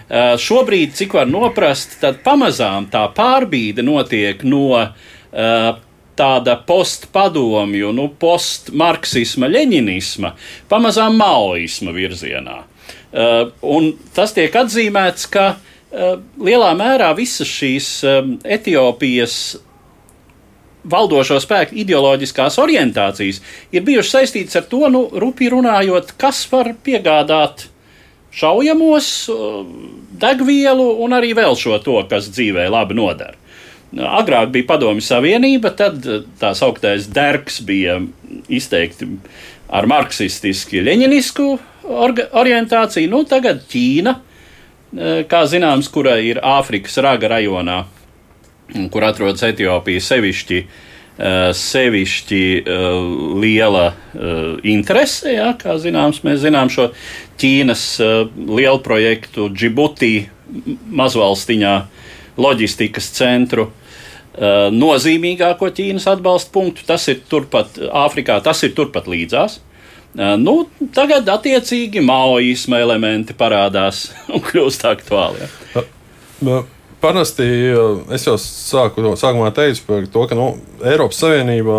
Uh, 0.05 0.37
šobrīd, 0.37 0.93
cik 0.93 1.15
var 1.17 1.25
noprast, 1.25 1.97
tad 2.01 2.19
pamazām 2.25 2.85
tā 2.93 3.07
pārbīde 3.17 3.81
notiek 3.81 4.43
no 4.45 4.77
uh, 4.77 4.89
tāda 6.15 6.55
postpadomju, 6.67 7.91
nu, 7.95 8.09
postmarksisma, 8.21 9.47
leņinisma, 9.49 10.35
pamazām 10.69 11.17
maoisma 11.17 11.91
virzienā. 11.95 12.57
Uh, 13.15 13.49
un 13.65 13.95
tas 14.13 14.33
tiek 14.35 14.53
atzīmēts, 14.53 15.25
ka 15.31 15.55
lielā 15.95 16.73
mērā 16.75 17.15
visas 17.15 17.47
šīs 17.47 18.03
Etiopijas 18.43 19.55
valdošo 20.91 21.39
spēku 21.43 21.77
ideoloģiskās 21.83 22.59
orientācijas 22.61 23.41
ir 23.73 23.85
bijušas 23.85 24.17
saistītas 24.19 24.59
ar 24.61 24.67
to, 24.71 24.83
nu, 24.93 25.05
rupi 25.11 25.49
runājot, 25.51 26.13
kas 26.21 26.43
var 26.51 26.73
piegādāt 26.85 27.67
šaujamos, 28.35 29.09
uh, 29.31 29.63
degvielu 30.19 30.85
un 31.03 31.15
arī 31.17 31.33
vēl 31.37 31.57
šo 31.59 31.79
to, 31.83 32.01
kas 32.09 32.29
dzīvē 32.33 32.67
labi 32.71 32.97
nodara. 32.97 33.37
Agrāk 33.95 34.49
bija 34.51 34.67
Padomju 34.73 35.03
Savienība, 35.05 35.71
tad 35.77 36.03
tā 36.39 36.51
sauktais 36.57 37.05
dergs 37.15 37.61
bija 37.63 38.01
izteikti 38.51 39.07
ar 39.71 39.87
marksistiski 39.87 40.81
leņķisku 40.83 41.45
orientāciju. 42.35 43.11
Nu, 43.11 43.21
tagad 43.29 43.61
Ķīna, 43.71 44.15
kā 45.31 45.43
zināms, 45.47 45.87
kura 45.93 46.17
ir 46.19 46.41
Āfrikas 46.43 46.97
raga 47.03 47.29
rajonā, 47.37 47.83
kur 48.91 49.05
atrodas 49.05 49.43
Etiopija, 49.45 50.01
sevišķi 50.01 50.61
Eh, 51.15 51.53
sevišķi 51.55 52.39
uh, 52.59 53.37
liela 53.39 53.85
uh, 53.87 54.57
interese. 54.67 55.31
Ja, 55.31 55.53
kā 55.55 55.77
zināms, 55.79 56.19
mēs 56.27 56.41
zinām 56.41 56.67
šo 56.67 56.89
Ķīnas 57.39 57.83
lielu 58.35 58.81
projektu 58.83 59.47
Džibutī 59.47 60.27
mazvalstiņā 60.91 61.73
loģistikas 62.39 63.09
centru. 63.15 63.69
Nozīmīgāko 64.75 65.69
Ķīnas 65.71 66.09
atbalsta 66.11 66.51
punktu. 66.51 66.83
Tas 66.87 67.07
ir 67.11 67.21
turpat 67.31 67.79
Āfrikā, 67.79 68.41
tas 68.43 68.63
ir 68.67 68.73
turpat 68.75 69.07
līdzās. 69.07 69.61
Nu, 70.15 70.57
tagad, 70.95 71.27
attiecīgi, 71.31 72.03
maoisma 72.03 72.83
elementi 72.83 73.35
parādās 73.35 74.09
un 74.35 74.43
kļūst 74.43 74.87
aktuāli. 74.91 75.47
Ja 76.43 76.63
parasti 77.05 77.45
es 78.15 78.25
jau 78.25 78.35
sāku, 78.41 79.03
sākumā 79.19 79.51
teicu 79.55 79.83
par 79.87 80.07
to, 80.11 80.25
ka 80.29 80.37
nu, 80.37 80.47
Eiropas 80.85 81.21
Savienība 81.21 81.77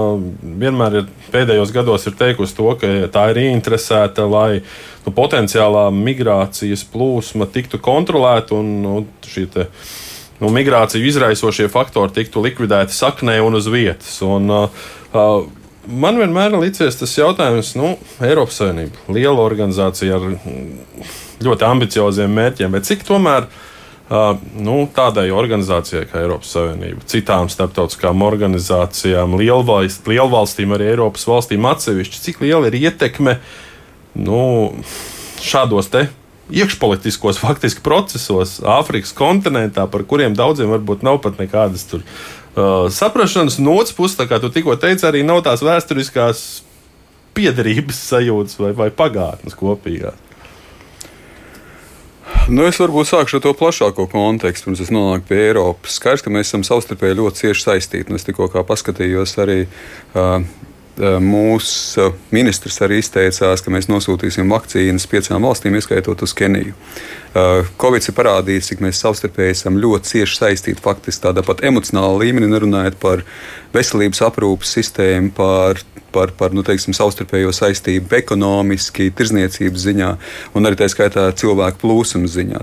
vienmēr 0.62 1.00
ir 1.00 1.08
pēdējos 1.32 1.72
gados 1.74 2.06
ir 2.06 2.16
teikusi 2.18 2.56
to, 2.56 2.68
ka 2.80 2.90
tā 3.12 3.26
ir 3.32 3.42
ieinteresēta, 3.46 4.26
lai 4.30 4.60
nu, 4.60 5.14
potenciālā 5.16 5.88
migrācijas 5.94 6.86
plūsma 6.92 7.48
tiktu 7.52 7.82
kontrolēta 7.82 8.56
un 8.58 8.72
nu, 8.84 8.96
šī 9.26 9.48
nu, 9.56 10.50
migrāciju 10.52 11.10
izraisošie 11.10 11.68
faktori 11.72 12.14
tiktu 12.16 12.44
likvidēti 12.46 12.94
saknē 12.94 13.38
un 13.44 13.58
uz 13.58 13.70
vietas. 13.72 14.18
Un, 14.26 14.50
uh, 14.52 15.46
Man 15.86 16.16
vienmēr 16.18 16.50
ir 16.50 16.64
licies 16.64 16.96
tas 16.98 17.12
jautājums, 17.14 17.68
nu, 17.78 17.92
Eiropas 18.18 18.56
Savienība, 18.58 19.04
liela 19.14 19.38
organizācija 19.38 20.16
ar 20.18 20.24
ļoti 21.46 21.62
ambicioziem 21.62 22.34
mērķiem, 22.34 22.74
bet 22.74 22.88
cik 22.88 23.04
tomēr 23.06 23.46
Uh, 23.46 23.60
nu, 24.08 24.76
tādai 24.94 25.30
organizācijai 25.34 26.04
kā 26.06 26.20
Eiropas 26.22 26.52
Savienība, 26.54 27.02
citām 27.10 27.50
starptautiskām 27.50 28.22
organizācijām, 28.22 29.34
lielvalst, 29.40 30.06
lielvalstīm, 30.06 30.76
arī 30.76 30.92
Eiropas 30.92 31.26
valstīm 31.26 31.66
atsevišķi, 31.66 32.22
cik 32.28 32.44
liela 32.44 32.70
ir 32.70 32.78
ietekme 32.84 33.40
nu, 34.14 34.44
šādos 35.42 35.90
te 35.90 36.06
iekšpolitiskos 36.54 37.40
faktiski 37.42 37.82
procesos 37.82 38.60
Āfrikas 38.62 39.10
kontinentā, 39.16 39.88
par 39.90 40.04
kuriem 40.06 40.36
daudziem 40.38 40.70
varbūt 40.76 41.02
nav 41.06 41.18
pat 41.24 41.40
nekādas 41.42 41.86
tur, 41.90 42.04
uh, 42.54 42.86
saprašanas. 42.92 43.58
No 43.58 43.74
otras 43.80 43.96
puses, 43.96 44.18
kā 44.30 44.38
tu 44.42 44.52
tikko 44.54 44.78
teici, 44.78 45.06
arī 45.08 45.24
nav 45.26 45.42
tās 45.46 45.64
vēsturiskās 45.66 46.44
piederības 47.36 47.98
sajūtas 48.12 48.60
vai, 48.62 48.70
vai 48.78 48.88
pagātnes 48.94 49.58
kopīgās. 49.58 50.25
Nu, 52.46 52.62
es 52.62 52.76
varbūt 52.78 53.08
sākšu 53.10 53.40
ar 53.40 53.42
to 53.42 53.50
plašāko 53.58 54.04
kontekstu, 54.12 54.68
pirms 54.68 54.84
es 54.84 54.92
nonāku 54.94 55.32
pie 55.32 55.40
Eiropas. 55.48 55.96
Skaidrs, 55.98 56.22
ka 56.22 56.30
mēs 56.30 56.52
esam 56.52 56.62
savstarpēji 56.66 57.18
ļoti 57.18 57.42
cieši 57.42 57.64
saistīti. 57.64 58.14
Es 58.14 58.26
tikko 58.28 58.46
paskatījos 58.68 59.34
arī. 59.42 59.64
Uh, 60.14 60.46
Mūsu 60.96 62.06
ministrs 62.32 62.78
arī 62.80 63.02
izteicās, 63.02 63.60
ka 63.60 63.72
mēs 63.72 63.84
nosūtīsim 63.90 64.48
vakcīnas 64.48 65.04
piecām 65.10 65.44
valstīm, 65.44 65.74
ieskaitot 65.76 66.22
uz 66.24 66.32
Keniju. 66.32 66.72
Covid 67.82 68.06
ir 68.08 68.16
parādījis, 68.16 68.70
cik 68.70 68.80
mēs 68.80 69.02
savstarpēji 69.04 69.52
esam 69.58 69.76
ļoti 69.76 70.14
cieši 70.14 70.38
saistīti, 70.38 70.80
faktiski 70.80 71.26
tādā 71.26 71.44
pat 71.44 71.60
emocionālā 71.68 72.22
līmenī, 72.22 72.48
nerunājot 72.48 72.96
par 73.02 73.26
veselības 73.76 74.24
aprūpas 74.24 74.72
sistēmu, 74.78 75.34
par 75.36 75.84
par, 76.16 76.32
par 76.38 76.54
nu, 76.56 76.64
teiksim, 76.64 76.94
savstarpējo 76.96 77.52
saistību 77.54 78.16
ekonomiski, 78.16 79.10
tirzniecības 79.16 79.84
ziņā 79.84 80.10
un 80.56 80.68
arī 80.68 80.78
tā 80.80 80.88
skaitā 80.92 81.26
cilvēku 81.36 81.82
plūsmas 81.82 82.32
ziņā. 82.38 82.62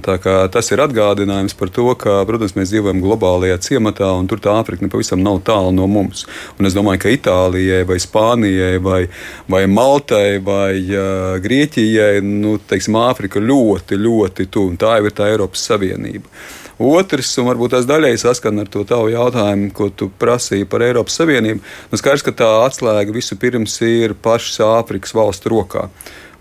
Tas 0.54 0.72
ir 0.74 0.82
atgādinājums 0.84 1.58
par 1.60 1.72
to, 1.74 1.92
ka, 2.00 2.22
protams, 2.30 2.56
mēs 2.58 2.74
dzīvojam 2.74 3.04
globālajā 3.04 3.60
ciematā 3.68 4.10
un 4.18 4.30
tur 4.32 4.42
tā 4.42 4.56
Āfrika 4.58 4.90
pavisam 4.90 5.22
nav 5.24 5.42
tālu 5.46 5.74
no 5.76 5.88
mums. 5.90 6.26
Un 6.58 6.70
es 6.70 6.78
domāju, 6.78 7.04
ka 7.04 7.14
Itālijai 7.14 7.84
vai 7.90 8.00
Spānijai 8.02 8.82
vai, 8.84 9.04
vai 9.50 9.64
Maltai 9.70 10.42
vai 10.44 10.82
uh, 10.90 11.38
Grieķijai 11.44 12.24
nu, 12.26 12.58
teiksim, 12.58 12.98
Āfrika 13.04 13.42
ļoti, 13.44 14.00
ļoti 14.02 14.50
tuvu. 14.50 14.76
Tā 14.82 14.98
jau 15.00 15.10
ir 15.10 15.18
tā 15.18 15.30
Eiropas 15.34 15.66
Savienība. 15.70 16.30
Otrs, 16.82 17.30
un 17.38 17.46
varbūt 17.48 17.76
tas 17.76 17.86
daļēji 17.86 18.20
saskan 18.24 18.64
ar 18.64 18.70
to 18.72 18.82
tavu 18.88 19.12
jautājumu, 19.14 19.70
ko 19.78 19.92
tu 19.94 20.10
prasīji 20.20 20.66
par 20.70 20.82
Eiropas 20.84 21.20
Savienību. 21.20 21.62
Nu, 21.92 22.00
skaidrs, 22.00 22.26
ka 22.26 22.34
tā 22.42 22.50
atslēga 22.66 23.14
visu 23.14 23.38
pirms 23.44 23.76
ir 23.86 24.16
pašas 24.24 24.64
Āfrikas 24.64 25.14
valstu 25.16 25.52
rokā. 25.54 25.90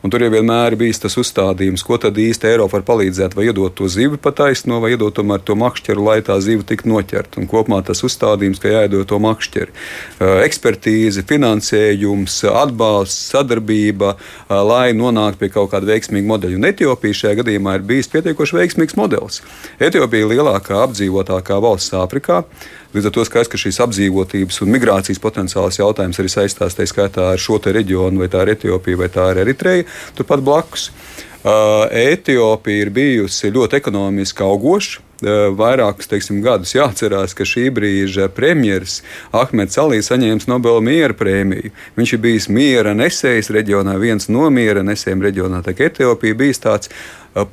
Un 0.03 0.11
tur 0.11 0.19
jau 0.25 0.33
vienmēr 0.33 0.75
bijis 0.75 0.99
tas 0.99 1.15
uzstādījums, 1.21 1.85
ko 1.87 1.95
tad 2.03 2.17
īsti 2.19 2.49
Eiropa 2.51 2.75
var 2.75 2.83
palīdzēt, 2.89 3.37
vai 3.39 3.45
iedot 3.47 3.77
to 3.79 3.87
zivi 3.87 4.19
pa 4.19 4.33
taisno, 4.35 4.81
vai 4.83 4.97
iedot 4.97 5.15
tomēr 5.15 5.45
to 5.47 5.55
makšķeru, 5.61 6.03
lai 6.09 6.17
tā 6.27 6.41
ziva 6.43 6.67
tiktu 6.67 6.91
noķerta. 6.91 7.39
Un 7.39 7.47
kopumā 7.51 7.79
tas 7.87 8.03
uzstādījums, 8.03 8.59
ka 8.59 8.73
jāiedod 8.73 9.07
to 9.07 9.21
makšķeri. 9.23 9.71
Ekspertīze, 10.43 11.23
finansējums, 11.31 12.41
atbalsts, 12.51 13.31
sadarbība, 13.31 14.17
lai 14.51 14.89
nonāktu 14.99 15.45
pie 15.45 15.53
kaut 15.55 15.71
kāda 15.77 15.93
veiksmīga 15.95 16.33
modeļa. 16.35 16.59
Un 16.59 16.71
Etiopija 16.73 17.21
šajā 17.23 17.39
gadījumā 17.45 17.79
ir 17.79 17.89
bijis 17.95 18.11
pietiekoši 18.11 18.59
veiksmīgs 18.59 18.99
modelis. 18.99 19.39
Etiopija 19.79 20.27
ir 20.27 20.35
lielākā 20.35 20.83
apdzīvotākā 20.83 21.63
valsts 21.63 21.95
Āfrikā. 21.95 22.43
Līdz 22.93 23.09
ar 23.09 23.13
to 23.17 23.23
skaidrs, 23.25 23.49
ka 23.49 23.57
šīs 23.61 23.81
apdzīvotības 23.87 24.59
un 24.65 24.73
migrācijas 24.75 25.21
potenciāls 25.23 25.79
jautājums 25.81 26.19
arī 26.21 26.29
saistās 26.29 26.77
tā 26.77 26.85
skaitā 26.85 27.31
ar 27.33 27.41
šo 27.41 27.57
reģionu, 27.65 28.21
vai 28.21 28.29
tā 28.29 28.43
ir 28.45 28.53
Etiopija 28.53 29.01
vai 29.01 29.09
tā 29.13 29.31
ir 29.33 29.41
Eritreja, 29.47 29.87
turpat 30.19 30.43
blakus. 30.45 30.91
Etiopija 31.43 32.85
ir 32.85 32.91
bijusi 32.95 33.51
ļoti 33.51 33.81
ekonomiski 33.81 34.45
augoša. 34.45 35.01
Vairākus 35.57 36.09
teiksim, 36.11 36.41
gadus 36.43 36.75
jāatcerās, 36.75 37.31
ka 37.39 37.47
šī 37.47 37.69
brīža 37.75 38.27
premjerministrs 38.35 39.05
Ahmeds 39.31 39.79
Alī 39.79 40.01
saņēma 40.03 40.51
Nobela 40.51 40.83
miera 40.83 41.15
prēmiju. 41.15 41.71
Viņš 41.95 42.15
ir 42.17 42.23
bijis 42.25 42.49
miera 42.51 42.91
nesējs 42.99 43.53
reģionā, 43.55 43.95
viens 44.03 44.27
no 44.29 44.51
miera 44.51 44.83
nesējiem 44.83 45.23
reģionā. 45.23 45.63
Tā 45.63 45.77
kā 45.79 45.87
Etiopija 45.87 46.35
bijis 46.35 46.63
tāds 46.67 46.91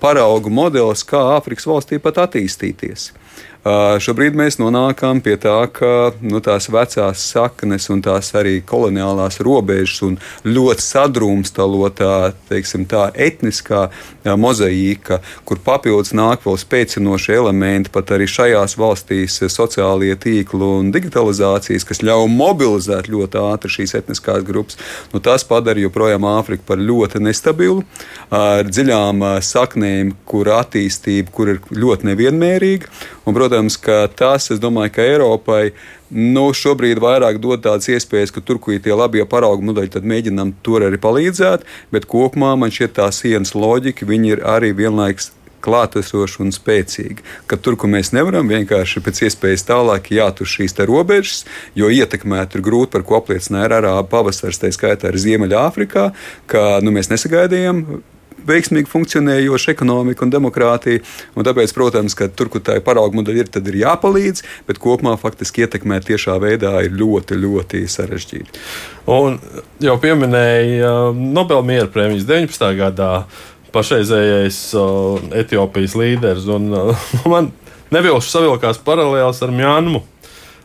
paraugu 0.01 0.49
modelis, 0.49 1.05
kā 1.05 1.21
Āfrikas 1.37 1.69
valstī 1.69 2.01
pat 2.01 2.17
attīstīties. 2.25 3.11
Šobrīd 3.59 4.37
mēs 4.39 4.55
nonākam 4.55 5.19
pie 5.19 5.33
tā, 5.35 5.57
ka 5.75 6.13
nu, 6.23 6.39
tās 6.39 6.69
vecās 6.71 7.19
saknes 7.33 7.89
un 7.91 7.99
tās 7.99 8.31
arī 8.39 8.61
koloniālās 8.63 9.41
robežas 9.43 9.99
un 10.07 10.15
ļoti 10.47 10.85
sadrumstalotā 10.85 12.31
teiksim, 12.47 12.85
tā, 12.87 13.09
etniskā 13.19 13.89
mozaīka, 14.39 15.19
kur 15.43 15.59
papildus 15.65 16.13
nāk 16.15 16.45
vēl 16.47 16.55
spēcinoši 16.61 17.35
elementi, 17.35 17.91
pat 17.91 18.13
arī 18.15 18.29
šajās 18.31 18.77
valstīs 18.79 19.41
sociālie 19.51 20.15
tīkli 20.15 20.71
un 20.79 20.93
digitalizācijas, 20.95 21.83
kas 21.83 21.99
ļauj 21.99 22.31
mobilizēt 22.31 23.11
ļoti 23.11 23.43
ātri 23.43 23.75
šīs 23.75 23.97
etniskās 23.99 24.47
grupas, 24.47 24.79
nu, 25.11 25.19
tas 25.19 25.43
padara 25.43 25.83
joprojām 25.83 26.23
Āfriku 26.31 26.63
par 26.63 26.79
ļoti 26.79 27.19
nestabilu, 27.27 27.83
ar 28.31 28.71
dziļām 28.71 29.27
saknēm, 29.43 30.15
kur 30.23 30.47
attīstība 30.61 31.35
kur 31.35 31.55
ir 31.57 31.63
ļoti 31.75 32.13
nevienmērīga. 32.13 32.95
Un, 33.29 33.35
protams, 33.37 33.75
ka 33.77 34.07
tas, 34.09 34.47
es 34.49 34.57
domāju, 34.61 34.95
ka 34.95 35.03
Eiropai 35.05 35.73
nu, 36.09 36.47
šobrīd 36.57 36.97
vairāk 37.03 37.37
dod 37.37 37.61
tādas 37.61 37.85
iespējas, 37.93 38.33
ka 38.33 38.41
tur, 38.41 38.57
kur 38.57 38.73
ir 38.73 38.81
tie 38.81 38.95
labie 38.97 39.21
paraugu 39.29 39.67
modeļi, 39.69 39.91
tad 39.93 40.07
mēģinām 40.09 40.55
tur 40.65 40.87
arī 40.87 40.97
palīdzēt. 40.97 41.67
Bet 41.93 42.09
kopumā 42.09 42.55
man 42.57 42.73
šķiet 42.73 42.97
tā 42.97 43.11
sienas 43.13 43.53
loģika, 43.53 44.09
viņi 44.09 44.33
ir 44.33 44.41
arī 44.49 44.73
vienlaikus 44.73 45.29
klātesoši 45.61 46.41
un 46.41 46.53
spēcīgi. 46.55 47.21
Ka 47.45 47.59
tur, 47.61 47.77
kur 47.77 47.91
mēs 47.91 48.13
nevaram 48.15 48.49
vienkārši 48.49 49.03
pēc 49.05 49.25
iespējas 49.27 49.67
tālāk 49.69 50.09
jātur 50.15 50.49
šīs 50.49 50.79
robežas, 50.89 51.43
jo 51.77 51.91
ietekmēt 51.93 52.55
ir 52.55 52.65
grūti, 52.65 52.95
par 52.95 53.05
ko 53.05 53.19
apliecināja 53.19 53.75
arābu 53.77 54.07
pavasaris, 54.09 54.61
tā 54.61 54.71
skaitā 54.73 55.11
arī 55.11 55.21
Ziemeļāfrikā, 55.25 56.07
ka 56.49 56.63
nu, 56.81 56.95
mēs 56.95 57.11
nesagaidījām 57.13 57.83
veiksmīgi 58.47 58.89
funkcionējoša 58.91 59.73
ekonomika 59.73 60.25
un 60.25 60.33
demokrātija. 60.33 61.03
Un 61.35 61.47
tāpēc, 61.47 61.73
protams, 61.75 62.15
ka 62.17 62.29
tur, 62.31 62.51
kur 62.53 62.63
tā 62.65 62.79
ir 62.79 62.85
parauga 62.85 63.19
modeļa, 63.19 63.45
ir, 63.45 63.51
tad 63.53 63.69
ir 63.71 63.79
jāpalīdz, 63.83 64.43
bet 64.69 64.81
kopumā 64.81 65.15
faktiski 65.21 65.65
ietekmēt 65.65 66.09
tiešā 66.09 66.37
veidā 66.41 66.75
ir 66.85 66.95
ļoti, 66.99 67.39
ļoti 67.39 67.85
sarežģīti. 67.91 68.65
Un 69.09 69.39
jau 69.83 69.95
pieminēja 70.01 70.89
uh, 70.89 71.23
Nobel 71.39 71.63
miera 71.65 71.89
prēmijas 71.91 72.27
19. 72.29 72.69
gadā 72.79 73.13
pašreizējais 73.73 74.59
uh, 74.77 75.19
Etiopijas 75.41 75.97
līderis. 75.99 76.47
Un, 76.51 76.69
uh, 76.73 77.09
man 77.33 77.51
nevilšu 77.93 78.29
savilkās 78.29 78.81
paralēls 78.85 79.43
ar 79.45 79.53
Mjānmu. 79.55 80.03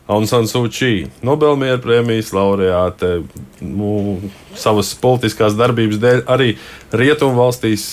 Suu 0.05 0.67
Kyi, 0.69 1.07
Nobelmiera 1.25 1.79
prēmijas 1.81 2.29
laureāte, 2.35 3.23
nu, 3.61 4.19
savas 4.53 4.91
politiskās 5.01 5.57
darbības 5.57 5.97
dēļ 5.97 6.21
arī 6.29 6.51
Rietumvalstīs 6.93 7.87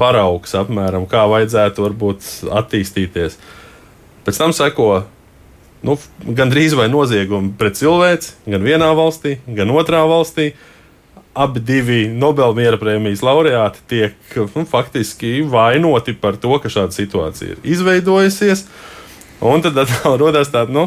paraugs 0.00 0.56
apmēram, 0.56 1.04
kā 1.04 1.26
vajadzētu 1.28 1.84
varbūt 1.84 2.30
attīstīties. 2.48 3.36
Pēc 4.24 4.40
tam 4.40 4.56
seko 4.56 5.04
nu, 5.84 5.98
gandrīz 6.24 6.74
vai 6.78 6.88
noziegumi 6.88 7.52
pret 7.60 7.76
cilvēci, 7.76 8.34
gan 8.48 8.64
vienā 8.64 8.88
valstī, 8.96 9.38
gan 9.44 9.72
otrā 9.74 10.04
valstī. 10.08 10.54
Abi 11.34 11.58
divi 11.58 12.04
Nobelmiera 12.14 12.78
prēmijas 12.78 13.24
laureāti 13.26 13.80
tiek 13.90 14.36
nu, 14.54 14.62
faktiski 14.70 15.40
vainoti 15.50 16.14
par 16.14 16.38
to, 16.38 16.56
ka 16.62 16.70
šāda 16.70 16.94
situācija 16.94 17.56
ir 17.56 17.64
izveidojusies. 17.74 18.68
Un 19.44 19.64
tad 19.64 19.80
atkal 19.82 20.14
rodas 20.22 20.52
tāda, 20.54 20.70
nu, 20.72 20.86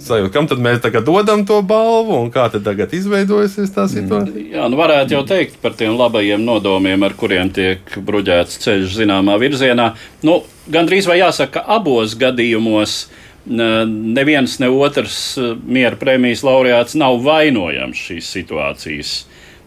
sajūta, 0.00 0.32
kam 0.34 0.48
tad 0.50 0.60
mēs 0.62 0.80
tagad 0.84 1.06
dodam 1.08 1.44
to 1.48 1.60
balvu 1.66 2.18
un 2.20 2.30
kā 2.34 2.46
tad 2.52 2.64
tagad 2.66 2.92
izveidojusies 2.96 3.72
tā 3.74 3.86
situācija? 3.90 4.44
Jā, 4.56 4.68
nu 4.70 4.78
varētu 4.80 5.16
jau 5.16 5.24
teikt 5.28 5.58
par 5.62 5.74
tiem 5.78 5.96
labajiem 5.98 6.44
nodomiem, 6.44 7.02
ar 7.06 7.16
kuriem 7.18 7.52
tiek 7.54 7.96
bruģēts 7.96 8.60
ceļš 8.64 9.00
zināmā 9.02 9.38
virzienā. 9.42 9.92
Nu, 10.26 10.42
Gan 10.70 10.86
drīz 10.86 11.08
vai 11.08 11.16
jāsaka, 11.18 11.58
ka 11.58 11.78
abos 11.80 12.12
gadījumos 12.14 13.08
neviens 13.50 14.58
ne 14.60 14.68
otrs 14.70 15.16
eh, 15.40 15.54
miera 15.64 15.98
prēmijas 15.98 16.44
laureāts 16.46 16.94
nav 17.00 17.18
vainojams 17.24 17.98
šīs 17.98 18.28
situācijas 18.36 19.14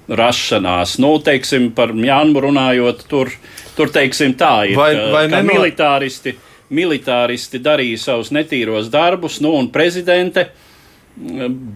rašanās. 0.08 0.98
Nu, 1.02 1.16
teiksim, 1.24 1.72
par 1.76 1.94
Mjānmu 1.96 2.44
runājot, 2.44 3.06
tur, 3.10 3.32
tur 3.78 3.92
teiksim, 3.92 4.36
tā 4.40 4.70
ir. 4.70 4.78
Vai, 4.80 4.94
vai 4.96 5.26
ka, 5.28 5.38
neno... 5.38 5.56
militāristi 5.56 6.36
militāristi 6.74 7.62
darīja 7.64 8.02
savus 8.02 8.32
netīros 8.36 8.90
darbus, 8.94 9.40
nu, 9.44 9.54
un 9.60 9.70
prezidente, 9.74 10.50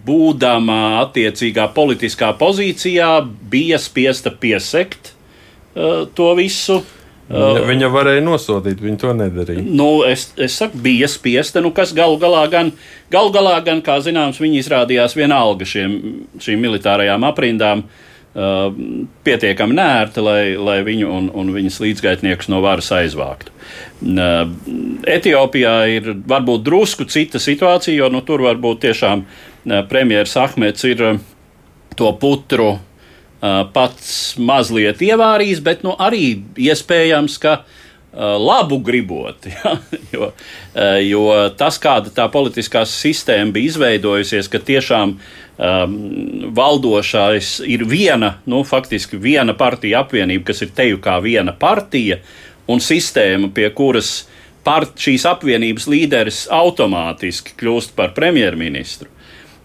būdama 0.07 0.97
attiecīgā 1.03 1.67
politiskā 1.75 2.31
pozīcijā, 2.39 3.11
bija 3.51 3.77
spiesta 3.81 4.33
piesekt 4.33 5.11
uh, 5.13 6.07
to 6.17 6.31
visu. 6.39 6.81
Uh, 7.27 7.59
viņa 7.67 7.91
varēja 7.91 8.23
nosodīt, 8.23 8.81
viņa 8.81 9.01
to 9.03 9.13
nedarīja. 9.19 9.61
Nu, 9.67 10.01
es, 10.07 10.29
es 10.39 10.57
saku, 10.57 10.79
bija 10.81 11.09
spiesta, 11.11 11.61
nu, 11.61 11.73
kas 11.75 11.93
galu 11.93 12.17
galā, 12.21 12.47
gan, 12.49 12.71
galu 13.13 13.33
galā 13.35 13.59
gan, 13.65 13.83
kā 13.85 13.99
zināms, 14.01 14.41
viņi 14.41 14.63
izrādījās 14.63 15.17
vienalga 15.19 15.67
šiem, 15.67 15.97
šīm 16.41 16.63
militārajām 16.65 17.27
aprindām. 17.27 17.85
Uh, 17.85 18.03
pietiekami 19.23 19.73
nērti, 19.73 20.21
lai, 20.21 20.41
lai 20.61 20.77
viņu 20.85 21.09
un, 21.09 21.29
un 21.33 21.47
viņas 21.55 21.79
līdzgaitniekus 21.81 22.51
no 22.53 22.59
varas 22.61 22.91
aizvāktu. 22.93 23.53
Uh, 23.97 24.43
Etiopijā 25.09 25.77
ir 25.95 26.11
varbūt 26.29 26.65
drusku 26.67 27.07
cita 27.09 27.41
situācija, 27.41 27.97
jo 27.97 28.11
nu, 28.13 28.21
tur 28.27 28.45
varbūt 28.45 28.83
tiešām 28.85 29.23
uh, 29.25 29.79
premjerministrs 29.89 30.37
Ahmets 30.43 30.85
ir 30.85 31.07
to 31.97 32.11
putru 32.21 32.77
pats 33.37 34.33
mazliet 34.41 34.97
ievārījis, 35.05 35.59
bet 35.61 35.83
nu, 35.85 35.91
arī 36.01 36.39
iespējams, 36.57 37.35
ka 37.37 37.59
labu 38.17 38.79
gribot. 38.81 39.45
Ja? 39.53 39.75
Jo, 40.09 40.31
jo 41.05 41.25
tas, 41.57 41.77
kāda 41.77 42.09
tā 42.13 42.25
politiskā 42.33 42.81
sistēma 42.89 43.53
bija 43.53 43.69
izveidojusies, 43.69 44.49
ka 44.49 44.57
tiešām 44.57 45.13
uh, 45.13 45.46
um, 45.57 46.51
valdošais 46.55 47.59
ir 47.65 47.85
viena, 47.85 48.37
nu, 48.45 48.63
faktiski 48.63 49.17
viena 49.17 49.55
partija 49.57 50.03
apvienība, 50.05 50.51
kas 50.51 50.61
ir 50.65 50.73
teju 50.75 51.01
kā 51.03 51.17
viena 51.23 51.53
partija 51.53 52.19
un 52.69 52.81
sistēma, 52.83 53.49
pie 53.53 53.69
kuras 53.75 54.27
part, 54.67 54.97
šīs 54.99 55.25
apvienības 55.29 55.87
līderis 55.89 56.45
automātiski 56.53 57.55
kļūst 57.59 57.95
par 57.97 58.13
premjerministru. 58.17 59.09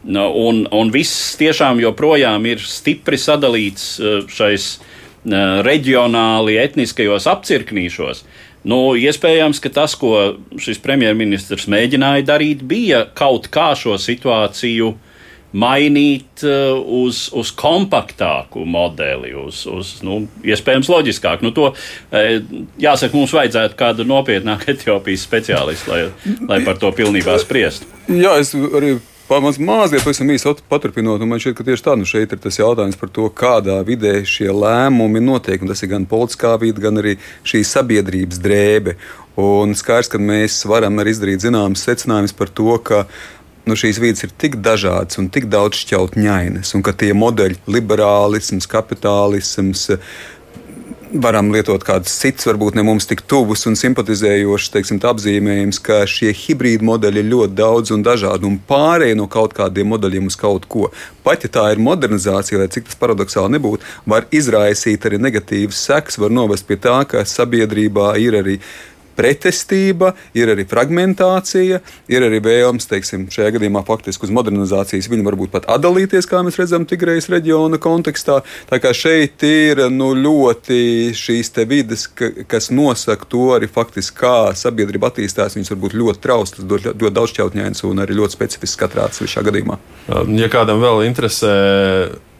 Nu, 0.02 0.26
un, 0.48 0.64
un 0.74 0.90
viss 0.90 1.36
tiešām 1.38 1.78
joprojām 1.82 2.46
ir 2.50 2.62
stipri 2.66 3.18
sadalīts 3.20 3.92
uh, 4.00 4.24
šais 4.26 4.72
uh, 4.78 5.60
reģionāli, 5.62 6.58
etniskajos 6.58 7.28
apcirknīšos. 7.30 8.24
Nu, 8.66 8.94
iespējams, 8.98 9.58
ka 9.62 9.70
tas, 9.74 9.94
ko 9.98 10.38
šis 10.58 10.78
premjerministrs 10.82 11.68
mēģināja 11.70 12.26
darīt, 12.26 12.62
bija 12.66 13.04
kaut 13.18 13.48
kā 13.50 13.72
šo 13.78 13.96
situāciju 13.98 14.90
uh, 14.90 15.08
mainīt 15.52 16.44
uh, 16.46 16.80
uz, 17.02 17.26
uz 17.36 17.52
kompaktāku 17.56 18.64
modeli, 18.68 19.34
uz, 19.36 19.62
uz 19.68 19.94
nu, 20.06 20.22
iespējams 20.46 20.90
loģiskāku. 20.92 21.44
Nu, 21.46 21.52
to, 21.56 21.70
eh, 22.10 22.40
jāsaka, 22.80 23.16
mums 23.16 23.34
vajadzētu 23.36 23.78
kādu 23.78 24.08
nopietnāku 24.08 24.70
Etiopijas 24.74 25.26
speciālistu, 25.28 25.92
lai, 25.92 26.36
lai 26.48 26.60
par 26.66 26.80
to 26.80 26.92
pilnībā 26.96 27.38
spriestu. 27.42 27.88
Jā, 28.08 28.38
es 28.40 28.54
arī 28.56 28.96
Pamaz, 29.32 29.56
mazliet 29.56 30.04
īsi 30.04 30.50
paturpinot, 30.68 31.22
man 31.24 31.40
šķiet, 31.40 31.54
ka 31.56 31.64
tieši 31.64 31.84
tā 31.86 31.92
nu 31.96 32.04
šeit 32.04 32.34
ir 32.34 32.40
tas 32.42 32.58
jautājums 32.58 32.98
par 33.00 33.08
to, 33.16 33.30
kādā 33.32 33.78
vidē 33.86 34.18
šie 34.28 34.50
lēmumi 34.52 35.22
notiek. 35.24 35.62
Tas 35.70 35.80
ir 35.80 35.88
gan 35.94 36.04
politiskā 36.10 36.50
vide, 36.60 36.82
gan 36.82 37.00
arī 37.00 37.14
šī 37.46 37.62
sabiedrības 37.64 38.42
drēbe. 38.42 38.96
Un 39.40 39.72
skaidrs, 39.78 40.10
ka 40.12 40.20
mēs 40.20 40.58
varam 40.68 41.00
arī 41.00 41.14
izdarīt 41.14 41.46
zināmas 41.46 41.86
secinājumus 41.86 42.36
par 42.36 42.52
to, 42.52 42.74
ka 42.84 43.06
nu, 43.68 43.78
šīs 43.78 44.00
vidas 44.02 44.26
ir 44.26 44.34
tik 44.38 44.58
dažādas 44.64 45.20
un 45.22 45.30
tik 45.32 45.48
daudz 45.52 45.82
šķautņainas, 45.84 46.74
un 46.76 46.84
ka 46.86 46.94
tie 46.98 47.12
modeļi, 47.16 47.60
liberālisms, 47.70 48.68
kapitālisms, 48.70 49.88
varam 51.12 51.50
lietot 51.52 51.82
kādus 51.84 52.14
citus, 52.22 52.46
varbūt 52.48 52.76
ne 52.78 52.84
mums 52.86 53.06
tik 53.08 53.20
tuvus 53.28 53.66
un 53.68 53.76
simpatizējošus 53.76 54.72
teiksim, 54.72 55.00
apzīmējumus, 55.10 55.80
ka 55.84 56.02
šie 56.08 56.32
hibrīdi 56.36 56.86
modeļi 56.88 57.20
ir 57.20 57.28
ļoti 57.32 57.56
daudz 57.58 57.92
un 57.94 58.04
dažādi 58.06 58.48
un 58.48 58.56
pārējie 58.68 59.18
no 59.18 59.28
kaut 59.30 59.52
kādiem 59.56 59.92
modeļiem 59.92 60.30
uz 60.30 60.38
kaut 60.40 60.66
ko. 60.72 60.88
Pat 61.26 61.44
ja 61.44 61.52
tā 61.52 61.66
ir 61.74 61.82
modernizācija, 61.84 62.62
lai 62.62 62.70
cik 62.72 62.88
tas 62.88 62.98
paradoxāli 63.00 63.58
nebūtu, 63.58 63.84
var 64.08 64.26
izraisīt 64.32 65.04
arī 65.08 65.20
negatīvas 65.20 65.84
sekas, 65.90 66.18
var 66.22 66.32
novest 66.32 66.66
pie 66.68 66.80
tā, 66.80 67.02
ka 67.08 67.26
sabiedrībā 67.28 68.14
ir 68.22 68.40
arī 68.40 68.58
pretestība, 69.18 70.12
ir 70.38 70.52
arī 70.52 70.66
fragmentācija, 70.68 71.80
ir 72.12 72.26
arī 72.26 72.40
vēlams, 72.44 72.88
teiksim, 72.90 73.28
šajā 73.32 73.54
gadījumā 73.56 73.84
faktiski 73.86 74.28
uz 74.28 74.34
modernizācijas 74.34 75.10
viņu 75.12 75.26
varbūt 75.26 75.52
pat 75.54 75.68
atdalīties, 75.72 76.28
kā 76.30 76.42
mēs 76.46 76.58
redzam, 76.60 76.86
Tigrejas 76.88 77.30
reģiona 77.32 77.80
kontekstā. 77.82 78.40
Tā 78.70 78.80
kā 78.82 78.94
šeit 78.96 79.42
ir 79.46 79.84
nu, 79.92 80.12
ļoti 80.18 81.12
šīs 81.16 81.52
vidas, 81.68 82.06
ka, 82.08 82.30
kas 82.48 82.70
nosaka 82.74 83.28
to 83.28 83.52
arī 83.56 83.68
faktiski, 83.70 84.16
kā 84.22 84.36
sabiedrība 84.58 85.12
attīstās. 85.12 85.56
Viņas 85.56 85.74
var 85.74 85.80
būt 85.84 85.96
ļoti 86.00 86.22
trauslas, 86.24 86.66
ļoti, 86.66 87.14
daudzšķautņainas 87.18 87.84
un 87.88 88.04
arī 88.04 88.18
ļoti 88.18 88.38
specifiskas 88.38 88.80
katrā 88.84 89.06
atsevišķā 89.08 89.46
gadījumā. 89.48 89.78
Ja 90.38 90.50
kādam 90.52 90.82
vēl 90.82 91.06
interesē 91.08 91.54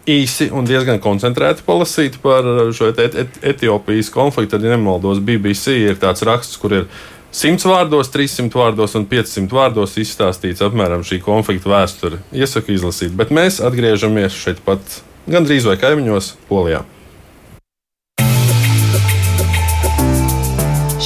īsi 0.09 0.48
un 0.55 0.66
diezgan 0.66 1.00
koncentrēti 1.03 1.64
palasīt 1.66 2.18
par 2.22 2.46
šo 2.74 2.90
et 2.92 3.16
et 3.18 3.40
Etiopijas 3.55 4.11
konfliktu. 4.12 4.57
Tad, 4.57 4.66
ja 4.66 4.74
nemaldos, 4.74 5.22
BBC 5.22 5.76
ir 5.78 6.00
tāds 6.03 6.24
raksts, 6.26 6.59
kur 6.61 6.74
ir 6.80 6.88
100 7.32 7.64
vārdos, 7.64 8.11
300 8.12 8.59
vārdos 8.59 8.96
un 8.98 9.07
500 9.09 9.55
vārdos 9.57 9.96
izstāstīts 10.00 10.64
apmēram 10.64 11.05
šī 11.07 11.22
konflikta 11.24 11.70
vēsture. 11.72 12.20
Iesaku 12.34 12.74
izlasīt, 12.76 13.14
bet 13.16 13.32
mēs 13.32 13.62
atgriežamies 13.64 14.36
šeit 14.36 14.61
pat 14.66 15.00
gandrīz 15.30 15.68
vai 15.68 15.78
kaimiņos, 15.80 16.34
Polijā. 16.50 16.82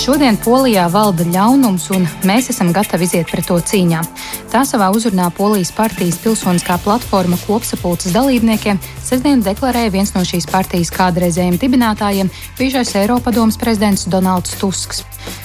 Šodien 0.06 0.36
Polijā 0.38 0.84
valda 0.86 1.24
ļaunums, 1.34 1.88
un 1.96 2.04
mēs 2.28 2.46
esam 2.52 2.68
gatavi 2.70 3.08
iziet 3.08 3.26
pret 3.26 3.48
to 3.50 3.56
cīņā. 3.58 4.04
Tā 4.52 4.60
savā 4.62 4.92
uzrunā 4.94 5.32
Polijas 5.34 5.72
partijas 5.74 6.20
pilsoniskā 6.22 6.76
platforma 6.84 7.34
kopsapulces 7.42 8.14
dalībniekiem 8.14 8.78
sestdien 9.06 9.42
deklarēja 9.44 9.92
viens 9.94 10.12
no 10.16 10.24
šīs 10.26 10.48
partijas 10.50 10.90
kādreizējiem 10.94 11.60
dibinātājiem, 11.62 12.30
bijušais 12.58 12.96
Eiropadomas 13.02 13.58
prezidents 13.60 14.08
Donalds 14.10 14.56
Tusks. 14.58 15.04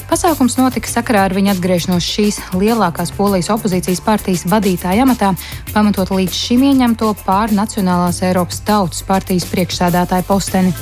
Pasākums 0.09 0.57
notika 0.59 0.89
sakarā 0.91 1.24
ar 1.28 1.34
viņa 1.36 1.53
atgriešanos 1.55 2.03
šīs 2.03 2.39
lielākās 2.57 3.14
polijas 3.16 3.47
opozīcijas 3.53 4.01
partijas 4.03 4.43
vadītāja 4.49 5.05
amatā, 5.05 5.32
pamatot 5.72 6.12
līdz 6.12 6.36
šim 6.36 6.66
ieņemto 6.68 7.14
pārnacionālās 7.24 8.20
Eiropas 8.28 8.59
Tautas 8.68 9.05
partijas 9.07 9.47
priekšsēdētāja 9.53 10.28
posteni. 10.28 10.74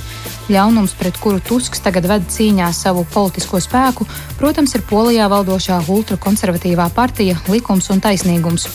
Ļaunums, 0.50 0.96
pret 0.98 1.20
kuru 1.22 1.44
Tusks 1.46 1.84
tagad 1.86 2.08
ved 2.10 2.26
cīņā 2.34 2.72
savu 2.74 3.06
politisko 3.14 3.62
spēku, 3.62 4.08
protams, 4.40 4.74
ir 4.74 4.88
Polijā 4.90 5.30
valdošā 5.30 5.84
ultrakonservatīvā 5.94 6.90
partija 6.96 7.38
Likums 7.52 7.92
un 7.94 8.02
taisnīgums. 8.02 8.66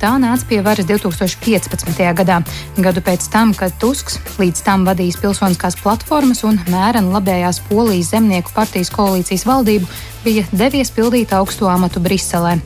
Tā 0.00 0.14
nāca 0.16 0.46
pie 0.48 0.62
varas 0.64 0.86
2015. 0.88 1.98
gadā, 2.16 2.38
gadu 2.80 3.02
pēc 3.04 3.26
tam, 3.28 3.50
kad 3.52 3.74
Tusks 3.82 4.16
līdz 4.40 4.62
tam 4.64 4.86
vadījis 4.88 5.18
pilsoniskās 5.20 5.76
platformas 5.76 6.40
un 6.48 6.56
mērena 6.72 7.18
labējās 7.18 7.60
Polijas 7.68 8.14
zemnieku 8.14 8.54
partijas 8.56 8.88
koalīcijas 8.94 9.44
valdību, 9.44 9.90
bija 10.24 10.44
devies 10.52 10.90
pildīt 10.92 11.32
augsto 11.36 11.68
amatu 11.70 12.00
Briselē. 12.02 12.58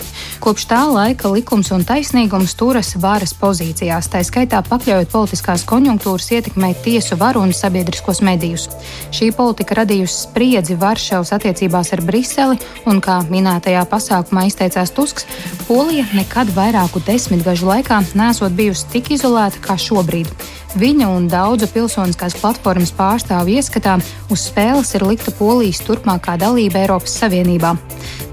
Kopš 0.42 0.66
tā 0.70 0.80
laika 0.90 1.30
likums 1.32 1.70
un 1.74 1.84
taisnīgums 1.86 2.56
turas 2.58 2.94
varas 3.00 3.34
pozīcijās, 3.38 4.08
tā 4.12 4.22
skaitā 4.26 4.60
pakļaujot 4.66 5.12
politiskās 5.12 5.64
konjunktūras 5.68 6.30
ietekmei 6.34 6.74
tiesu 6.84 7.18
varu 7.20 7.44
un 7.44 7.54
sabiedriskos 7.56 8.20
medijus. 8.26 8.66
Šī 9.14 9.30
politika 9.36 9.78
radījusi 9.80 10.26
spriedzi 10.26 10.78
Varšavas 10.80 11.32
attiecībās 11.36 11.94
ar 11.94 12.02
Briseli, 12.04 12.58
un, 12.90 13.00
kā 13.04 13.20
minētajā 13.30 13.86
pasākumā 13.90 14.48
izteicās 14.50 14.92
Tusks, 14.94 15.28
Polija 15.68 16.04
nekad 16.12 16.50
vairāku 16.56 17.00
desmitgažu 17.06 17.70
laikā 17.70 18.02
nesot 18.18 18.52
bijusi 18.52 18.90
tik 18.92 19.14
izolēta 19.16 19.62
kā 19.64 19.78
šobrīd. 19.80 20.28
Viņa 20.74 21.06
un 21.06 21.28
daudzu 21.30 21.68
pilsoniskās 21.70 22.34
platformas 22.40 22.90
pārstāvju 22.98 23.60
ieskatā 23.60 23.92
uz 24.34 24.48
spēles 24.48 24.88
ir 24.98 25.04
likta 25.06 25.30
Polijas 25.38 25.78
turpmākā 25.86 26.34
dalība 26.40 26.80
Eiropas 26.82 27.14
Savienībā. 27.20 27.76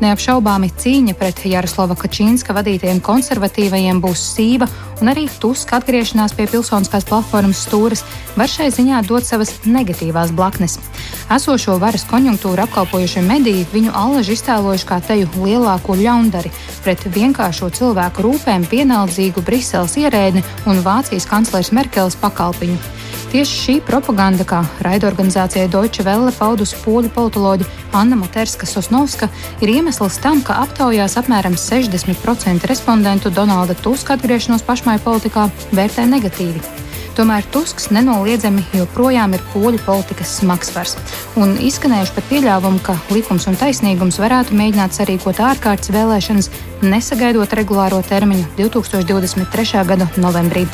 Neapšaubāmi 0.02 0.72
cīņa 0.82 1.14
pret 1.14 1.44
Jaroslava 1.46 1.94
Kačīnska 1.94 2.56
vadītajiem 2.58 3.04
konservatīvajiem 3.06 4.00
būs 4.02 4.24
sīva, 4.34 4.66
un 4.98 5.12
arī 5.12 5.28
Tuska 5.30 5.78
atgriešanās 5.78 6.34
pie 6.34 6.48
pilsoniskās 6.50 7.06
platformas 7.06 7.62
stūres 7.68 8.02
var 8.34 8.50
šai 8.50 8.72
ziņā 8.74 9.04
dot 9.06 9.28
savas 9.30 9.52
negatīvās 9.62 10.34
blaknes. 10.34 10.80
Esošo 11.30 11.78
varas 11.84 12.08
konjunktūru 12.10 12.66
apkalpojušie 12.66 13.22
mediji 13.28 13.68
viņu 13.76 13.94
allaži 13.94 14.34
iztēlojuši 14.40 14.90
kā 14.90 14.98
teju 15.06 15.30
lielāko 15.38 16.00
ļaundari 16.02 16.50
pret 16.82 17.06
vienkāršo 17.06 17.70
cilvēku 17.78 18.26
rūpēm 18.26 18.66
pienaldzīgu 18.74 19.46
Briseles 19.46 20.00
ierēdni 20.02 20.42
un 20.66 20.82
Vācijas 20.82 21.30
kanclers 21.30 21.70
Merkeles 21.78 22.18
pakalpiņu. 22.18 22.82
Tieši 23.32 23.54
šī 23.56 23.74
propaganda, 23.88 24.44
kā 24.44 24.58
raidorganizācijai 24.84 25.70
Deutsche 25.72 26.04
Welle 26.04 26.34
paudusi 26.36 26.76
poļu 26.84 27.08
politoloģi 27.16 27.64
Anna 27.96 28.18
Materska 28.20 28.68
Sosnovska, 28.68 29.30
ir 29.64 29.70
iemesls 29.72 30.18
tam, 30.20 30.42
ka 30.44 30.58
aptaujās 30.66 31.16
apmēram 31.22 31.56
60% 31.56 32.68
respondentu 32.68 33.32
Donalda 33.32 33.72
Tuska 33.80 34.18
atgriešanos 34.18 34.66
pašmāju 34.68 35.00
politikā 35.06 35.46
vērtē 35.72 36.04
negatīvi. 36.12 36.60
Tomēr 37.16 37.48
Tusks 37.56 37.88
nenoliedzami 37.96 38.66
joprojām 38.76 39.38
ir 39.38 39.46
poļu 39.54 39.80
politikas 39.86 40.34
smagsvars. 40.42 40.98
Un 41.40 41.56
izskanējuši 41.64 42.16
pat 42.18 42.28
pieļāvumu, 42.34 42.84
ka 42.84 42.98
likums 43.16 43.48
un 43.48 43.56
taisnīgums 43.60 44.20
varētu 44.20 44.60
mēģināt 44.60 45.00
sarīkot 45.00 45.40
ārkārtas 45.54 45.94
vēlēšanas, 45.96 46.52
nesagaidot 46.84 47.56
regulāro 47.62 48.04
termiņu 48.12 48.58
2023. 48.60 49.88
gada 49.88 50.12
novembrī. 50.20 50.68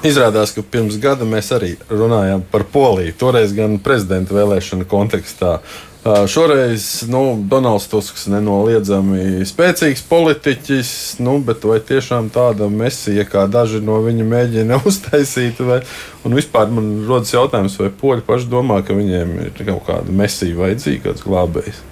Izrādās, 0.00 0.54
ka 0.56 0.62
pirms 0.64 0.96
gada 0.96 1.26
mēs 1.28 1.50
arī 1.52 1.74
runājām 1.90 2.40
par 2.48 2.64
Poliju. 2.72 3.12
Toreiz 3.20 3.52
gan 3.52 3.76
prezidenta 3.84 4.32
vēlēšana 4.32 4.86
kontekstā. 4.88 5.58
Šoreiz 6.00 7.02
nu, 7.12 7.34
Donalds 7.44 7.84
Tusks 7.92 8.24
nenoliedzami 8.32 9.44
spēcīgs 9.44 10.00
politiķis, 10.08 10.92
nu, 11.20 11.36
bet 11.44 11.66
vai 11.68 11.76
tiešām 11.84 12.30
tāda 12.32 12.70
mesija, 12.72 13.26
kā 13.28 13.44
daži 13.44 13.82
no 13.84 13.98
viņa 14.06 14.24
mēģina 14.32 14.80
uztaisīt, 14.88 15.60
vai, 15.60 15.82
un 16.24 16.40
vispār 16.40 16.72
man 16.72 16.92
rodas 17.04 17.36
jautājums, 17.36 17.76
vai 17.82 17.92
poļi 17.92 18.24
paši 18.24 18.48
domā, 18.48 18.80
ka 18.80 18.96
viņiem 18.96 19.36
ir 19.50 19.66
kaut 19.66 19.84
kāda 19.90 20.20
mesija 20.22 20.56
vajadzīga, 20.62 21.10
kāds 21.10 21.26
glābējs? 21.28 21.82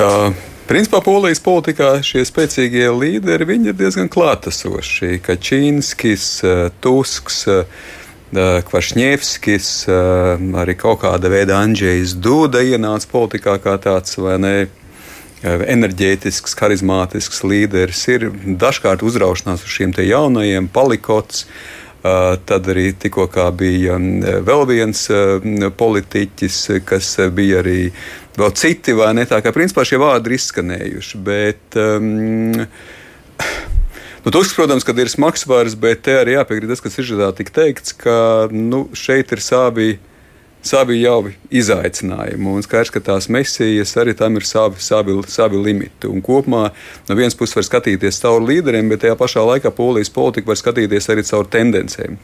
Jā. 0.00 0.16
Principā 0.62 1.00
polijas 1.02 1.40
politikā 1.42 1.96
šie 2.06 2.22
spēcīgie 2.22 2.86
līderi 2.94 3.56
ir 3.66 3.74
diezgan 3.74 4.06
klātesoši. 4.12 5.18
Kačīnskis, 5.26 6.26
eh, 6.46 6.70
Tusks, 6.80 7.48
eh, 7.48 7.64
Kvašņevskis, 8.32 9.88
eh, 9.88 10.38
arī 10.62 10.76
kaut 10.78 11.00
kāda 11.02 11.28
veida 11.28 11.58
Andrzejs 11.58 12.14
Duda 12.14 12.62
ienāca 12.62 13.06
politikā 13.10 13.58
kā 13.58 13.76
tāds 13.78 14.16
vai 14.16 14.38
ne. 14.38 14.68
Enerģētisks, 15.42 16.54
harizmātisks 16.54 17.42
līderis 17.42 18.06
ir 18.08 18.30
dažkārt 18.30 19.02
uzraušanās 19.02 19.64
uz 19.64 19.70
šiem 19.74 19.90
jaunajiem, 19.92 20.68
palikots. 20.68 21.46
Tad 22.02 22.62
arī 22.66 22.94
tikko 22.94 23.26
bija 23.50 23.98
vēl 23.98 24.66
viens 24.66 25.08
politiķis, 25.76 26.84
kas 26.84 27.16
bija 27.34 27.60
arī 27.62 27.92
vēl 28.38 28.54
citi, 28.58 28.94
vai 28.96 29.12
ne? 29.16 29.26
Tā 29.28 29.42
kā 29.44 29.52
principā 29.54 29.84
šie 29.88 30.00
vārdi 30.02 30.30
ir 30.30 30.38
izskanējuši. 30.38 31.22
Bet, 31.26 31.78
um, 31.80 32.66
Nu, 34.22 34.30
Tusks, 34.30 34.54
protams, 34.54 34.84
ir 34.86 35.08
smags 35.10 35.42
vārds, 35.50 35.74
bet 35.74 36.04
te 36.06 36.12
arī 36.14 36.36
jāpiekrīt 36.36 36.70
tas, 36.70 36.78
kas 36.78 36.94
ir 37.02 37.08
tika 37.34 37.54
teikts, 37.56 37.90
ka 37.98 38.46
nu, 38.54 38.84
šeit 38.94 39.32
ir 39.34 39.42
savi, 39.42 39.96
savi 40.62 41.00
jau 41.00 41.32
izaicinājumi. 41.50 42.52
Un 42.54 42.62
skaidrs, 42.62 42.92
ka 42.94 43.02
tās 43.02 43.26
mesijas 43.26 43.96
arī 43.98 44.14
tam 44.14 44.38
ir 44.38 44.46
savi, 44.46 44.78
savi, 44.78 45.18
savi 45.26 45.58
limiti. 45.58 46.06
Un 46.06 46.22
kopumā 46.22 46.68
no 47.08 47.18
vienas 47.18 47.34
puses 47.34 47.58
var 47.58 47.66
skatīties 47.66 48.22
caur 48.22 48.46
līderiem, 48.46 48.94
bet 48.94 49.02
tajā 49.02 49.18
pašā 49.18 49.42
laikā 49.42 49.74
polijas 49.74 50.14
politika 50.14 50.54
var 50.54 50.62
skatīties 50.62 51.10
arī 51.10 51.26
caur 51.26 51.50
tendencēm 51.50 52.20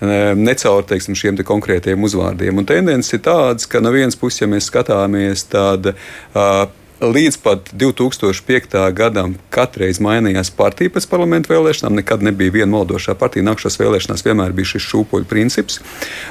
ne 0.00 0.54
caur 0.62 0.84
teiksim, 0.86 1.16
šiem 1.18 1.38
te 1.38 1.46
konkrētiem 1.46 2.02
uzvārdiem. 2.06 2.60
Un 2.60 2.68
tendence 2.68 3.14
ir 3.16 3.22
tāda, 3.24 3.58
ka 3.70 3.82
no 3.82 3.92
vienas 3.94 4.18
puses, 4.18 4.42
ja 4.42 4.50
mēs 4.50 4.70
skatāmies 4.70 5.48
tādu. 5.52 5.96
Uh, 6.34 6.66
Līdz 6.98 7.36
pat 7.44 7.68
2005. 7.78 8.72
gadam 8.98 9.36
katreiz 9.54 10.00
mainījās 10.02 10.48
partija 10.50 10.90
pēc 10.90 11.04
parlamentu 11.06 11.52
vēlēšanām. 11.52 11.94
Nekad 12.00 12.24
nebija 12.26 12.56
viena 12.56 12.74
valdošā 12.80 13.14
partija. 13.14 13.46
Nākamajās 13.46 13.78
vēlēšanās 13.78 14.26
vienmēr 14.26 14.50
bija 14.56 14.72
šis 14.72 14.88
šūpoļu 14.88 15.30
princips. 15.30 15.78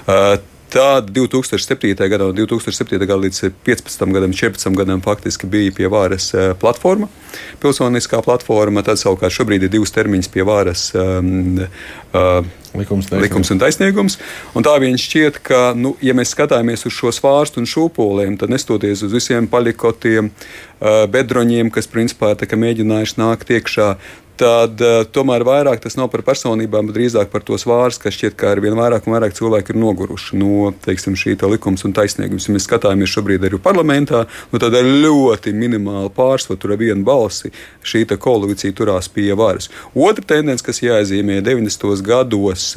Uh, 0.04 0.36
Tad 0.68 1.14
2007. 1.16 1.96
gadā, 1.96 2.26
no 2.28 2.34
2007. 2.36 3.00
gada 3.00 3.22
līdz 3.24 3.54
15. 3.64 4.02
gadam, 4.12 4.34
14. 4.36 4.76
gadam 4.76 5.02
faktiski 5.02 5.48
bija 5.48 5.72
pie 5.72 5.88
varas 5.88 6.34
platforma, 6.60 7.08
pilsoniskā 7.64 8.20
platforma. 8.26 8.84
Tad 8.84 9.00
savukārt 9.00 9.32
šobrīd 9.32 9.64
ir 9.64 9.72
divas 9.72 9.96
termiņas 9.96 10.32
pie 10.34 10.44
varas. 10.48 10.90
Um, 10.92 11.62
uh, 12.12 12.44
Likums, 12.78 13.10
likums 13.12 13.52
un 13.54 13.62
taisnīgums. 13.62 14.20
Un 14.58 14.66
tā 14.66 14.76
viņš 14.84 15.08
šķiet, 15.08 15.42
ka, 15.46 15.62
nu, 15.78 15.96
ja 16.04 16.16
mēs 16.18 16.34
skatāmies 16.36 16.86
uz 16.88 16.96
šo 16.96 17.14
svārstu 17.16 17.62
un 17.62 17.70
šūpoliem, 17.70 18.38
tad 18.40 18.54
nestoties 18.54 19.04
uz 19.08 19.16
visiem 19.18 19.50
palikotiem, 19.52 20.32
uh, 20.32 21.04
bedroņiem, 21.12 21.74
kas 21.74 21.90
principā 21.92 22.36
mēģinājuši 22.38 23.20
nākt 23.22 23.54
iekšā, 23.58 23.92
tad 24.38 24.82
uh, 24.84 25.02
tomēr 25.14 25.46
vairāk 25.48 25.82
tas 25.84 25.98
nav 25.98 26.10
par 26.14 26.24
personībām, 26.28 26.90
bet 26.90 26.98
drīzāk 26.98 27.32
par 27.34 27.44
to 27.46 27.58
svārs, 27.60 28.00
ka 28.02 28.12
šķiet, 28.14 28.36
ka 28.40 28.52
ar 28.54 28.62
vien 28.64 28.78
vairāk 28.78 29.08
un 29.08 29.16
vairāk 29.16 29.36
cilvēki 29.38 29.74
ir 29.74 29.80
noguruši 29.82 30.40
no 30.40 30.72
teiksim, 30.86 31.18
šī 31.18 31.36
likums 31.48 31.86
un 31.88 31.96
taisnīgums. 31.98 32.48
Ja 32.48 32.56
mēs 32.56 32.68
skatāmies 32.70 33.14
šobrīd 33.14 33.48
arī 33.48 33.60
parlamentā, 33.62 34.26
nu, 34.52 34.62
tad 34.62 34.78
ar 34.78 34.86
ļoti 34.88 35.54
minimālu 35.58 36.12
pārsvaru, 36.14 36.60
tur 36.62 36.76
ar 36.76 36.82
vienu 36.82 37.06
balsi 37.08 37.54
šī 37.88 38.06
koalīcija 38.08 38.76
turās 38.78 39.10
pie 39.12 39.32
varas. 39.38 39.72
Otra 39.96 40.26
tendence, 40.36 40.66
kas 40.66 40.84
jāiezīmē 40.84 41.42
90. 41.46 42.02
gados, 42.06 42.70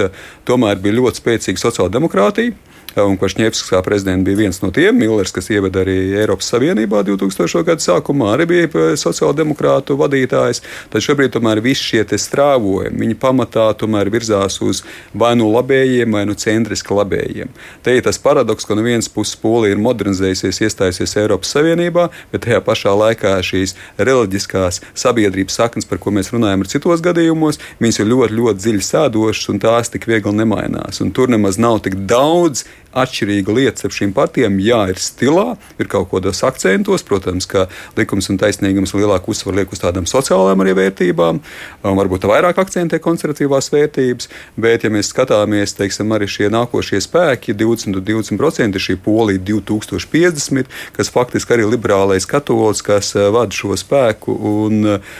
tomēr 0.48 0.80
bija 0.80 0.98
ļoti 1.00 1.22
spēcīga 1.22 1.64
sociāldemokrātija. 1.68 2.56
Un 2.98 3.18
Kvašņevskis 3.20 3.70
kā 3.70 3.80
prezidents 3.86 4.26
bija 4.26 4.38
viens 4.40 4.58
no 4.62 4.72
tiem. 4.74 4.96
Millers, 4.98 5.32
kas 5.34 5.50
ieveda 5.52 5.84
arī 5.84 5.96
Eiropas 6.18 6.50
Savienībā 6.50 7.04
2000. 7.06 7.62
gada 7.66 7.84
sākumā, 7.84 8.32
arī 8.34 8.46
bija 8.50 8.66
eh, 8.68 8.92
sociāldemokrātu 8.98 9.94
vadītājs. 10.00 10.62
Tad 10.90 11.04
šobrīd 11.04 11.34
tomēr 11.36 11.62
visi 11.64 11.92
šie 11.92 12.04
strāvojumi, 12.10 12.98
viņi 13.04 13.18
pamatā 13.20 13.68
tomēr 13.78 14.10
virzās 14.10 14.58
uz 14.64 14.82
vai 15.14 15.36
nu 15.38 15.50
labējiem, 15.52 16.10
vai 16.10 16.24
nu 16.26 16.34
centriski 16.34 16.96
labējiem. 16.96 17.52
Te 17.84 17.94
ir 17.96 18.04
tas 18.06 18.18
paradoks, 18.18 18.66
ka 18.66 18.74
no 18.74 18.84
vienas 18.86 19.08
puses 19.12 19.38
Polija 19.40 19.76
ir 19.76 19.82
modernizējusies, 19.82 20.60
iestājusies 20.66 21.16
Eiropas 21.22 21.54
Savienībā, 21.54 22.08
bet 22.32 22.44
tajā 22.46 22.60
pašā 22.66 22.94
laikā 22.96 23.36
šīs 23.46 23.76
reliģiskās 23.98 24.82
sabiedrības 24.98 25.60
saknes, 25.60 25.88
par 25.88 26.02
ko 26.02 26.12
mēs 26.14 26.32
runājam 26.34 26.64
ar 26.64 26.72
citos 26.72 27.04
gadījumos, 27.04 27.60
viņas 27.80 28.02
ir 28.02 28.10
ļoti, 28.10 28.38
ļoti 28.40 28.64
dziļi 28.64 28.86
sēdošas 28.90 29.52
un 29.52 29.62
tās 29.62 29.92
tik 29.92 30.08
viegli 30.10 30.34
nemainās. 30.42 31.00
Un 31.04 31.14
tur 31.14 31.30
nemaz 31.32 31.60
nav 31.60 31.80
tik 31.86 31.96
daudz 32.10 32.66
atšķirīga 32.96 33.54
lieta 33.54 33.86
ar 33.86 33.94
šīm 33.94 34.12
partijām. 34.16 34.58
Jā, 34.62 34.82
ir 34.90 35.00
stilā, 35.00 35.54
ir 35.80 35.90
kaut 35.90 36.10
kādos 36.10 36.42
akcentos. 36.46 37.04
Protams, 37.06 37.46
ka 37.50 37.66
likums 37.98 38.30
un 38.32 38.38
taisnīgums 38.40 38.94
lielāku 38.96 39.34
uzsvaru 39.34 39.60
liek 39.60 39.72
uz 39.74 39.82
tādām 39.82 40.08
sociālām 40.10 40.62
arī 40.64 40.74
vērtībām, 40.78 41.40
varbūt 41.84 42.26
vairāk 42.30 42.60
akcentē 42.62 43.00
konservatīvās 43.02 43.70
vērtības. 43.74 44.30
Bet, 44.60 44.84
ja 44.84 44.92
mēs 44.92 45.12
skatāmies, 45.14 45.76
teiksim, 45.78 46.10
arī 46.16 46.28
šie 46.30 46.50
nākošie 46.52 47.00
spēki, 47.04 47.54
20, 47.58 48.02
20% 48.06 48.78
ir 48.78 48.86
šī 48.86 48.98
polija 49.04 49.42
2050, 49.52 50.70
kas 50.96 51.12
faktiski 51.12 51.56
arī 51.56 51.68
liberālais 51.70 52.26
katolis, 52.30 52.82
kas 52.86 53.14
eh, 53.16 53.30
vada 53.32 53.54
šo 53.54 53.76
spēku, 53.78 54.34
un 54.64 54.96
eh, 54.96 55.16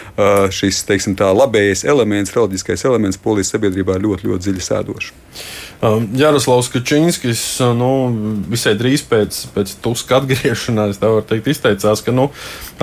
šis, 0.54 0.84
teiksim, 0.88 1.16
tā 1.18 1.30
labējais 1.34 1.86
elements, 1.88 2.34
reliģiskais 2.36 2.86
elements 2.88 3.20
polijas 3.20 3.54
sabiedrībā 3.54 3.98
ļoti, 4.00 4.30
ļoti 4.30 4.48
dziļi 4.48 4.66
sēdošs. 4.66 5.12
Um, 5.80 6.10
Jaroslavs 6.12 6.68
Kačinskis 6.68 7.40
uh, 7.64 7.70
nu, 7.72 7.88
visai 8.52 8.74
drīz 8.76 9.00
pēc, 9.08 9.36
pēc 9.54 9.70
Tuska 9.80 10.18
atgriešanās 10.18 11.00
teikt, 11.00 11.48
izteicās, 11.48 12.02
ka 12.04 12.12
nu, 12.12 12.26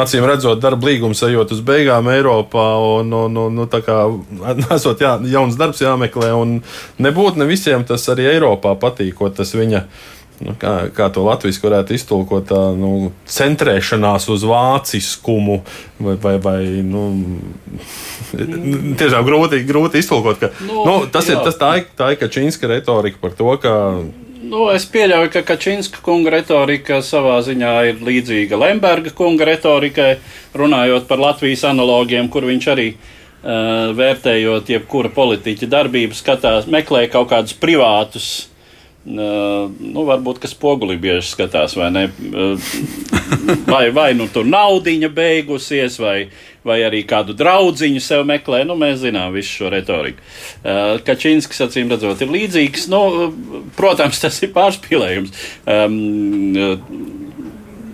acīm 0.01 0.25
redzot, 0.25 0.57
darba 0.63 0.89
līgums 0.89 1.21
ejot 1.27 1.53
uz 1.53 1.61
beigām 1.61 2.09
Eiropā 2.09 2.65
un, 2.97 3.13
un, 3.13 3.37
un 3.43 3.61
nu, 3.61 3.67
kā, 3.69 3.99
esot 4.79 5.05
jā, 5.05 5.13
jauns 5.29 5.59
darbs 5.61 5.83
jāmeklē. 5.85 6.33
Nebūtu 6.97 7.37
ne 7.37 7.45
visiem 7.49 7.85
tas 7.85 8.09
arī 8.09 8.31
Eiropā 8.31 8.73
patīk, 8.81 9.21
tas 9.37 9.53
viņa 9.53 9.85
nu, 10.43 10.53
kā, 10.59 10.73
kā 10.93 11.07
to 11.13 11.23
latviešu 11.25 11.63
varētu 11.65 11.95
iztulkot, 11.97 12.45
tā 12.51 12.61
nu, 12.77 13.09
centrēšanās 13.31 14.27
uz 14.33 14.45
vāciskumu, 14.47 15.59
vai, 16.03 16.15
vai, 16.21 16.35
vai 16.43 16.59
nu, 16.85 17.07
tiešām 18.99 19.25
grūti, 19.27 19.63
grūti 19.67 20.03
iztulkot. 20.03 20.39
Ka, 20.43 20.51
nu, 20.67 20.83
nu, 20.85 20.95
tas 21.11 21.29
jā. 21.29 21.35
ir 21.38 21.43
tas 21.47 21.57
tā, 21.59 21.73
tā 21.97 22.13
ir 22.13 22.21
Kačinska 22.21 22.69
retorika 22.69 23.21
par 23.23 23.38
to, 23.38 23.49
ka. 23.61 23.75
Nu, 24.47 24.67
es 24.71 24.85
pieļauju, 24.88 25.31
ka 25.33 25.43
Kačinska 25.47 26.03
kunga 26.05 26.35
retorika 26.38 27.01
savā 27.03 27.39
ziņā 27.43 27.73
ir 27.89 28.03
līdzīga 28.05 28.59
Lemberga 28.61 29.11
kunga 29.17 29.47
retorikai, 29.49 30.17
runājot 30.57 31.07
par 31.09 31.23
Latvijas 31.23 31.65
analogiem, 31.67 32.29
kur 32.31 32.45
viņš 32.47 32.67
arī 32.75 32.91
uh, 32.93 33.89
vērtējot 33.97 34.69
jebkura 34.75 35.11
politiķa 35.17 35.71
darbību, 35.73 36.15
skatās, 36.15 36.69
meklē 36.69 37.07
kaut 37.11 37.33
kādus 37.33 37.57
privātus 37.57 38.29
nu, 39.08 40.03
varbūt 40.03 40.41
kas 40.43 40.51
spogulī 40.51 40.97
bieži 40.99 41.30
skatās, 41.32 41.78
vai 41.80 41.88
ne? 41.95 42.03
Vai, 43.68 43.88
vai 43.95 44.10
nu 44.18 44.28
tur 44.32 44.47
naudiņa 44.47 45.10
beigusies, 45.16 45.95
vai, 46.01 46.28
vai 46.68 46.82
arī 46.84 47.03
kādu 47.08 47.36
draudziņu 47.38 48.01
sev 48.03 48.26
meklē. 48.28 48.64
Nu, 48.68 48.76
mēs 48.80 48.99
zinām 49.05 49.32
visu 49.36 49.62
šo 49.62 49.72
retoriku. 49.72 50.24
Kačinskis, 51.08 51.64
acīm 51.68 51.91
redzot, 51.93 52.24
ir 52.24 52.34
līdzīgs. 52.34 52.89
Nu, 52.91 53.01
protams, 53.80 54.20
tas 54.24 54.41
ir 54.43 54.51
pārspīlējums. 54.55 55.32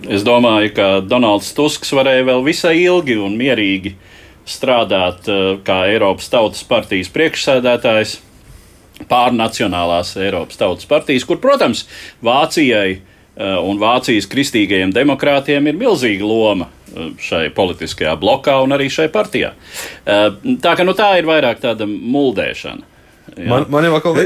Es 0.04 0.26
domāju, 0.26 0.74
ka 0.76 0.90
Donalds 1.06 1.54
Tusks 1.56 1.94
varēja 1.96 2.26
vēl 2.28 2.44
visai 2.44 2.76
ilgi 2.82 3.16
un 3.22 3.38
mierīgi 3.38 3.94
strādāt 4.44 5.30
kā 5.64 5.78
Eiropas 5.88 6.28
Tautas 6.32 6.66
partijas 6.68 7.08
priekšsēdētājs 7.14 8.18
pārnacionālās 9.10 10.14
Eiropas 10.20 10.60
Tautas 10.60 10.88
partijas, 10.90 11.26
kur, 11.28 11.40
protams, 11.42 11.84
Vācijai 12.24 12.94
eh, 12.94 13.02
un 13.60 13.80
Vācijas 13.82 14.28
kristīgajiem 14.30 14.94
demokrātiem 14.94 15.70
ir 15.70 15.78
milzīga 15.80 16.26
loma 16.28 16.70
eh, 16.70 17.12
šai 17.20 17.48
politiskajā 17.56 18.16
blokā 18.20 18.60
un 18.64 18.76
arī 18.76 18.90
šai 18.92 19.10
partijā. 19.14 19.54
Eh, 20.06 20.26
tā 20.64 20.74
ka 20.78 20.86
nu, 20.86 20.96
tā 20.96 21.14
ir 21.20 21.30
vairāk 21.30 21.62
tāda 21.64 21.88
muldēšana. 21.88 22.93
Man, 23.36 23.66
man 23.72 23.86
jau 23.86 23.94
atkal... 23.98 24.18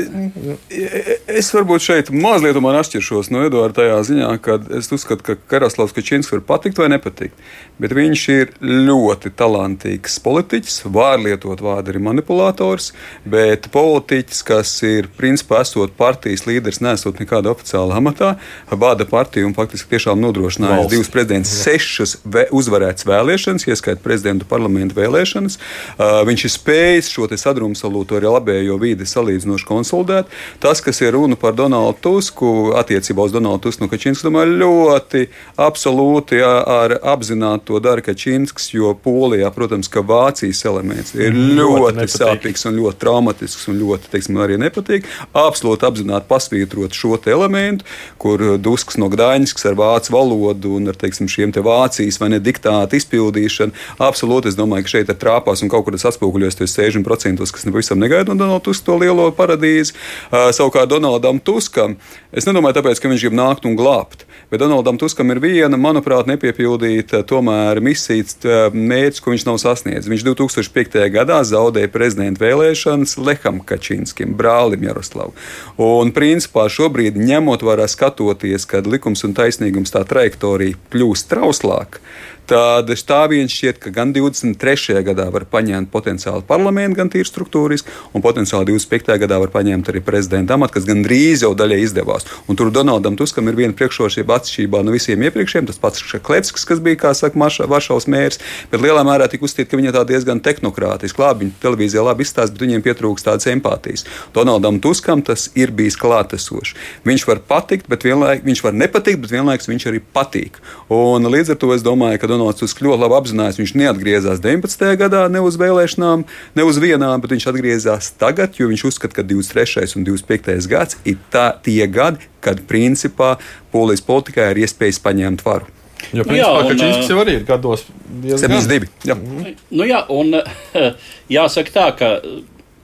Es 1.39 1.49
varbūt 1.55 1.85
šeit 1.85 2.11
mazliet 2.13 2.57
atšķiršos 2.59 3.31
no 3.33 3.45
Eduarda 3.47 3.83
tajā 3.83 3.99
ziņā, 4.11 4.29
ka 4.45 4.59
es 4.77 4.91
uzskatu, 4.93 5.25
ka 5.25 5.37
Karaslavs 5.49 5.95
Kačins 5.97 6.29
var 6.33 6.43
patikt 6.45 6.81
vai 6.81 6.91
nepatikt. 6.93 7.37
Bet 7.81 7.95
viņš 7.97 8.25
ir 8.35 8.53
ļoti 8.61 9.33
talantīgs 9.39 10.19
politiķis, 10.25 10.81
var 10.93 11.21
lietot 11.23 11.63
vārdu 11.65 11.93
arī 11.93 12.03
manipulators, 12.05 12.91
bet 13.25 13.71
politiķis, 13.75 14.43
kas 14.49 14.75
ir 14.87 15.09
principā 15.19 15.63
esot 15.65 15.95
partijas 15.99 16.45
līderis, 16.49 16.83
nesot 16.85 17.21
nekāda 17.23 17.53
oficiāla 17.55 18.01
amatā, 18.03 18.35
bāda 18.69 19.07
partiju 19.09 19.49
un 19.49 19.57
faktiski 19.57 19.95
tiešām 19.95 20.21
nodrošinājis 20.23 20.91
divas 20.93 21.13
prezidents 21.13 21.55
sešas 21.65 22.19
uzvarētas 22.55 23.07
vēlēšanas, 23.09 23.69
ieskaitot 23.71 24.05
prezidentu 24.05 24.49
parlamentu 24.49 24.99
vēlēšanas. 24.99 25.59
Uh, 25.97 26.21
viņš 26.29 26.47
ir 26.49 26.55
spējis 26.55 27.13
šo 27.15 27.29
sadrumstalūto 27.39 28.19
arī 28.19 28.31
labējo 28.33 28.79
vidi 28.99 29.09
salīdzinoši 29.09 29.67
konsolidēt. 29.69 30.33
Tas, 30.63 30.83
kas 30.85 31.01
ir 31.03 31.15
runa 31.15 31.39
par 31.39 31.55
Donaldu 31.59 31.99
Tusku, 32.03 32.75
attiecībā 32.79 33.29
uz 33.29 33.35
Donaldu 33.35 33.69
Tusku 33.69 33.85
no 33.85 33.91
Kačīnas, 33.93 34.25
domāju, 34.27 34.57
ļoti 34.63 35.25
absolūti 35.61 36.41
jā, 36.41 36.53
ar 36.69 36.97
apzināti 37.15 37.69
to 37.71 37.81
dara 37.83 38.03
Kačīnsks, 38.05 38.73
jo 38.75 38.95
Polijā, 39.05 39.51
protams, 39.55 39.91
ka 39.93 40.03
Vācijas 40.07 40.65
elements 40.69 41.15
ir 41.17 41.33
mm, 41.33 41.55
ļoti, 41.59 41.95
ļoti 42.01 42.17
sāpīgs 42.17 42.67
un 42.69 42.79
ļoti 42.81 43.03
traumatisks 43.03 43.69
un 43.71 43.79
ļoti, 43.83 44.11
teiksim, 44.13 44.41
arī 44.43 44.59
nepatīk. 44.61 45.07
Absolūti 45.39 45.87
apzināti 45.89 46.29
pasvītrot 46.31 46.97
šo 46.97 47.17
elementu, 47.29 47.87
kur 48.21 48.41
Dusks 48.63 48.99
no 49.01 49.09
Gdaņskas 49.13 49.67
ar 49.71 49.79
vācu 49.79 50.15
valodu 50.15 50.75
un 50.79 50.91
ar, 50.91 50.99
teiksim, 50.99 51.29
šiem 51.31 51.53
te 51.55 51.63
Vācijas 51.65 52.21
vai 52.21 52.31
ne 52.35 52.41
diktātu 52.43 52.99
izpildīšanu. 52.99 53.75
Absolūti, 54.03 54.53
es 54.53 54.59
domāju, 54.59 54.87
ka 54.87 54.95
šeit 54.97 55.11
ir 55.13 55.19
trāpās 55.19 55.65
un 55.65 55.73
kaut 55.73 55.87
kur 55.87 55.97
tas 55.97 56.07
atspoguļojas 56.13 56.59
60%, 56.63 57.49
kas 57.55 57.67
nepavisam 57.67 58.01
negaida 58.01 58.33
no 58.33 58.39
Donalda 58.39 58.65
Tuska 58.69 58.88
to 58.89 58.97
lielo 59.01 59.29
paradīzi. 59.37 59.95
Uh, 60.29 60.49
savukārt 60.57 60.91
Donaldam 60.91 61.41
Tuskam, 61.45 61.99
es 62.33 62.49
nedomāju, 62.49 62.81
tāpēc, 62.81 63.03
ka 63.03 63.13
viņš 63.13 63.27
grib 63.27 63.37
nākt 63.37 63.69
un 63.69 63.77
glābt, 63.79 64.25
bet 64.51 64.63
Donaldam 64.63 64.99
Tuskam 65.01 65.31
ir 65.35 65.43
viena, 65.45 65.79
manuprāt, 65.81 66.29
nepiepildīta 66.31 67.23
tomēr 67.29 67.83
misijas 67.85 68.39
mērķis, 68.73 69.23
ko 69.25 69.35
viņš 69.35 69.47
nav 69.49 69.61
sasniedzis. 69.63 70.11
Viņš 70.11 70.25
2005. 70.31 70.99
gadā 71.15 71.41
zaudēja 71.47 71.91
prezidenta 71.93 72.45
vēlēšanas 72.45 73.17
Leham 73.21 73.61
Kačinskim, 73.69 74.37
brālim 74.39 74.87
Jaroslavam. 74.89 75.37
Un 75.83 76.13
principā 76.17 76.69
šobrīd, 76.73 77.19
ņemot 77.21 77.65
vērā 77.67 77.89
skatoties, 77.91 78.67
kad 78.69 78.89
likums 78.89 79.25
un 79.29 79.37
taisnīgums 79.37 79.95
tā 79.95 80.05
trajektorija 80.09 80.79
kļūst 80.93 81.31
trauslāka, 81.33 82.03
tad 82.49 82.89
stāvien 82.97 83.49
šķiet, 83.51 83.79
ka 83.83 83.93
gan 83.95 84.13
23. 84.17 85.03
gadā 85.05 85.29
var 85.33 85.45
paņemt 85.51 85.91
potenciāli 85.93 86.47
parlamentu, 86.49 86.97
gan 86.99 87.11
tīri 87.13 87.29
struktūriski, 87.29 87.93
un 88.17 88.25
potenciāli 88.25 88.71
25. 88.73 89.19
gadā 89.21 89.39
var 89.43 89.53
paņemt 89.53 89.91
arī 89.93 90.03
prezidenta 90.05 90.57
amatu, 90.57 90.79
kas 90.79 90.87
gan 90.89 91.03
drīz 91.05 91.45
jau 91.45 91.53
daļai 91.59 91.81
izdevās. 91.85 92.27
Un 92.49 92.57
tur 92.59 92.73
Donaldam 92.75 93.19
Tuskam 93.21 93.51
ir 93.51 93.59
viena 93.59 93.77
priekšrocība 93.77 94.39
atšķirībā 94.39 94.81
no 94.85 94.95
visiem 94.95 95.23
iepriekšējiem. 95.29 95.69
Tas 95.69 95.81
pats 95.83 96.05
Klepskis, 96.25 96.65
kas 96.69 96.81
bija, 96.85 97.01
kā 97.05 97.13
saka, 97.17 97.37
Varšavas 97.69 98.09
mērs, 98.11 98.41
bet 98.73 98.83
lielā 98.83 99.05
mērā 99.07 99.29
tika 99.31 99.45
uzstīta, 99.45 99.71
ka 99.73 99.81
viņa 99.81 99.95
tā 99.97 100.05
diezgan 100.09 100.41
tehnokrātiski. 100.45 101.21
Labi, 101.21 101.47
viņa 101.47 101.63
televīzijā 101.63 102.05
labi 102.05 102.25
izstāsta, 102.25 102.55
bet 102.55 102.65
viņiem 102.65 102.85
pietrūkst 102.87 103.29
tādas 103.29 103.49
empātijas. 103.53 104.07
Donaldam 104.37 104.81
Tuskam 104.85 105.23
tas 105.27 105.49
ir 105.59 105.73
bijis 105.77 105.99
klātesošs. 106.01 106.75
Viņš 107.09 107.27
var 107.29 107.43
patikt, 107.51 107.89
bet 107.91 108.07
vienlaikus 108.09 108.47
viņš 108.49 108.65
var 108.65 108.77
nepatikt, 108.85 109.23
bet 109.25 109.35
vienlaikus 109.35 109.69
viņš 109.71 109.89
arī 109.91 110.03
patīk. 110.15 110.61
Un 110.95 111.29
līdz 111.29 111.55
ar 111.55 111.61
to 111.61 111.73
es 111.75 111.85
domāju, 111.85 112.21
ka 112.23 112.31
Tusk 112.59 112.83
ļoti 112.85 113.03
labi 113.03 113.17
apzinājās, 113.19 113.59
viņš 113.61 113.73
neatgriezās 113.79 114.43
19. 114.45 114.85
gadā 115.01 115.25
ne 115.33 115.43
uz 115.45 115.59
vēlēšanām, 115.61 116.25
ne 116.59 116.67
uz 116.67 116.79
vienām, 116.83 117.23
bet 117.23 117.35
viņš 117.35 117.49
atgriezās 117.51 118.13
tagad, 118.21 118.59
jo 118.61 118.69
viņš 118.71 118.85
uzskata, 118.91 119.19
ka 119.19 119.25
23. 119.27 119.97
un 119.99 120.07
25. 120.09 120.69
gads 120.71 120.99
ir 121.09 121.19
tā, 121.33 121.51
tie 121.65 121.83
gadi, 121.91 122.29
kad 122.45 122.63
principā 122.71 123.37
polijas 123.73 124.05
politikā 124.07 124.51
ir 124.53 124.63
iespējas 124.65 125.03
paņemt 125.05 125.45
varu. 125.47 125.69
Jo, 126.13 126.23
principā, 126.25 126.39
jā, 126.39 126.51
un, 126.55 126.69
Kačinskis 126.71 127.11
jau 127.11 127.19
arī 127.25 127.35
ir 127.41 127.49
gados 127.49 127.83
72. 128.23 128.87
Jā. 129.09 129.17
Nu, 129.19 129.89
jā, 129.89 130.05
un 130.15 130.39
jāsaka 131.39 131.75
tā, 131.75 131.89
ka 131.99 132.13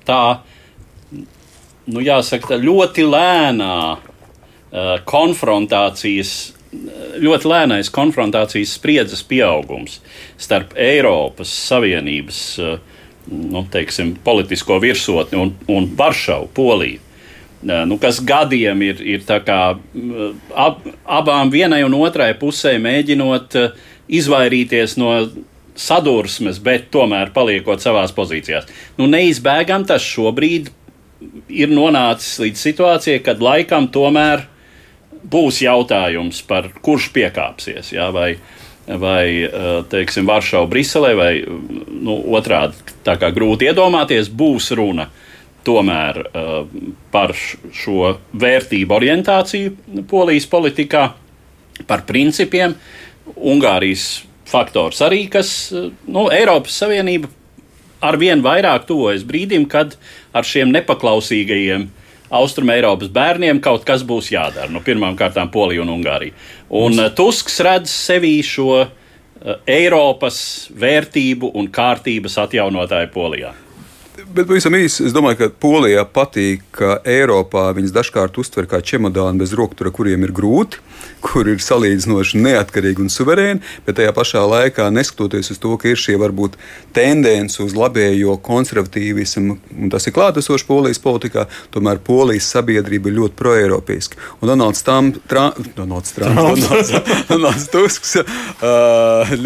tā, 0.08 0.22
nu, 1.14 2.02
jāsaka, 2.02 2.54
tā 2.54 2.58
ļoti 2.60 3.06
lēnā 3.06 3.76
uh, 3.94 4.96
konfrontācijas 5.08 6.34
ļoti 7.22 7.48
lēnais 7.50 7.90
konfrontācijas 7.94 8.74
spriedzes 8.78 9.22
pieaugums 9.26 10.00
starp 10.40 10.74
Eiropas 10.80 11.52
Savienības 11.68 12.42
eh, 12.62 12.76
nu, 13.30 13.64
teiksim, 13.70 14.14
politisko 14.24 14.78
virsotni 14.82 15.40
un, 15.40 15.54
un 15.70 15.88
Varšavu, 15.96 16.50
Poliju. 16.54 17.00
Eh, 17.64 17.82
nu, 17.88 17.98
kas 18.00 18.20
gadiem 18.24 18.82
ir, 18.84 19.00
ir 19.00 19.24
kā, 19.46 19.60
ab, 20.54 20.86
abām 21.04 21.52
vienai 21.52 21.82
un 21.86 21.96
otrai 22.00 22.32
pusē 22.38 22.76
mēģinot 22.82 23.58
eh, 23.60 23.82
izvairīties 24.20 24.98
no 25.00 25.14
sadursmes, 25.74 26.60
bet 26.62 26.90
tomēr 26.94 27.32
paliekot 27.34 27.82
savās 27.82 28.12
pozīcijās. 28.14 28.68
Nu, 28.98 29.08
neizbēgam 29.10 29.86
tas 29.88 30.04
šobrīd 30.06 30.70
ir 31.48 31.72
nonācis 31.72 32.36
līdz 32.42 32.66
situācijai, 32.68 33.22
kad 33.24 33.42
laikam 33.42 33.88
tomēr 33.92 34.44
būs 35.30 35.62
jautājums 35.64 36.42
par 36.48 36.68
kurš 36.84 37.10
piekāpsies. 37.14 37.92
Jā, 37.94 38.10
vai, 38.14 38.34
vai 38.86 39.26
teiksim, 39.90 40.26
Varšava, 40.28 40.68
Briselē, 40.70 41.12
vai 41.18 41.32
nu, 41.44 42.18
otrādi 42.36 42.96
tā 43.06 43.16
kā 43.20 43.32
grūti 43.34 43.70
iedomāties, 43.70 44.30
būs 44.32 44.72
runa 44.76 45.08
tomēr 45.64 46.20
uh, 46.20 46.66
par 47.12 47.32
šo 47.72 48.18
vērtību 48.36 48.98
orientāciju 48.98 50.02
polijas 50.10 50.48
politikā, 50.50 51.06
par 51.88 52.04
principiem. 52.08 52.76
Ungārijas 53.34 54.26
faktors 54.44 55.00
arī, 55.02 55.22
kas 55.32 55.72
nu, 55.72 56.26
Eiropas 56.28 56.76
Savienība 56.82 57.30
ar 58.04 58.18
vien 58.20 58.44
vairāk 58.44 58.84
tuvojas 58.84 59.24
brīdim, 59.24 59.64
kad 59.72 59.96
ar 60.36 60.44
šiem 60.44 60.68
nepaklausīgajiem 60.76 61.86
uh, 61.88 62.03
Austrumēropas 62.34 63.10
bērniem 63.14 63.60
kaut 63.64 63.86
kas 63.86 64.04
būs 64.06 64.32
jādara. 64.34 64.70
Nu, 64.72 64.82
Pirmkārt, 64.84 65.38
Polija 65.52 65.84
un 65.84 65.92
Ungārija. 65.94 66.34
Un 66.70 66.98
Mums... 66.98 67.14
Tusks 67.18 67.60
redz 67.64 67.92
sevī 67.92 68.36
šo 68.46 68.70
uh, 68.82 68.88
Eiropas 69.70 70.70
vērtību 70.74 71.52
un 71.54 71.70
kārtības 71.72 72.38
atjaunotāju 72.46 73.12
Polijā. 73.14 73.54
Bet 74.34 74.48
pavisam 74.50 74.74
īsi, 74.74 75.04
es 75.06 75.12
domāju, 75.14 75.36
ka 75.38 75.46
Polijā 75.62 76.02
patīk, 76.10 76.64
ka 76.74 76.96
Eiropā 77.06 77.68
viņas 77.76 77.92
dažkārt 77.94 78.38
uztver 78.42 78.66
kā 78.66 78.80
čemodānu 78.82 79.38
bez 79.44 79.52
roktura, 79.54 79.92
kuriem 79.94 80.24
ir 80.26 80.32
grūti, 80.34 80.80
kur 81.22 81.46
ir 81.46 81.60
salīdzinoši 81.62 82.40
neatkarīgi 82.42 83.04
un 83.04 83.12
suverēni, 83.14 83.62
bet 83.86 84.00
tajā 84.00 84.10
pašā 84.16 84.42
laikā, 84.50 84.88
neskatoties 84.90 85.52
uz 85.54 85.60
to, 85.62 85.76
ka 85.78 85.92
ir 85.92 86.00
šie 86.00 86.16
varbūt 86.18 86.56
tendence 86.96 87.62
uz 87.62 87.76
labējo 87.78 88.34
konservatīvismu, 88.42 89.54
un 89.84 89.92
tas 89.94 90.08
ir 90.10 90.16
klātesošs 90.16 90.66
Polijas 90.66 90.98
politikā, 91.04 91.46
tomēr 91.74 92.02
Polijas 92.02 92.50
sabiedrība 92.56 93.12
ir 93.12 93.18
ļoti 93.20 93.38
proeiropeiska. 93.38 94.18
Un 94.40 94.50
Donalds, 94.50 94.82
tra, 94.82 95.46
Donalds, 95.78 96.16
Trump, 96.18 96.42
Donalds, 96.42 96.92
Donalds 97.30 97.70
Tusks 97.70 98.18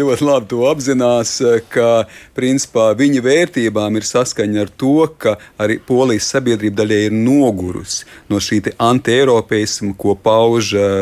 ļoti 0.01 0.25
labi 0.25 0.49
to 0.49 0.65
apzinās, 0.73 1.37
ka 1.69 1.93
principā 2.33 2.89
viņa 2.97 3.23
vērtībām 3.29 4.01
ir 4.01 4.09
saskaņa 4.09 4.65
ar 4.65 4.75
to, 4.79 5.05
ka 5.21 5.35
arī 5.61 5.79
polijas 5.85 6.29
sabiedrība 6.33 6.81
daļai 6.81 6.99
ir 7.07 7.15
nogurusi 7.15 8.07
no 8.31 8.41
šī 8.43 8.61
anti-eiropeisma, 8.79 9.93
ko 9.99 10.15
pauž 10.19 10.73
uh, 10.77 11.01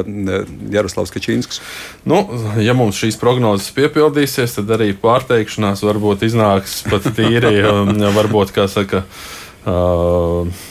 Jaroslavs 0.74 1.14
Kačīnskis. 1.14 1.62
Nu, 2.08 2.24
ja 2.64 2.76
mums 2.78 3.00
šīs 3.00 3.20
prognozes 3.22 3.70
piepildīsies, 3.78 4.58
tad 4.60 4.74
arī 4.78 4.94
pārteikšanās 4.98 5.84
varbūt 5.86 6.26
iznāks 6.30 6.82
pat 6.90 7.10
tīri, 7.18 7.60
varbūt, 8.20 8.56
kā 8.56 8.68
saka, 8.72 9.04
uh, 9.68 10.66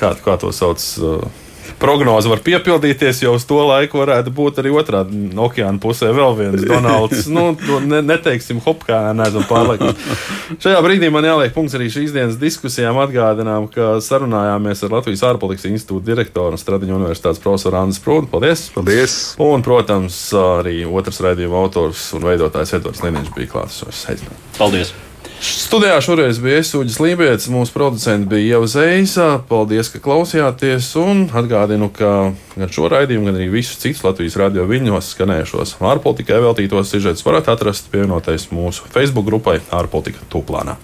kā, 0.00 0.14
kā 0.24 0.40
to 0.40 0.54
sauc. 0.56 0.88
Uh, 1.02 1.44
prognoze 1.78 2.30
var 2.30 2.42
piepildīties, 2.44 3.22
jo 3.24 3.34
uz 3.38 3.46
to 3.48 3.58
laiku 3.66 4.00
varētu 4.02 4.32
būt 4.34 4.60
arī 4.62 4.72
otrādi 4.74 5.30
okeāna 5.38 5.80
pusē 5.82 6.10
vēl 6.14 6.36
viens 6.38 6.66
Donalds. 6.66 7.26
Nu, 7.30 7.52
ne, 7.86 8.00
neteiksim, 8.04 8.60
hop, 8.64 8.84
kā 8.88 9.00
neesam 9.16 9.46
pārliekuši. 9.48 10.18
Šajā 10.64 10.82
brīdī 10.84 11.10
man 11.14 11.26
jāliek 11.28 11.54
punkts 11.54 11.76
arī 11.78 11.90
šīs 11.92 12.14
dienas 12.16 12.38
diskusijām. 12.40 12.98
Atgādinām, 13.02 13.68
ka 13.72 13.98
sarunājāmies 14.04 14.84
ar 14.86 14.96
Latvijas 14.98 15.24
ārpolitikas 15.30 15.68
institūta 15.70 16.10
direktoru 16.10 16.56
un 16.56 16.62
Stradiņu 16.62 16.96
universitātes 16.98 17.42
profesoru 17.44 17.82
Annu 17.82 17.96
Sprūdu. 17.96 18.30
Paldies! 18.32 18.68
Paldies! 18.74 19.18
Un, 19.42 19.64
protams, 19.66 20.20
arī 20.60 20.80
otrs 20.88 21.22
raidījuma 21.24 21.62
autors 21.62 22.08
un 22.18 22.26
veidotājs 22.28 22.78
Edvards 22.80 23.04
Liniņš 23.06 23.36
bija 23.36 23.54
klātesošs. 23.54 24.26
Paldies! 24.58 24.96
Studijā 25.38 26.00
šoreiz 26.02 26.40
bija 26.42 26.58
Esuģis 26.58 26.96
Lībijams, 26.98 27.44
mūsu 27.54 27.70
producents 27.70 28.26
bija 28.26 28.56
Ieva 28.56 28.66
Zeisa. 28.66 29.28
Paldies, 29.46 29.90
ka 29.92 30.00
klausījāties. 30.02 30.88
Un 30.98 31.28
atgādinu, 31.30 31.92
ka 31.94 32.32
gan 32.56 32.74
šo 32.74 32.90
raidījumu, 32.90 33.28
gan 33.30 33.38
arī 33.38 33.46
visus 33.52 33.78
citus 33.78 34.02
Latvijas 34.02 34.38
radio 34.40 34.66
viļņos 34.66 35.12
skanējušos 35.14 35.76
ārpolitikai 35.78 36.42
veltītos 36.42 36.90
sižetus 36.90 37.26
varat 37.26 37.52
atrast 37.54 37.92
pievienoties 37.94 38.50
mūsu 38.50 38.90
Facebook 38.90 39.30
grupai 39.30 39.60
ārpolitika 39.70 40.26
tūplānā. 40.32 40.74